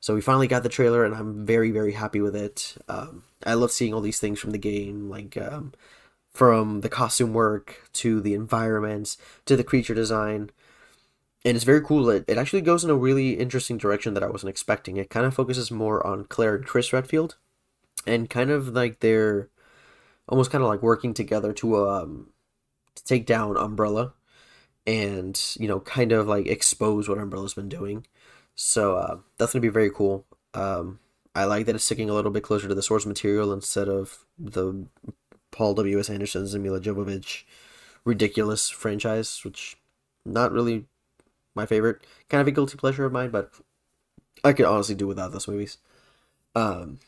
So 0.00 0.14
we 0.14 0.22
finally 0.22 0.48
got 0.48 0.62
the 0.62 0.70
trailer, 0.70 1.04
and 1.04 1.14
I'm 1.14 1.44
very 1.44 1.70
very 1.72 1.92
happy 1.92 2.22
with 2.22 2.34
it. 2.34 2.74
Um, 2.88 3.24
I 3.44 3.52
love 3.52 3.70
seeing 3.70 3.92
all 3.92 4.00
these 4.00 4.18
things 4.18 4.40
from 4.40 4.52
the 4.52 4.58
game, 4.58 5.10
like 5.10 5.36
um, 5.36 5.74
from 6.36 6.82
the 6.82 6.88
costume 6.88 7.32
work 7.32 7.88
to 7.94 8.20
the 8.20 8.34
environments 8.34 9.16
to 9.46 9.56
the 9.56 9.64
creature 9.64 9.94
design 9.94 10.50
and 11.46 11.54
it's 11.54 11.64
very 11.64 11.80
cool. 11.80 12.10
It, 12.10 12.24
it 12.26 12.38
actually 12.38 12.62
goes 12.62 12.82
in 12.82 12.90
a 12.90 12.96
really 12.96 13.34
interesting 13.34 13.78
direction 13.78 14.14
that 14.14 14.24
I 14.24 14.28
wasn't 14.28 14.50
expecting. 14.50 14.96
It 14.96 15.10
kind 15.10 15.24
of 15.24 15.32
focuses 15.32 15.70
more 15.70 16.04
on 16.04 16.24
Claire 16.24 16.56
and 16.56 16.66
Chris 16.66 16.92
Redfield, 16.92 17.36
and 18.04 18.28
kind 18.28 18.50
of 18.50 18.70
like 18.70 18.98
they're 18.98 19.48
almost 20.28 20.50
kind 20.50 20.64
of 20.64 20.68
like 20.68 20.82
working 20.82 21.14
together 21.14 21.52
to 21.52 21.88
um 21.88 22.30
to 22.96 23.04
take 23.04 23.26
down 23.26 23.56
Umbrella, 23.56 24.14
and 24.88 25.40
you 25.56 25.68
know 25.68 25.78
kind 25.78 26.10
of 26.10 26.26
like 26.26 26.46
expose 26.48 27.08
what 27.08 27.18
Umbrella's 27.18 27.54
been 27.54 27.68
doing. 27.68 28.04
So 28.56 28.96
uh, 28.96 29.18
that's 29.38 29.52
gonna 29.52 29.60
be 29.60 29.68
very 29.68 29.90
cool. 29.90 30.26
Um, 30.52 30.98
I 31.36 31.44
like 31.44 31.66
that 31.66 31.76
it's 31.76 31.84
sticking 31.84 32.10
a 32.10 32.14
little 32.14 32.32
bit 32.32 32.42
closer 32.42 32.66
to 32.66 32.74
the 32.74 32.82
source 32.82 33.06
material 33.06 33.52
instead 33.52 33.88
of 33.88 34.24
the 34.36 34.86
Paul 35.56 35.72
W 35.72 35.98
S 35.98 36.10
Anderson's 36.10 36.52
and 36.52 36.62
Milla 36.62 36.80
Jovovich 36.80 37.44
ridiculous 38.04 38.68
franchise, 38.68 39.40
which 39.42 39.78
not 40.26 40.52
really 40.52 40.84
my 41.54 41.64
favorite. 41.64 42.06
Kind 42.28 42.42
of 42.42 42.46
a 42.46 42.50
guilty 42.50 42.76
pleasure 42.76 43.06
of 43.06 43.12
mine, 43.12 43.30
but 43.30 43.50
I 44.44 44.52
could 44.52 44.66
honestly 44.66 44.94
do 44.94 45.06
without 45.06 45.32
those 45.32 45.48
movies. 45.48 45.78
Um, 46.54 46.98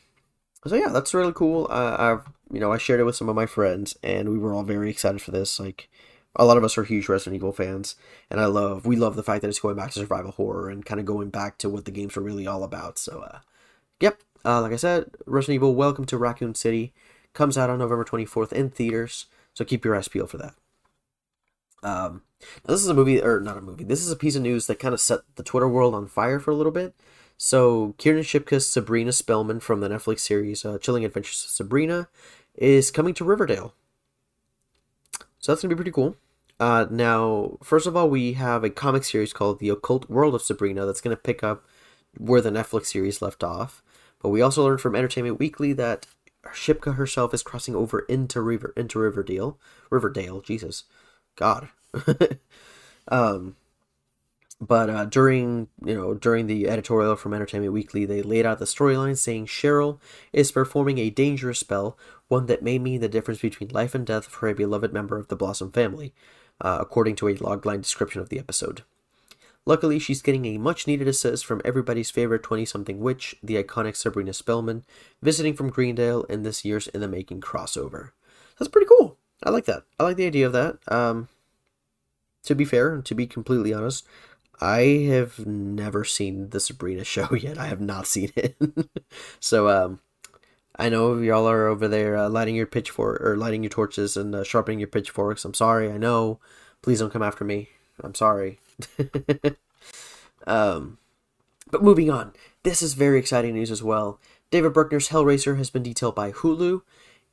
so 0.65 0.75
yeah, 0.75 0.89
that's 0.89 1.13
really 1.13 1.31
cool. 1.31 1.67
Uh, 1.69 1.95
I've 1.99 2.33
you 2.51 2.59
know 2.59 2.71
I 2.71 2.79
shared 2.79 2.99
it 2.99 3.03
with 3.03 3.15
some 3.15 3.29
of 3.29 3.35
my 3.35 3.45
friends, 3.45 3.95
and 4.01 4.29
we 4.29 4.39
were 4.39 4.51
all 4.51 4.63
very 4.63 4.89
excited 4.89 5.21
for 5.21 5.29
this. 5.29 5.59
Like 5.59 5.87
a 6.35 6.43
lot 6.43 6.57
of 6.57 6.63
us 6.63 6.75
are 6.75 6.83
huge 6.83 7.07
Resident 7.07 7.35
Evil 7.35 7.53
fans, 7.53 7.95
and 8.31 8.41
I 8.41 8.45
love 8.45 8.83
we 8.83 8.95
love 8.95 9.15
the 9.15 9.23
fact 9.23 9.43
that 9.43 9.49
it's 9.49 9.59
going 9.59 9.75
back 9.75 9.91
to 9.91 9.99
survival 9.99 10.31
horror 10.31 10.69
and 10.71 10.83
kind 10.83 10.99
of 10.99 11.05
going 11.05 11.29
back 11.29 11.59
to 11.59 11.69
what 11.69 11.85
the 11.85 11.91
games 11.91 12.15
were 12.15 12.23
really 12.23 12.47
all 12.47 12.63
about. 12.63 12.97
So, 12.97 13.21
uh, 13.21 13.39
yep, 13.99 14.21
uh, 14.43 14.61
like 14.61 14.73
I 14.73 14.77
said, 14.77 15.11
Resident 15.27 15.55
Evil: 15.55 15.75
Welcome 15.75 16.05
to 16.05 16.17
Raccoon 16.17 16.55
City 16.55 16.93
comes 17.33 17.57
out 17.57 17.69
on 17.69 17.79
November 17.79 18.03
twenty 18.03 18.25
fourth 18.25 18.53
in 18.53 18.69
theaters. 18.69 19.25
So 19.53 19.65
keep 19.65 19.83
your 19.83 19.95
eyes 19.95 20.07
peeled 20.07 20.29
for 20.29 20.37
that. 20.37 20.55
Um, 21.81 22.23
now 22.65 22.73
this 22.73 22.81
is 22.81 22.89
a 22.89 22.93
movie, 22.93 23.21
or 23.21 23.39
not 23.39 23.57
a 23.57 23.61
movie. 23.61 23.83
This 23.83 24.01
is 24.01 24.11
a 24.11 24.15
piece 24.15 24.35
of 24.35 24.41
news 24.41 24.67
that 24.67 24.79
kind 24.79 24.93
of 24.93 24.99
set 24.99 25.21
the 25.35 25.43
Twitter 25.43 25.67
world 25.67 25.95
on 25.95 26.07
fire 26.07 26.39
for 26.39 26.51
a 26.51 26.55
little 26.55 26.71
bit. 26.71 26.93
So 27.37 27.95
Kiernan 27.97 28.23
Shipka's 28.23 28.67
Sabrina 28.67 29.13
Spellman 29.13 29.61
from 29.61 29.79
the 29.79 29.87
Netflix 29.87 30.19
series 30.19 30.65
uh, 30.65 30.77
Chilling 30.77 31.05
Adventures 31.05 31.45
of 31.45 31.51
Sabrina 31.51 32.09
is 32.55 32.91
coming 32.91 33.13
to 33.13 33.23
Riverdale. 33.23 33.73
So 35.39 35.51
that's 35.51 35.61
gonna 35.61 35.73
be 35.73 35.77
pretty 35.77 35.91
cool. 35.91 36.17
Uh, 36.59 36.85
now, 36.91 37.57
first 37.63 37.87
of 37.87 37.95
all, 37.95 38.09
we 38.09 38.33
have 38.33 38.65
a 38.65 38.69
comic 38.69 39.05
series 39.05 39.31
called 39.31 39.59
The 39.59 39.69
Occult 39.69 40.09
World 40.09 40.35
of 40.35 40.41
Sabrina 40.41 40.85
that's 40.85 40.99
gonna 40.99 41.15
pick 41.15 41.41
up 41.43 41.65
where 42.17 42.41
the 42.41 42.49
Netflix 42.49 42.87
series 42.87 43.21
left 43.21 43.41
off. 43.41 43.81
But 44.21 44.29
we 44.29 44.41
also 44.41 44.65
learned 44.65 44.81
from 44.81 44.95
Entertainment 44.95 45.39
Weekly 45.39 45.71
that 45.73 46.07
Shipka 46.47 46.95
herself 46.95 47.33
is 47.33 47.43
crossing 47.43 47.75
over 47.75 47.99
into 48.01 48.41
River 48.41 48.73
into 48.75 48.99
Riverdale. 48.99 49.57
Riverdale, 49.89 50.41
Jesus. 50.41 50.83
God. 51.35 51.69
um, 53.07 53.55
but 54.61 54.89
uh, 54.89 55.05
during 55.05 55.67
you 55.83 55.95
know 55.95 56.13
during 56.13 56.47
the 56.47 56.67
editorial 56.67 57.15
from 57.15 57.33
Entertainment 57.33 57.73
Weekly, 57.73 58.05
they 58.05 58.21
laid 58.21 58.45
out 58.45 58.59
the 58.59 58.65
storyline 58.65 59.17
saying 59.17 59.47
Cheryl 59.47 59.99
is 60.33 60.51
performing 60.51 60.97
a 60.97 61.09
dangerous 61.09 61.59
spell, 61.59 61.97
one 62.27 62.47
that 62.47 62.63
may 62.63 62.77
mean 62.77 63.01
the 63.01 63.07
difference 63.07 63.39
between 63.41 63.69
life 63.69 63.95
and 63.95 64.05
death 64.05 64.25
for 64.25 64.47
a 64.47 64.55
beloved 64.55 64.91
member 64.91 65.17
of 65.17 65.29
the 65.29 65.35
Blossom 65.35 65.71
family, 65.71 66.13
uh, 66.61 66.77
according 66.81 67.15
to 67.17 67.27
a 67.27 67.35
logline 67.35 67.81
description 67.81 68.21
of 68.21 68.29
the 68.29 68.39
episode. 68.39 68.83
Luckily, 69.65 69.99
she's 69.99 70.21
getting 70.21 70.45
a 70.45 70.57
much 70.57 70.87
needed 70.87 71.07
assist 71.07 71.45
from 71.45 71.61
everybody's 71.63 72.09
favorite 72.09 72.43
20 72.43 72.65
something 72.65 72.99
witch, 72.99 73.35
the 73.43 73.61
iconic 73.61 73.95
Sabrina 73.95 74.33
Spellman, 74.33 74.83
visiting 75.21 75.55
from 75.55 75.69
Greendale 75.69 76.23
in 76.23 76.43
this 76.43 76.65
year's 76.65 76.87
In 76.87 77.01
the 77.01 77.07
Making 77.07 77.41
crossover. 77.41 78.11
That's 78.57 78.69
pretty 78.69 78.87
cool. 78.87 79.17
I 79.43 79.51
like 79.51 79.65
that. 79.65 79.83
I 79.99 80.03
like 80.03 80.17
the 80.17 80.25
idea 80.25 80.47
of 80.47 80.53
that. 80.53 80.79
Um, 80.87 81.29
to 82.43 82.55
be 82.55 82.65
fair, 82.65 83.01
to 83.01 83.15
be 83.15 83.27
completely 83.27 83.73
honest, 83.73 84.05
I 84.61 85.05
have 85.09 85.45
never 85.45 86.03
seen 86.03 86.49
the 86.49 86.59
Sabrina 86.59 87.03
show 87.05 87.33
yet. 87.33 87.57
I 87.57 87.67
have 87.67 87.81
not 87.81 88.07
seen 88.07 88.31
it. 88.35 88.57
so, 89.39 89.69
um, 89.69 89.99
I 90.75 90.89
know 90.89 91.17
y'all 91.17 91.49
are 91.49 91.67
over 91.67 91.87
there 91.87 92.15
uh, 92.15 92.29
lighting 92.29 92.55
your 92.55 92.65
pitchfork 92.65 93.21
or 93.21 93.35
lighting 93.35 93.63
your 93.63 93.69
torches 93.69 94.15
and 94.15 94.33
uh, 94.33 94.43
sharpening 94.43 94.79
your 94.79 94.87
pitchforks. 94.87 95.43
I'm 95.43 95.53
sorry. 95.53 95.91
I 95.91 95.97
know. 95.97 96.39
Please 96.81 96.99
don't 96.99 97.11
come 97.11 97.21
after 97.21 97.43
me. 97.43 97.69
I'm 98.01 98.15
sorry. 98.15 98.59
um, 100.47 100.97
but 101.71 101.83
moving 101.83 102.09
on. 102.09 102.33
This 102.63 102.81
is 102.81 102.93
very 102.93 103.19
exciting 103.19 103.53
news 103.53 103.71
as 103.71 103.83
well. 103.83 104.19
David 104.51 104.73
Bruckner's 104.73 105.09
Hellraiser 105.09 105.57
has 105.57 105.69
been 105.69 105.83
detailed 105.83 106.15
by 106.15 106.31
Hulu, 106.31 106.81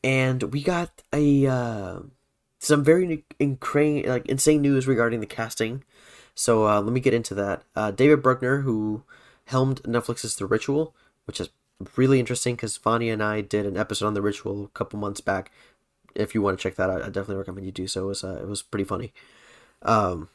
and 0.04 0.42
we 0.44 0.62
got 0.62 1.02
a 1.12 1.46
uh, 1.46 2.00
some 2.58 2.84
very 2.84 3.24
incra- 3.40 4.06
like 4.06 4.26
insane 4.26 4.62
news 4.62 4.86
regarding 4.86 5.20
the 5.20 5.26
casting. 5.26 5.82
So 6.34 6.68
uh, 6.68 6.80
let 6.80 6.92
me 6.92 7.00
get 7.00 7.14
into 7.14 7.34
that. 7.34 7.62
Uh, 7.74 7.90
David 7.90 8.22
Bruckner, 8.22 8.60
who 8.60 9.02
helmed 9.46 9.82
Netflix's 9.82 10.36
The 10.36 10.46
Ritual, 10.46 10.94
which 11.24 11.40
is 11.40 11.48
really 11.96 12.20
interesting 12.20 12.54
because 12.54 12.76
Vanya 12.76 13.12
and 13.12 13.22
I 13.22 13.40
did 13.40 13.66
an 13.66 13.76
episode 13.76 14.06
on 14.06 14.14
The 14.14 14.22
Ritual 14.22 14.64
a 14.64 14.68
couple 14.68 14.98
months 14.98 15.20
back. 15.20 15.50
If 16.14 16.34
you 16.34 16.42
want 16.42 16.58
to 16.58 16.62
check 16.62 16.76
that 16.76 16.90
out, 16.90 17.02
I 17.02 17.06
definitely 17.06 17.36
recommend 17.36 17.66
you 17.66 17.72
do 17.72 17.86
so. 17.86 18.04
It 18.04 18.08
was 18.08 18.24
uh, 18.24 18.38
it 18.42 18.48
was 18.48 18.62
pretty 18.62 18.84
funny. 18.84 19.12
Um, 19.82 20.28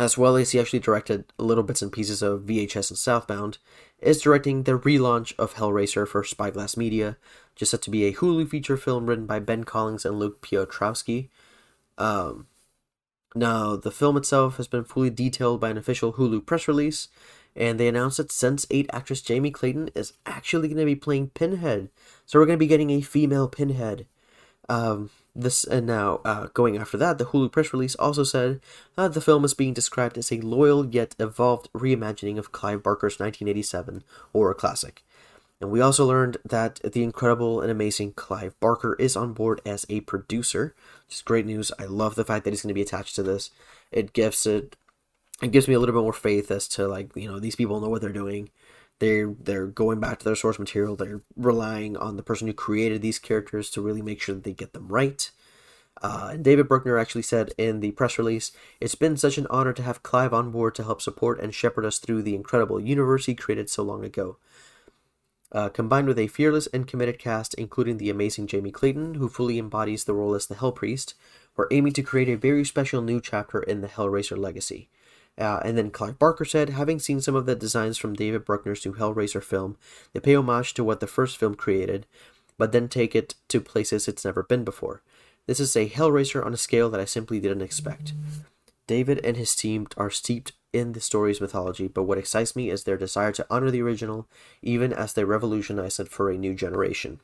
as 0.00 0.16
well 0.16 0.34
as 0.34 0.52
he 0.52 0.58
actually 0.58 0.78
directed 0.78 1.30
little 1.36 1.62
bits 1.62 1.82
and 1.82 1.92
pieces 1.92 2.22
of 2.22 2.46
VHS 2.46 2.88
and 2.88 2.98
Southbound, 2.98 3.58
is 4.00 4.22
directing 4.22 4.62
the 4.62 4.78
relaunch 4.78 5.34
of 5.38 5.56
Hellraiser 5.56 6.08
for 6.08 6.24
Spyglass 6.24 6.74
Media, 6.74 7.18
just 7.54 7.72
set 7.72 7.82
to 7.82 7.90
be 7.90 8.06
a 8.06 8.14
Hulu 8.14 8.48
feature 8.48 8.78
film 8.78 9.04
written 9.04 9.26
by 9.26 9.40
Ben 9.40 9.64
Collins 9.64 10.06
and 10.06 10.18
Luke 10.18 10.40
Piotrowski. 10.40 11.28
Um, 11.98 12.46
now, 13.34 13.76
the 13.76 13.90
film 13.90 14.16
itself 14.16 14.56
has 14.56 14.66
been 14.66 14.84
fully 14.84 15.10
detailed 15.10 15.60
by 15.60 15.68
an 15.68 15.76
official 15.76 16.14
Hulu 16.14 16.46
press 16.46 16.66
release, 16.66 17.08
and 17.54 17.78
they 17.78 17.86
announced 17.86 18.16
that 18.16 18.32
Sense 18.32 18.66
8 18.70 18.88
actress 18.94 19.20
Jamie 19.20 19.50
Clayton 19.50 19.90
is 19.94 20.14
actually 20.24 20.68
going 20.68 20.78
to 20.78 20.86
be 20.86 20.96
playing 20.96 21.28
Pinhead. 21.28 21.90
So 22.24 22.38
we're 22.38 22.46
going 22.46 22.58
to 22.58 22.64
be 22.64 22.66
getting 22.66 22.88
a 22.88 23.02
female 23.02 23.48
Pinhead. 23.48 24.06
Um, 24.66 25.10
this 25.34 25.64
and 25.64 25.86
now 25.86 26.20
uh, 26.24 26.48
going 26.54 26.76
after 26.76 26.96
that, 26.98 27.18
the 27.18 27.26
Hulu 27.26 27.52
press 27.52 27.72
release 27.72 27.94
also 27.96 28.24
said 28.24 28.60
uh, 28.96 29.08
the 29.08 29.20
film 29.20 29.44
is 29.44 29.54
being 29.54 29.74
described 29.74 30.18
as 30.18 30.32
a 30.32 30.40
loyal 30.40 30.86
yet 30.86 31.14
evolved 31.18 31.68
reimagining 31.72 32.38
of 32.38 32.52
Clive 32.52 32.82
Barker's 32.82 33.18
1987 33.18 34.02
horror 34.32 34.54
classic. 34.54 35.02
And 35.60 35.70
we 35.70 35.80
also 35.80 36.06
learned 36.06 36.38
that 36.44 36.80
the 36.82 37.02
incredible 37.02 37.60
and 37.60 37.70
amazing 37.70 38.14
Clive 38.14 38.58
Barker 38.60 38.94
is 38.94 39.16
on 39.16 39.34
board 39.34 39.60
as 39.66 39.84
a 39.90 40.00
producer, 40.00 40.74
which 41.06 41.16
is 41.16 41.22
great 41.22 41.44
news. 41.44 41.70
I 41.78 41.84
love 41.84 42.14
the 42.14 42.24
fact 42.24 42.44
that 42.44 42.50
he's 42.50 42.62
going 42.62 42.68
to 42.68 42.74
be 42.74 42.82
attached 42.82 43.14
to 43.16 43.22
this. 43.22 43.50
It 43.92 44.12
gives 44.12 44.46
it 44.46 44.76
it 45.42 45.52
gives 45.52 45.68
me 45.68 45.74
a 45.74 45.78
little 45.78 45.94
bit 45.94 46.02
more 46.02 46.12
faith 46.12 46.50
as 46.50 46.68
to 46.68 46.86
like 46.88 47.14
you 47.14 47.28
know 47.28 47.38
these 47.38 47.56
people 47.56 47.80
know 47.80 47.88
what 47.88 48.00
they're 48.00 48.10
doing 48.10 48.50
they're 49.00 49.34
they're 49.42 49.66
going 49.66 49.98
back 49.98 50.20
to 50.20 50.24
their 50.24 50.36
source 50.36 50.58
material. 50.58 50.94
They're 50.94 51.22
relying 51.36 51.96
on 51.96 52.16
the 52.16 52.22
person 52.22 52.46
who 52.46 52.52
created 52.52 53.02
these 53.02 53.18
characters 53.18 53.70
to 53.70 53.82
really 53.82 54.02
make 54.02 54.22
sure 54.22 54.34
that 54.34 54.44
they 54.44 54.52
get 54.52 54.72
them 54.72 54.88
right. 54.88 55.30
Uh, 56.02 56.30
and 56.32 56.44
david 56.44 56.66
bruckner 56.66 56.96
actually 56.96 57.20
said 57.20 57.52
in 57.58 57.80
the 57.80 57.90
press 57.90 58.16
release 58.16 58.52
it's 58.80 58.94
been 58.94 59.18
such 59.18 59.36
an 59.36 59.46
honor 59.50 59.72
to 59.72 59.82
have 59.82 60.02
clive 60.02 60.32
on 60.32 60.50
board 60.50 60.74
to 60.74 60.84
help 60.84 61.02
support 61.02 61.38
and 61.40 61.54
shepherd 61.54 61.84
us 61.84 61.98
through 61.98 62.22
the 62.22 62.34
incredible 62.34 62.80
universe 62.80 63.26
he 63.26 63.34
created 63.34 63.68
so 63.68 63.82
long 63.82 64.02
ago. 64.02 64.38
Uh, 65.52 65.68
combined 65.68 66.06
with 66.06 66.18
a 66.18 66.28
fearless 66.28 66.68
and 66.68 66.86
committed 66.86 67.18
cast 67.18 67.52
including 67.54 67.98
the 67.98 68.08
amazing 68.08 68.46
jamie 68.46 68.70
clayton 68.70 69.14
who 69.14 69.28
fully 69.28 69.58
embodies 69.58 70.04
the 70.04 70.14
role 70.14 70.34
as 70.34 70.46
the 70.46 70.54
hell 70.54 70.72
priest 70.72 71.14
we're 71.56 71.66
aiming 71.70 71.92
to 71.92 72.02
create 72.02 72.28
a 72.28 72.36
very 72.36 72.64
special 72.64 73.02
new 73.02 73.20
chapter 73.20 73.60
in 73.60 73.80
the 73.80 73.88
hellraiser 73.88 74.38
legacy 74.38 74.88
uh, 75.38 75.60
and 75.64 75.76
then 75.76 75.90
Clive 75.90 76.18
Barker 76.18 76.44
said, 76.44 76.70
having 76.70 76.98
seen 76.98 77.20
some 77.20 77.34
of 77.34 77.46
the 77.46 77.54
designs 77.54 77.96
from 77.98 78.14
David 78.14 78.44
Bruckner's 78.44 78.84
new 78.84 78.92
Hellraiser 78.92 79.42
film, 79.42 79.76
they 80.12 80.20
pay 80.20 80.34
homage 80.34 80.74
to 80.74 80.84
what 80.84 81.00
the 81.00 81.06
first 81.06 81.36
film 81.36 81.54
created, 81.54 82.06
but 82.58 82.72
then 82.72 82.88
take 82.88 83.14
it 83.14 83.34
to 83.48 83.60
places 83.60 84.06
it's 84.06 84.24
never 84.24 84.42
been 84.42 84.64
before. 84.64 85.02
This 85.46 85.60
is 85.60 85.74
a 85.74 85.88
Hellraiser 85.88 86.44
on 86.44 86.52
a 86.52 86.58
scale 86.58 86.90
that 86.90 87.00
I 87.00 87.06
simply 87.06 87.40
didn't 87.40 87.62
expect. 87.62 88.12
David 88.86 89.24
and 89.24 89.36
his 89.36 89.54
team 89.56 89.86
are 89.96 90.10
steeped 90.10 90.52
in 90.72 90.92
the 90.92 91.00
story's 91.00 91.40
mythology, 91.40 91.88
but 91.88 92.04
what 92.04 92.18
excites 92.18 92.54
me 92.54 92.70
is 92.70 92.84
their 92.84 92.96
desire 92.96 93.32
to 93.32 93.46
honor 93.50 93.70
the 93.70 93.82
original, 93.82 94.28
even 94.62 94.92
as 94.92 95.12
they 95.12 95.24
revolutionize 95.24 95.98
it 95.98 96.08
for 96.08 96.30
a 96.30 96.36
new 96.36 96.54
generation. 96.54 97.20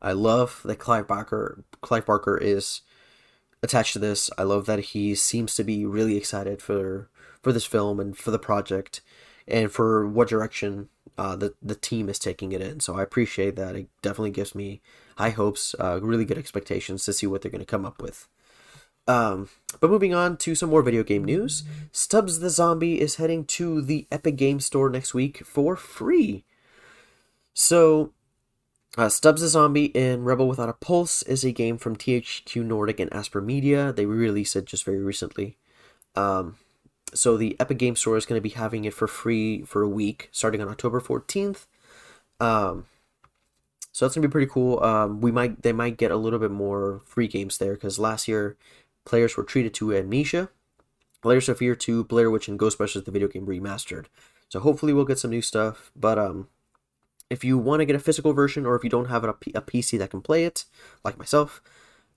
I 0.00 0.12
love 0.12 0.60
that 0.64 0.78
Clive 0.78 1.06
Barker 1.06 1.64
Clive 1.80 2.06
Barker 2.06 2.36
is 2.36 2.80
attached 3.62 3.92
to 3.94 3.98
this. 3.98 4.30
I 4.36 4.42
love 4.42 4.66
that 4.66 4.80
he 4.80 5.14
seems 5.14 5.54
to 5.54 5.64
be 5.64 5.84
really 5.84 6.16
excited 6.16 6.60
for 6.60 7.08
for 7.42 7.52
this 7.52 7.64
film 7.64 7.98
and 7.98 8.16
for 8.16 8.30
the 8.30 8.38
project 8.38 9.00
and 9.48 9.70
for 9.70 10.06
what 10.06 10.28
direction 10.28 10.88
uh, 11.18 11.36
the 11.36 11.54
the 11.62 11.74
team 11.74 12.08
is 12.08 12.18
taking 12.18 12.52
it 12.52 12.60
in. 12.60 12.80
So 12.80 12.96
I 12.96 13.02
appreciate 13.02 13.56
that. 13.56 13.76
It 13.76 13.88
definitely 14.00 14.30
gives 14.30 14.54
me 14.54 14.80
high 15.16 15.30
hopes, 15.30 15.74
uh, 15.78 16.00
really 16.02 16.24
good 16.24 16.38
expectations 16.38 17.04
to 17.04 17.12
see 17.12 17.26
what 17.26 17.42
they're 17.42 17.50
going 17.50 17.60
to 17.60 17.66
come 17.66 17.84
up 17.84 18.00
with. 18.00 18.28
Um, 19.08 19.48
but 19.80 19.90
moving 19.90 20.14
on 20.14 20.36
to 20.38 20.54
some 20.54 20.70
more 20.70 20.82
video 20.82 21.02
game 21.02 21.24
news, 21.24 21.64
Stubbs 21.90 22.38
the 22.38 22.50
Zombie 22.50 23.00
is 23.00 23.16
heading 23.16 23.44
to 23.46 23.82
the 23.82 24.06
Epic 24.12 24.36
Game 24.36 24.60
Store 24.60 24.88
next 24.88 25.12
week 25.12 25.44
for 25.44 25.74
free. 25.74 26.44
So 27.52 28.12
uh, 28.96 29.08
Stubbs 29.08 29.40
the 29.40 29.48
Zombie 29.48 29.86
in 29.86 30.24
Rebel 30.24 30.48
Without 30.48 30.68
a 30.68 30.74
Pulse 30.74 31.22
is 31.22 31.44
a 31.44 31.52
game 31.52 31.78
from 31.78 31.96
THQ 31.96 32.64
Nordic 32.64 33.00
and 33.00 33.10
Aspyr 33.10 33.44
Media. 33.44 33.92
They 33.92 34.06
released 34.06 34.56
it 34.56 34.66
just 34.66 34.84
very 34.84 35.00
recently. 35.00 35.56
Um, 36.14 36.56
so 37.14 37.36
the 37.36 37.56
Epic 37.60 37.78
Game 37.78 37.96
Store 37.96 38.16
is 38.16 38.26
going 38.26 38.38
to 38.38 38.42
be 38.42 38.50
having 38.50 38.84
it 38.84 38.94
for 38.94 39.06
free 39.06 39.62
for 39.62 39.82
a 39.82 39.88
week, 39.88 40.28
starting 40.32 40.60
on 40.60 40.68
October 40.68 41.00
14th. 41.00 41.66
Um, 42.40 42.86
so 43.92 44.06
that's 44.06 44.14
gonna 44.14 44.26
be 44.26 44.32
pretty 44.32 44.50
cool. 44.50 44.82
Um, 44.82 45.20
we 45.20 45.30
might 45.30 45.62
they 45.62 45.72
might 45.72 45.98
get 45.98 46.10
a 46.10 46.16
little 46.16 46.38
bit 46.38 46.50
more 46.50 47.02
free 47.04 47.28
games 47.28 47.58
there 47.58 47.74
because 47.74 47.98
last 47.98 48.26
year 48.26 48.56
players 49.04 49.36
were 49.36 49.44
treated 49.44 49.74
to 49.74 49.94
Amnesia, 49.94 50.48
Layers 51.22 51.48
of 51.48 51.58
Fear 51.58 51.76
2, 51.76 52.04
Blair 52.04 52.30
Witch, 52.30 52.48
and 52.48 52.58
Ghostbusters 52.58 53.04
the 53.04 53.10
video 53.10 53.28
game 53.28 53.46
remastered. 53.46 54.06
So 54.48 54.60
hopefully 54.60 54.92
we'll 54.94 55.04
get 55.04 55.18
some 55.18 55.30
new 55.30 55.42
stuff. 55.42 55.92
But 55.94 56.18
um, 56.18 56.48
if 57.32 57.42
you 57.42 57.56
want 57.56 57.80
to 57.80 57.86
get 57.86 57.96
a 57.96 58.00
physical 58.00 58.32
version 58.32 58.66
or 58.66 58.76
if 58.76 58.84
you 58.84 58.90
don't 58.90 59.08
have 59.08 59.24
a, 59.24 59.32
P- 59.32 59.52
a 59.54 59.62
PC 59.62 59.98
that 59.98 60.10
can 60.10 60.20
play 60.20 60.44
it, 60.44 60.66
like 61.02 61.18
myself, 61.18 61.62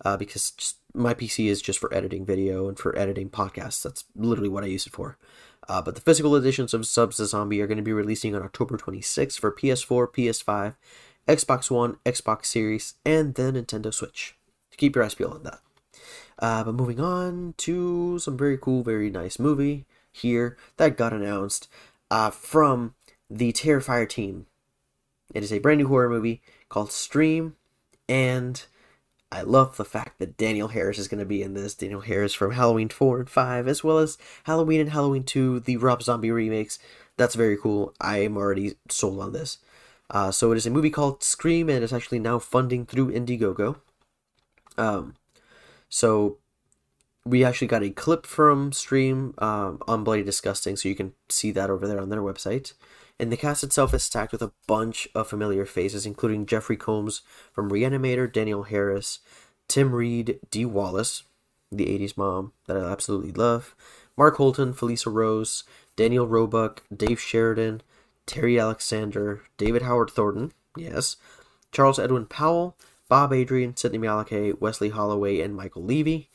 uh, 0.03 0.17
because 0.17 0.51
just, 0.51 0.77
my 0.93 1.13
PC 1.13 1.47
is 1.47 1.61
just 1.61 1.79
for 1.79 1.93
editing 1.93 2.25
video 2.25 2.67
and 2.67 2.77
for 2.77 2.97
editing 2.97 3.29
podcasts. 3.29 3.81
That's 3.81 4.03
literally 4.15 4.49
what 4.49 4.63
I 4.63 4.67
use 4.67 4.85
it 4.85 4.93
for. 4.93 5.17
Uh, 5.69 5.81
but 5.81 5.95
the 5.95 6.01
physical 6.01 6.35
editions 6.35 6.73
of 6.73 6.85
Stubbs 6.85 7.17
the 7.17 7.25
Zombie 7.25 7.61
are 7.61 7.67
going 7.67 7.77
to 7.77 7.83
be 7.83 7.93
releasing 7.93 8.35
on 8.35 8.43
October 8.43 8.77
26th 8.77 9.39
for 9.39 9.51
PS4, 9.51 10.13
PS5, 10.13 10.75
Xbox 11.27 11.71
One, 11.71 11.97
Xbox 12.05 12.45
Series, 12.45 12.95
and 13.05 13.35
the 13.35 13.43
Nintendo 13.43 13.93
Switch. 13.93 14.35
To 14.71 14.77
keep 14.77 14.95
your 14.95 15.05
eyes 15.05 15.15
peeled 15.15 15.33
on 15.33 15.43
that. 15.43 15.59
Uh, 16.37 16.63
but 16.65 16.75
moving 16.75 16.99
on 16.99 17.53
to 17.57 18.19
some 18.19 18.37
very 18.37 18.57
cool, 18.57 18.83
very 18.83 19.09
nice 19.09 19.39
movie 19.39 19.85
here 20.11 20.57
that 20.75 20.97
got 20.97 21.13
announced 21.13 21.69
uh, 22.11 22.29
from 22.29 22.93
the 23.29 23.53
Terrifier 23.53 24.07
team. 24.07 24.45
It 25.33 25.43
is 25.43 25.51
a 25.51 25.59
brand 25.59 25.79
new 25.79 25.87
horror 25.87 26.09
movie 26.09 26.41
called 26.69 26.91
Stream, 26.91 27.55
and 28.07 28.63
I 29.31 29.41
love 29.41 29.77
the 29.77 29.85
fact 29.85 30.19
that 30.19 30.37
Danielle 30.37 30.69
Harris 30.69 30.97
is 30.97 31.07
going 31.07 31.19
to 31.19 31.25
be 31.25 31.41
in 31.41 31.55
this. 31.55 31.75
Danielle 31.75 32.01
Harris 32.01 32.33
from 32.33 32.51
Halloween 32.51 32.89
4 32.89 33.19
and 33.19 33.29
5, 33.29 33.67
as 33.67 33.83
well 33.83 33.97
as 33.97 34.17
Halloween 34.43 34.79
and 34.79 34.91
Halloween 34.91 35.23
2, 35.23 35.61
the 35.61 35.77
Rob 35.77 36.03
Zombie 36.03 36.31
remakes. 36.31 36.79
That's 37.17 37.35
very 37.35 37.57
cool. 37.57 37.93
I 37.99 38.19
am 38.19 38.37
already 38.37 38.75
sold 38.89 39.19
on 39.19 39.33
this. 39.33 39.57
Uh, 40.09 40.31
so 40.31 40.51
it 40.51 40.57
is 40.57 40.65
a 40.65 40.71
movie 40.71 40.89
called 40.89 41.23
Stream, 41.23 41.69
and 41.69 41.83
it's 41.83 41.93
actually 41.93 42.19
now 42.19 42.39
funding 42.39 42.85
through 42.85 43.11
Indiegogo. 43.11 43.77
Um, 44.77 45.15
so 45.89 46.37
we 47.25 47.43
actually 47.43 47.67
got 47.67 47.83
a 47.83 47.89
clip 47.89 48.25
from 48.25 48.71
Stream 48.71 49.33
um, 49.39 49.79
on 49.87 50.03
Bloody 50.03 50.23
Disgusting, 50.23 50.75
so 50.75 50.87
you 50.87 50.95
can 50.95 51.13
see 51.27 51.51
that 51.51 51.69
over 51.69 51.87
there 51.87 51.99
on 51.99 52.09
their 52.09 52.21
website. 52.21 52.73
And 53.19 53.31
the 53.31 53.37
cast 53.37 53.63
itself 53.63 53.93
is 53.93 54.03
stacked 54.03 54.31
with 54.31 54.41
a 54.41 54.51
bunch 54.67 55.07
of 55.15 55.27
familiar 55.27 55.65
faces, 55.65 56.05
including 56.05 56.45
Jeffrey 56.45 56.75
Combs 56.75 57.21
from 57.53 57.71
Reanimator, 57.71 58.31
Danielle 58.31 58.63
Harris, 58.63 59.19
Tim 59.67 59.93
Reid, 59.93 60.39
Dee 60.51 60.65
Wallace, 60.65 61.23
the 61.71 61.85
80s 61.85 62.17
mom 62.17 62.51
that 62.67 62.77
I 62.77 62.91
absolutely 62.91 63.31
love, 63.31 63.75
Mark 64.17 64.35
Holton, 64.35 64.73
Felissa 64.73 65.11
Rose, 65.11 65.63
Daniel 65.95 66.27
Roebuck, 66.27 66.83
Dave 66.95 67.19
Sheridan, 67.19 67.81
Terry 68.25 68.59
Alexander, 68.59 69.43
David 69.57 69.83
Howard 69.83 70.09
Thornton, 70.09 70.51
yes, 70.75 71.15
Charles 71.71 71.99
Edwin 71.99 72.25
Powell, 72.25 72.77
Bob 73.07 73.31
Adrian, 73.33 73.75
Sydney 73.75 73.97
Malachi, 73.97 74.53
Wesley 74.53 74.89
Holloway, 74.89 75.39
and 75.41 75.55
Michael 75.55 75.83
Levy. 75.83 76.29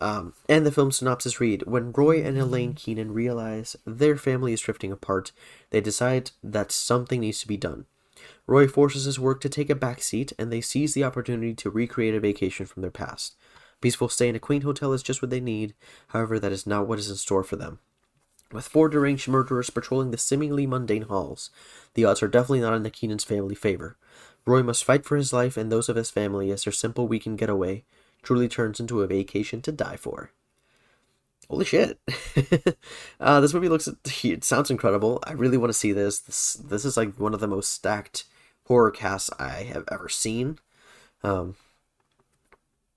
Um, 0.00 0.34
and 0.48 0.64
the 0.64 0.72
film 0.72 0.92
synopsis 0.92 1.40
read 1.40 1.64
When 1.66 1.92
Roy 1.92 2.22
and 2.22 2.38
Elaine 2.38 2.74
Keenan 2.74 3.12
realize 3.12 3.76
their 3.84 4.16
family 4.16 4.52
is 4.52 4.60
drifting 4.60 4.92
apart, 4.92 5.32
they 5.70 5.80
decide 5.80 6.30
that 6.42 6.70
something 6.70 7.20
needs 7.20 7.40
to 7.40 7.48
be 7.48 7.56
done. 7.56 7.86
Roy 8.46 8.66
forces 8.68 9.04
his 9.04 9.18
work 9.18 9.40
to 9.40 9.48
take 9.48 9.70
a 9.70 9.74
back 9.74 10.00
seat, 10.02 10.32
and 10.38 10.52
they 10.52 10.60
seize 10.60 10.94
the 10.94 11.04
opportunity 11.04 11.54
to 11.54 11.70
recreate 11.70 12.14
a 12.14 12.20
vacation 12.20 12.66
from 12.66 12.82
their 12.82 12.90
past. 12.90 13.36
Peaceful 13.80 14.08
stay 14.08 14.28
in 14.28 14.36
a 14.36 14.40
quaint 14.40 14.64
hotel 14.64 14.92
is 14.92 15.02
just 15.02 15.22
what 15.22 15.30
they 15.30 15.40
need, 15.40 15.74
however, 16.08 16.38
that 16.38 16.52
is 16.52 16.66
not 16.66 16.86
what 16.86 16.98
is 16.98 17.10
in 17.10 17.16
store 17.16 17.44
for 17.44 17.56
them. 17.56 17.78
With 18.50 18.66
four 18.66 18.88
deranged 18.88 19.28
murderers 19.28 19.70
patrolling 19.70 20.10
the 20.10 20.18
seemingly 20.18 20.66
mundane 20.66 21.02
halls, 21.02 21.50
the 21.94 22.04
odds 22.04 22.22
are 22.22 22.28
definitely 22.28 22.60
not 22.60 22.74
in 22.74 22.82
the 22.82 22.90
Keenan's 22.90 23.24
family 23.24 23.54
favor. 23.54 23.96
Roy 24.46 24.62
must 24.62 24.84
fight 24.84 25.04
for 25.04 25.16
his 25.16 25.32
life 25.32 25.56
and 25.58 25.70
those 25.70 25.90
of 25.90 25.96
his 25.96 26.10
family 26.10 26.50
as 26.50 26.64
their 26.64 26.72
simple 26.72 27.06
weekend 27.06 27.38
getaway 27.38 27.84
truly 28.22 28.48
turns 28.48 28.80
into 28.80 29.02
a 29.02 29.06
vacation 29.06 29.62
to 29.62 29.72
die 29.72 29.96
for. 29.96 30.30
Holy 31.48 31.64
shit! 31.64 31.98
uh, 33.20 33.40
this 33.40 33.54
movie 33.54 33.68
looks 33.70 33.88
it 34.24 34.44
sounds 34.44 34.70
incredible. 34.70 35.20
I 35.26 35.32
really 35.32 35.56
want 35.56 35.70
to 35.70 35.78
see 35.78 35.92
this. 35.92 36.18
This 36.20 36.54
this 36.54 36.84
is 36.84 36.96
like 36.96 37.14
one 37.18 37.32
of 37.34 37.40
the 37.40 37.46
most 37.48 37.72
stacked 37.72 38.24
horror 38.64 38.90
casts 38.90 39.30
I 39.38 39.62
have 39.64 39.84
ever 39.90 40.08
seen. 40.10 40.58
Um, 41.22 41.56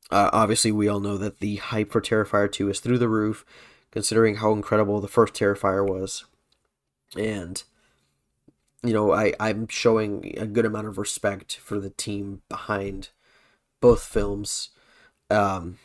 Uh, 0.09 0.29
obviously, 0.33 0.71
we 0.71 0.87
all 0.87 0.99
know 0.99 1.17
that 1.17 1.39
the 1.39 1.55
hype 1.57 1.91
for 1.91 2.01
Terrifier 2.01 2.51
2 2.51 2.69
is 2.69 2.79
through 2.79 2.97
the 2.97 3.07
roof, 3.07 3.45
considering 3.91 4.35
how 4.37 4.51
incredible 4.51 4.99
the 4.99 5.07
first 5.07 5.33
Terrifier 5.33 5.87
was. 5.87 6.25
And, 7.17 7.63
you 8.83 8.93
know, 8.93 9.11
I, 9.13 9.33
I'm 9.39 9.67
showing 9.67 10.33
a 10.37 10.45
good 10.45 10.65
amount 10.65 10.87
of 10.87 10.97
respect 10.97 11.57
for 11.57 11.79
the 11.79 11.89
team 11.91 12.41
behind 12.49 13.09
both 13.81 14.03
films. 14.03 14.69
Um, 15.31 15.77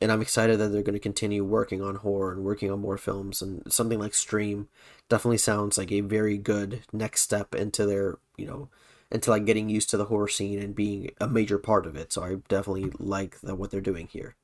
and 0.00 0.12
I'm 0.12 0.22
excited 0.22 0.58
that 0.58 0.68
they're 0.68 0.82
going 0.82 0.94
to 0.94 1.00
continue 1.00 1.44
working 1.44 1.82
on 1.82 1.96
horror 1.96 2.32
and 2.32 2.44
working 2.44 2.70
on 2.70 2.80
more 2.80 2.98
films. 2.98 3.40
And 3.40 3.62
something 3.72 3.98
like 3.98 4.14
Stream 4.14 4.68
definitely 5.08 5.38
sounds 5.38 5.78
like 5.78 5.90
a 5.90 6.00
very 6.00 6.36
good 6.36 6.82
next 6.92 7.22
step 7.22 7.54
into 7.54 7.86
their, 7.86 8.18
you 8.36 8.46
know, 8.46 8.68
into 9.10 9.30
like 9.30 9.44
getting 9.44 9.68
used 9.68 9.88
to 9.90 9.96
the 9.96 10.06
horror 10.06 10.28
scene 10.28 10.58
and 10.58 10.74
being 10.74 11.10
a 11.20 11.28
major 11.28 11.58
part 11.58 11.86
of 11.86 11.96
it. 11.96 12.12
So 12.12 12.22
I 12.22 12.36
definitely 12.48 12.92
like 12.98 13.40
the, 13.40 13.54
what 13.54 13.70
they're 13.70 13.80
doing 13.80 14.08
here. 14.08 14.34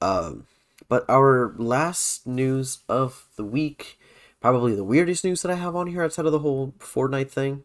Um, 0.00 0.46
but 0.88 1.04
our 1.08 1.54
last 1.58 2.26
news 2.26 2.78
of 2.88 3.26
the 3.36 3.44
week, 3.44 3.98
probably 4.40 4.74
the 4.74 4.84
weirdest 4.84 5.24
news 5.24 5.42
that 5.42 5.50
I 5.50 5.56
have 5.56 5.76
on 5.76 5.88
here 5.88 6.02
outside 6.02 6.26
of 6.26 6.32
the 6.32 6.38
whole 6.40 6.74
Fortnite 6.78 7.30
thing. 7.30 7.64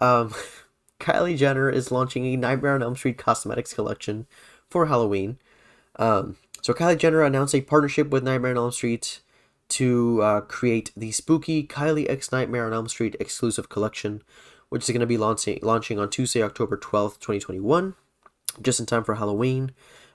Um, 0.00 0.34
Kylie 1.00 1.36
Jenner 1.36 1.68
is 1.68 1.90
launching 1.90 2.26
a 2.26 2.36
Nightmare 2.36 2.74
on 2.74 2.82
Elm 2.82 2.96
Street 2.96 3.18
cosmetics 3.18 3.74
collection 3.74 4.26
for 4.74 4.86
Halloween. 4.86 5.38
Um, 6.00 6.36
so 6.60 6.72
Kylie 6.72 6.98
Jenner 6.98 7.22
announced 7.22 7.54
a 7.54 7.60
partnership 7.60 8.10
with 8.10 8.24
Nightmare 8.24 8.50
on 8.50 8.56
Elm 8.56 8.72
Street 8.72 9.20
to 9.68 10.20
uh, 10.20 10.40
create 10.40 10.90
the 10.96 11.12
spooky 11.12 11.64
Kylie 11.64 12.10
X 12.10 12.32
Nightmare 12.32 12.66
on 12.66 12.72
Elm 12.72 12.88
Street 12.88 13.14
exclusive 13.20 13.68
collection, 13.68 14.20
which 14.70 14.82
is 14.82 14.88
going 14.88 14.98
to 14.98 15.06
be 15.06 15.16
launching 15.16 15.60
launching 15.62 16.00
on 16.00 16.10
Tuesday, 16.10 16.42
October 16.42 16.76
twelfth, 16.76 17.20
twenty 17.20 17.38
twenty 17.38 17.60
one, 17.60 17.94
just 18.60 18.80
in 18.80 18.86
time 18.86 19.04
for 19.04 19.14
Halloween. 19.14 19.70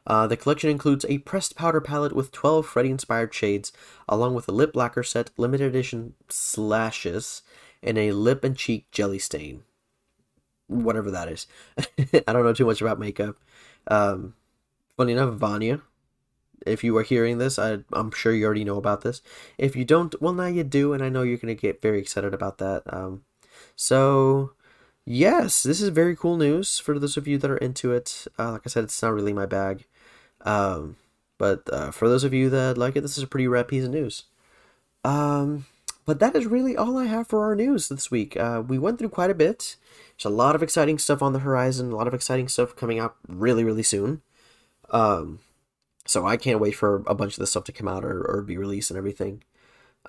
Uh, 0.05 0.28
the 0.28 0.36
collection 0.36 0.70
includes 0.70 1.05
a 1.07 1.20
pressed 1.20 1.55
powder 1.55 1.80
palette 1.80 2.14
with 2.14 2.32
12 2.32 2.66
Freddy 2.66 2.89
inspired 2.89 3.34
shades, 3.34 3.72
along 4.10 4.34
with 4.34 4.47
a 4.49 4.51
lip 4.51 4.76
lacquer 4.76 5.03
set, 5.03 5.30
limited 5.38 5.68
edition 5.68 6.16
slashes, 6.28 7.43
and 7.82 7.97
a 7.97 8.12
lip 8.12 8.43
and 8.43 8.57
cheek 8.57 8.91
jelly 8.91 9.20
stain. 9.20 9.64
Whatever 10.68 11.12
that 11.12 11.30
is. 11.30 11.47
I 12.28 12.34
don't 12.34 12.43
know 12.43 12.53
too 12.53 12.66
much 12.66 12.82
about 12.82 12.99
makeup. 12.99 13.38
Um, 13.88 14.34
funny 15.00 15.14
enough, 15.14 15.36
Vanya, 15.36 15.80
if 16.68 16.84
you 16.84 16.97
are 16.97 17.04
hearing 17.04 17.38
this, 17.38 17.58
I, 17.58 17.78
I'm 17.93 18.12
sure 18.12 18.34
you 18.34 18.43
already 18.43 18.66
know 18.66 18.76
about 18.76 19.00
this. 19.00 19.22
If 19.58 19.74
you 19.78 19.86
don't, 19.86 20.14
well, 20.22 20.34
now 20.34 20.47
you 20.47 20.66
do, 20.66 20.91
and 20.91 21.02
I 21.02 21.08
know 21.08 21.22
you're 21.22 21.38
going 21.38 21.56
to 21.56 21.62
get 21.62 21.82
very 21.82 22.00
excited 22.00 22.34
about 22.34 22.58
that. 22.58 22.84
Um, 22.86 23.24
so, 23.78 24.52
yes, 25.06 25.64
this 25.64 25.80
is 25.80 25.88
very 25.88 26.18
cool 26.18 26.36
news 26.36 26.80
for 26.80 27.00
those 27.00 27.16
of 27.16 27.30
you 27.30 27.38
that 27.38 27.50
are 27.50 27.56
into 27.56 27.93
it. 27.93 28.28
Uh, 28.38 28.52
like 28.52 28.64
I 28.66 28.70
said, 28.70 28.84
it's 28.84 29.02
not 29.02 29.14
really 29.14 29.32
my 29.32 29.45
bag. 29.45 29.86
Um, 30.41 30.97
but 31.38 31.62
uh, 31.72 31.91
for 31.91 32.10
those 32.10 32.26
of 32.26 32.34
you 32.34 32.50
that 32.50 32.78
like 32.78 32.97
it, 32.97 33.02
this 33.02 33.18
is 33.18 33.24
a 33.24 33.28
pretty 33.28 33.47
rad 33.47 33.70
piece 33.70 33.86
of 33.86 33.91
news. 33.91 34.26
Um, 35.06 35.66
but 36.06 36.20
that 36.20 36.36
is 36.36 36.45
really 36.45 36.76
all 36.76 36.97
I 36.97 37.06
have 37.06 37.26
for 37.26 37.45
our 37.45 37.56
news 37.56 37.88
this 37.88 38.12
week. 38.12 38.36
Uh, 38.36 38.64
we 38.68 38.78
went 38.78 39.00
through 39.00 39.16
quite 39.16 39.32
a 39.32 39.34
bit. 39.34 39.78
There's 40.18 40.26
a 40.26 40.36
lot 40.36 40.56
of 40.56 40.64
exciting 40.64 41.00
stuff 41.00 41.22
on 41.22 41.32
the 41.32 41.39
horizon, 41.39 41.93
a 41.93 41.95
lot 41.95 42.10
of 42.10 42.14
exciting 42.14 42.50
stuff 42.50 42.76
coming 42.76 43.00
out 43.00 43.16
really, 43.30 43.64
really 43.64 43.84
soon. 43.84 44.24
Um, 44.92 45.40
so 46.06 46.26
I 46.26 46.38
can't 46.38 46.60
wait 46.60 46.72
for 46.72 47.04
a 47.08 47.16
bunch 47.16 47.34
of 47.34 47.40
this 47.40 47.52
stuff 47.52 47.66
to 47.66 47.72
come 47.72 47.88
out 47.88 48.04
or, 48.04 48.24
or 48.24 48.42
be 48.42 48.58
released 48.58 48.90
and 48.90 48.98
everything. 48.98 49.44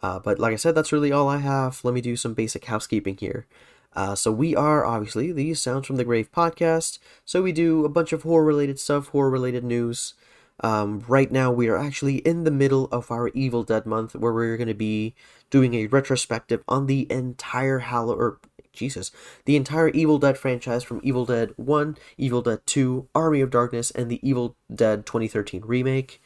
Uh, 0.03 0.19
but 0.19 0.39
like 0.39 0.53
I 0.53 0.57
said, 0.57 0.75
that's 0.75 0.93
really 0.93 1.13
all 1.13 1.29
I 1.29 1.39
have. 1.39 1.81
Let 1.85 1.95
me 1.95 2.01
do 2.01 2.17
some 2.17 2.35
basic 2.35 2.65
housekeeping 2.65 3.17
here. 3.19 3.47
Uh, 3.95 4.15
so 4.15 4.31
we 4.31 4.55
are 4.55 4.85
obviously 4.85 5.33
the 5.33 5.53
Sounds 5.55 5.87
from 5.87 5.97
the 5.97 6.05
Grave 6.05 6.31
podcast. 6.33 6.99
So 7.25 7.43
we 7.43 7.53
do 7.53 7.85
a 7.85 7.89
bunch 7.89 8.13
of 8.13 8.23
horror 8.23 8.45
related 8.45 8.79
stuff, 8.79 9.09
horror 9.09 9.31
related 9.31 9.65
news. 9.65 10.15
Um, 10.63 11.03
right 11.09 11.31
now 11.31 11.51
we 11.51 11.69
are 11.69 11.77
actually 11.77 12.17
in 12.19 12.45
the 12.45 12.51
middle 12.51 12.87
of 12.93 13.11
our 13.11 13.29
Evil 13.29 13.63
Dead 13.63 13.87
month, 13.87 14.15
where 14.15 14.33
we're 14.33 14.57
going 14.57 14.69
to 14.69 14.75
be 14.75 15.15
doing 15.49 15.75
a 15.75 15.87
retrospective 15.87 16.63
on 16.69 16.87
the 16.87 17.11
entire 17.11 17.81
Hallow 17.81 18.15
or 18.15 18.39
Jesus, 18.73 19.11
the 19.45 19.57
entire 19.57 19.89
Evil 19.89 20.19
Dead 20.19 20.39
franchise 20.39 20.83
from 20.85 21.01
Evil 21.03 21.27
Dead 21.27 21.53
1, 21.57 21.97
Evil 22.19 22.43
Dead 22.43 22.61
2, 22.67 23.09
Army 23.15 23.41
of 23.41 23.51
Darkness, 23.51 23.91
and 23.91 24.11
the 24.11 24.27
Evil 24.29 24.57
Dead 24.73 25.07
2013 25.07 25.63
remake. 25.65 26.23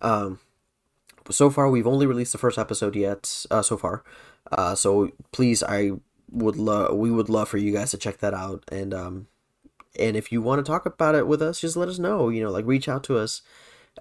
Um, 0.00 0.38
so 1.30 1.50
far, 1.50 1.68
we've 1.68 1.86
only 1.86 2.06
released 2.06 2.32
the 2.32 2.38
first 2.38 2.58
episode 2.58 2.96
yet, 2.96 3.46
uh, 3.50 3.62
so 3.62 3.76
far. 3.76 4.04
Uh, 4.50 4.74
so 4.74 5.10
please, 5.32 5.62
I 5.62 5.92
would 6.30 6.56
love, 6.56 6.96
we 6.96 7.10
would 7.10 7.28
love 7.28 7.48
for 7.48 7.58
you 7.58 7.72
guys 7.72 7.90
to 7.90 7.98
check 7.98 8.18
that 8.18 8.34
out. 8.34 8.64
And, 8.70 8.94
um, 8.94 9.26
and 9.98 10.16
if 10.16 10.30
you 10.30 10.40
want 10.40 10.64
to 10.64 10.70
talk 10.70 10.86
about 10.86 11.14
it 11.14 11.26
with 11.26 11.42
us, 11.42 11.60
just 11.60 11.76
let 11.76 11.88
us 11.88 11.98
know, 11.98 12.28
you 12.28 12.42
know, 12.42 12.50
like 12.50 12.66
reach 12.66 12.88
out 12.88 13.04
to 13.04 13.18
us. 13.18 13.42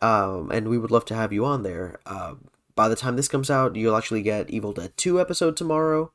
Um, 0.02 0.52
and 0.52 0.68
we 0.68 0.78
would 0.78 0.92
love 0.92 1.06
to 1.06 1.16
have 1.16 1.34
you 1.34 1.44
on 1.44 1.64
there. 1.64 2.00
Uh, 2.06 2.36
by 2.76 2.88
the 2.88 2.96
time 2.96 3.16
this 3.16 3.28
comes 3.28 3.50
out, 3.50 3.76
you'll 3.76 3.98
actually 3.98 4.22
get 4.22 4.50
Evil 4.50 4.72
Dead 4.72 4.96
2 4.98 5.20
episode 5.20 5.58
tomorrow. 5.58 6.12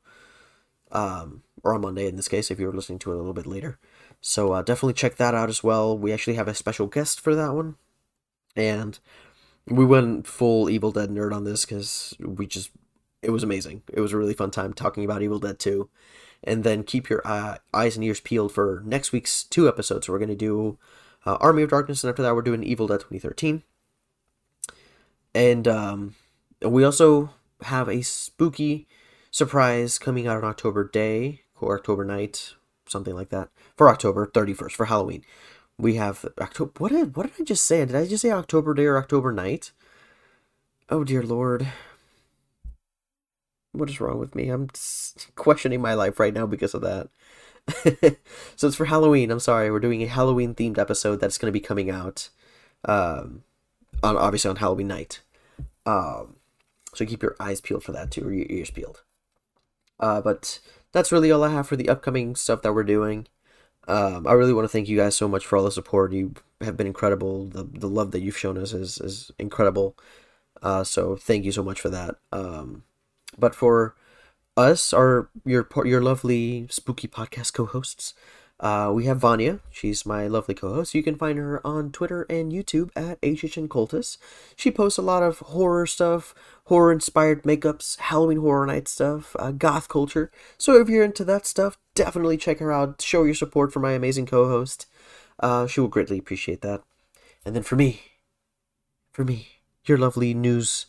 Um, 0.91 1.42
or 1.63 1.73
on 1.73 1.81
Monday 1.81 2.07
in 2.07 2.15
this 2.15 2.27
case, 2.27 2.51
if 2.51 2.59
you 2.59 2.67
were 2.67 2.73
listening 2.73 2.99
to 2.99 3.11
it 3.11 3.15
a 3.15 3.17
little 3.17 3.33
bit 3.33 3.47
later. 3.47 3.79
So 4.21 4.51
uh, 4.53 4.61
definitely 4.61 4.93
check 4.93 5.15
that 5.15 5.35
out 5.35 5.49
as 5.49 5.63
well. 5.63 5.97
We 5.97 6.11
actually 6.11 6.35
have 6.35 6.47
a 6.47 6.53
special 6.53 6.87
guest 6.87 7.19
for 7.19 7.35
that 7.35 7.53
one, 7.53 7.75
and 8.55 8.99
we 9.67 9.85
went 9.85 10.27
full 10.27 10.69
Evil 10.69 10.91
Dead 10.91 11.09
nerd 11.09 11.33
on 11.33 11.43
this 11.45 11.65
because 11.65 12.13
we 12.19 12.45
just 12.45 12.71
it 13.23 13.31
was 13.31 13.43
amazing. 13.43 13.83
It 13.91 14.01
was 14.01 14.13
a 14.13 14.17
really 14.17 14.33
fun 14.33 14.51
time 14.51 14.73
talking 14.73 15.05
about 15.05 15.21
Evil 15.21 15.39
Dead 15.39 15.57
2. 15.57 15.89
And 16.43 16.65
then 16.65 16.83
keep 16.83 17.09
your 17.09 17.21
uh, 17.23 17.57
eyes 17.73 17.95
and 17.95 18.03
ears 18.03 18.19
peeled 18.19 18.51
for 18.51 18.83
next 18.85 19.13
week's 19.13 19.45
two 19.45 19.67
episodes. 19.67 20.09
we're 20.09 20.19
going 20.19 20.27
to 20.27 20.35
do 20.35 20.77
uh, 21.25 21.37
Army 21.39 21.63
of 21.63 21.69
Darkness, 21.69 22.03
and 22.03 22.09
after 22.09 22.21
that, 22.21 22.35
we're 22.35 22.41
doing 22.41 22.63
Evil 22.63 22.87
Dead 22.87 22.99
2013. 22.99 23.63
And 25.33 25.67
um, 25.69 26.15
we 26.61 26.83
also 26.83 27.29
have 27.63 27.87
a 27.87 28.01
spooky 28.01 28.87
surprise 29.31 29.97
coming 29.97 30.27
out 30.27 30.43
on 30.43 30.43
October 30.43 30.87
Day 30.87 31.42
or 31.63 31.77
October 31.77 32.03
night, 32.03 32.53
something 32.87 33.15
like 33.15 33.29
that, 33.29 33.49
for 33.75 33.89
October 33.89 34.27
31st, 34.27 34.71
for 34.71 34.85
Halloween. 34.85 35.23
We 35.77 35.95
have 35.95 36.25
October. 36.39 36.71
What 36.77 36.91
did, 36.91 37.15
what 37.15 37.23
did 37.23 37.41
I 37.41 37.43
just 37.43 37.65
say? 37.65 37.83
Did 37.85 37.95
I 37.95 38.05
just 38.05 38.21
say 38.21 38.31
October 38.31 38.73
Day 38.73 38.85
or 38.85 38.97
October 38.97 39.31
night? 39.31 39.71
Oh, 40.89 41.03
dear 41.03 41.23
Lord. 41.23 41.67
What 43.71 43.89
is 43.89 43.99
wrong 43.99 44.19
with 44.19 44.35
me? 44.35 44.49
I'm 44.49 44.69
questioning 45.35 45.81
my 45.81 45.95
life 45.95 46.19
right 46.19 46.33
now 46.33 46.45
because 46.45 46.75
of 46.75 46.81
that. 46.81 47.09
so 48.55 48.67
it's 48.67 48.75
for 48.75 48.85
Halloween. 48.85 49.31
I'm 49.31 49.39
sorry. 49.39 49.71
We're 49.71 49.79
doing 49.79 50.03
a 50.03 50.07
Halloween 50.07 50.53
themed 50.53 50.77
episode 50.77 51.19
that's 51.19 51.37
going 51.37 51.47
to 51.47 51.59
be 51.59 51.59
coming 51.59 51.89
out 51.89 52.29
um, 52.85 53.43
on 54.03 54.17
obviously 54.17 54.49
on 54.49 54.57
Halloween 54.57 54.87
night. 54.87 55.21
Um, 55.85 56.35
so 56.93 57.05
keep 57.05 57.23
your 57.23 57.35
eyes 57.39 57.61
peeled 57.61 57.83
for 57.83 57.91
that 57.93 58.11
too, 58.11 58.27
or 58.27 58.33
your 58.33 58.45
ears 58.49 58.69
peeled. 58.69 59.01
Uh, 59.99 60.21
but 60.21 60.59
that's 60.93 61.11
really 61.11 61.31
all 61.31 61.43
I 61.43 61.49
have 61.51 61.67
for 61.67 61.75
the 61.75 61.89
upcoming 61.89 62.35
stuff 62.35 62.61
that 62.61 62.73
we're 62.73 62.83
doing. 62.83 63.27
Um, 63.87 64.25
I 64.25 64.33
really 64.33 64.53
want 64.53 64.65
to 64.65 64.69
thank 64.69 64.87
you 64.87 64.95
guys 64.97 65.15
so 65.15 65.27
much 65.27 65.45
for 65.45 65.57
all 65.57 65.65
the 65.65 65.71
support. 65.71 66.13
You 66.13 66.35
have 66.61 66.77
been 66.77 66.87
incredible. 66.87 67.47
The 67.47 67.63
the 67.63 67.89
love 67.89 68.11
that 68.11 68.21
you've 68.21 68.37
shown 68.37 68.57
us 68.57 68.73
is 68.73 68.99
is 68.99 69.31
incredible. 69.37 69.97
Uh, 70.61 70.83
so 70.85 71.17
thank 71.17 71.43
you 71.43 71.51
so 71.51 71.63
much 71.63 71.81
for 71.81 71.89
that. 71.89 72.15
Um, 72.31 72.83
but 73.37 73.53
for 73.53 73.95
us, 74.55 74.93
our 74.93 75.29
your 75.45 75.67
your 75.83 76.01
lovely 76.01 76.67
spooky 76.69 77.07
podcast 77.07 77.53
co-hosts, 77.53 78.13
uh, 78.63 78.89
we 78.93 79.03
have 79.03 79.17
Vanya. 79.17 79.59
She's 79.69 80.05
my 80.05 80.25
lovely 80.25 80.55
co-host. 80.55 80.95
You 80.95 81.03
can 81.03 81.15
find 81.15 81.37
her 81.37 81.59
on 81.67 81.91
Twitter 81.91 82.23
and 82.29 82.49
YouTube 82.49 82.91
at 82.95 83.19
HHN 83.19 83.69
Cultus. 83.69 84.17
She 84.55 84.71
posts 84.71 84.97
a 84.97 85.01
lot 85.01 85.21
of 85.21 85.39
horror 85.39 85.85
stuff, 85.85 86.33
horror-inspired 86.67 87.43
makeups, 87.43 87.99
Halloween 87.99 88.39
Horror 88.39 88.65
Night 88.65 88.87
stuff, 88.87 89.35
uh, 89.37 89.51
goth 89.51 89.89
culture. 89.89 90.31
So 90.57 90.79
if 90.79 90.87
you're 90.87 91.03
into 91.03 91.25
that 91.25 91.45
stuff, 91.45 91.77
definitely 91.93 92.37
check 92.37 92.59
her 92.59 92.71
out. 92.71 93.01
Show 93.01 93.23
your 93.23 93.35
support 93.35 93.73
for 93.73 93.81
my 93.81 93.91
amazing 93.91 94.27
co-host. 94.27 94.85
Uh, 95.41 95.67
she 95.67 95.81
will 95.81 95.89
greatly 95.89 96.17
appreciate 96.17 96.61
that. 96.61 96.83
And 97.45 97.53
then 97.53 97.63
for 97.63 97.75
me, 97.75 98.01
for 99.11 99.25
me, 99.25 99.47
your 99.85 99.97
lovely 99.97 100.33
news 100.33 100.85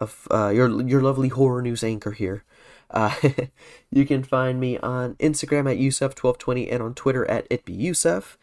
of 0.00 0.26
uh, 0.30 0.48
your 0.48 0.80
your 0.88 1.02
lovely 1.02 1.28
horror 1.28 1.60
news 1.60 1.84
anchor 1.84 2.12
here. 2.12 2.44
Uh, 2.90 3.14
you 3.90 4.04
can 4.04 4.22
find 4.22 4.60
me 4.60 4.78
on 4.78 5.14
Instagram 5.14 5.70
at 5.70 5.78
Yusef1220 5.78 6.72
and 6.72 6.82
on 6.82 6.94
Twitter 6.94 7.28
at 7.30 7.48
ItBeYusef. 7.48 8.36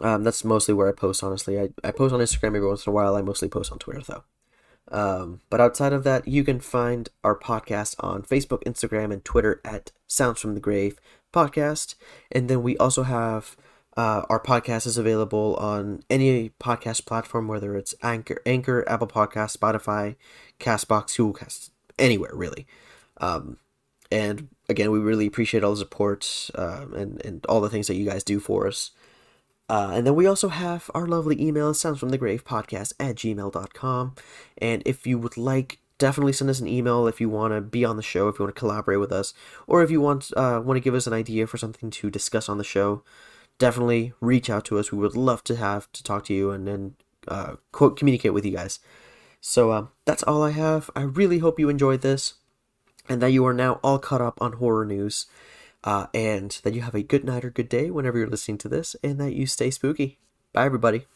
Um, 0.00 0.24
that's 0.24 0.44
mostly 0.44 0.74
where 0.74 0.88
I 0.88 0.92
post, 0.92 1.22
honestly. 1.22 1.58
I, 1.58 1.70
I 1.82 1.90
post 1.90 2.12
on 2.12 2.20
Instagram 2.20 2.56
every 2.56 2.66
once 2.66 2.86
in 2.86 2.90
a 2.90 2.94
while. 2.94 3.16
I 3.16 3.22
mostly 3.22 3.48
post 3.48 3.70
on 3.70 3.78
Twitter, 3.78 4.02
though. 4.06 4.24
Um, 4.90 5.40
but 5.50 5.60
outside 5.60 5.92
of 5.92 6.04
that, 6.04 6.28
you 6.28 6.44
can 6.44 6.60
find 6.60 7.08
our 7.22 7.38
podcast 7.38 7.96
on 8.00 8.22
Facebook, 8.22 8.62
Instagram, 8.64 9.12
and 9.12 9.24
Twitter 9.24 9.60
at 9.64 9.92
Sounds 10.06 10.40
from 10.40 10.54
the 10.54 10.60
Grave 10.60 10.98
Podcast. 11.32 11.94
And 12.30 12.48
then 12.48 12.62
we 12.62 12.76
also 12.76 13.04
have 13.04 13.56
uh, 13.96 14.22
our 14.28 14.40
podcast 14.40 14.86
is 14.86 14.98
available 14.98 15.54
on 15.56 16.02
any 16.10 16.50
podcast 16.60 17.06
platform, 17.06 17.48
whether 17.48 17.76
it's 17.76 17.94
Anchor, 18.02 18.40
Anchor, 18.44 18.84
Apple 18.88 19.06
Podcast, 19.06 19.56
Spotify, 19.56 20.16
Castbox, 20.58 21.16
Google 21.16 21.34
Cast, 21.34 21.70
anywhere 21.98 22.32
really. 22.34 22.66
Um, 23.24 23.58
and 24.10 24.48
again, 24.68 24.90
we 24.90 24.98
really 24.98 25.26
appreciate 25.26 25.64
all 25.64 25.72
the 25.72 25.78
support 25.78 26.50
uh, 26.54 26.86
and 26.94 27.24
and 27.24 27.44
all 27.46 27.60
the 27.60 27.70
things 27.70 27.86
that 27.86 27.96
you 27.96 28.06
guys 28.06 28.22
do 28.22 28.40
for 28.40 28.66
us. 28.66 28.90
Uh, 29.68 29.92
and 29.94 30.06
then 30.06 30.14
we 30.14 30.26
also 30.26 30.48
have 30.48 30.90
our 30.94 31.06
lovely 31.06 31.40
email, 31.40 31.72
sounds 31.72 31.98
from 31.98 32.10
the 32.10 32.18
grave 32.18 32.44
podcast 32.44 32.92
at 33.00 33.16
gmail.com. 33.16 34.14
And 34.58 34.82
if 34.84 35.06
you 35.06 35.18
would 35.18 35.38
like, 35.38 35.78
definitely 35.98 36.34
send 36.34 36.50
us 36.50 36.60
an 36.60 36.68
email 36.68 37.06
if 37.06 37.18
you 37.18 37.30
want 37.30 37.54
to 37.54 37.62
be 37.62 37.82
on 37.82 37.96
the 37.96 38.02
show, 38.02 38.28
if 38.28 38.38
you 38.38 38.44
want 38.44 38.54
to 38.54 38.58
collaborate 38.58 39.00
with 39.00 39.10
us, 39.10 39.32
or 39.66 39.82
if 39.82 39.90
you 39.90 40.00
want 40.00 40.30
uh, 40.36 40.60
want 40.64 40.76
to 40.76 40.82
give 40.82 40.94
us 40.94 41.06
an 41.06 41.12
idea 41.12 41.46
for 41.46 41.56
something 41.56 41.90
to 41.90 42.10
discuss 42.10 42.48
on 42.48 42.58
the 42.58 42.64
show. 42.64 43.02
Definitely 43.58 44.12
reach 44.20 44.50
out 44.50 44.64
to 44.66 44.78
us. 44.78 44.90
We 44.90 44.98
would 44.98 45.16
love 45.16 45.44
to 45.44 45.56
have 45.56 45.90
to 45.92 46.02
talk 46.02 46.24
to 46.24 46.34
you 46.34 46.50
and 46.50 46.66
then 46.66 46.96
uh, 47.28 47.56
quote 47.72 47.96
communicate 47.96 48.34
with 48.34 48.44
you 48.44 48.52
guys. 48.52 48.80
So 49.40 49.70
uh, 49.70 49.86
that's 50.04 50.22
all 50.24 50.42
I 50.42 50.50
have. 50.50 50.90
I 50.96 51.02
really 51.02 51.38
hope 51.38 51.60
you 51.60 51.68
enjoyed 51.68 52.00
this, 52.02 52.34
and 53.08 53.20
that 53.20 53.32
you 53.32 53.44
are 53.46 53.54
now 53.54 53.80
all 53.82 53.98
caught 53.98 54.20
up 54.20 54.40
on 54.40 54.54
horror 54.54 54.84
news, 54.84 55.26
uh, 55.84 56.06
and 56.14 56.58
that 56.62 56.74
you 56.74 56.82
have 56.82 56.94
a 56.94 57.02
good 57.02 57.24
night 57.24 57.44
or 57.44 57.50
good 57.50 57.68
day 57.68 57.90
whenever 57.90 58.18
you're 58.18 58.26
listening 58.26 58.58
to 58.58 58.68
this, 58.68 58.96
and 59.02 59.20
that 59.20 59.34
you 59.34 59.46
stay 59.46 59.70
spooky. 59.70 60.18
Bye, 60.52 60.66
everybody. 60.66 61.06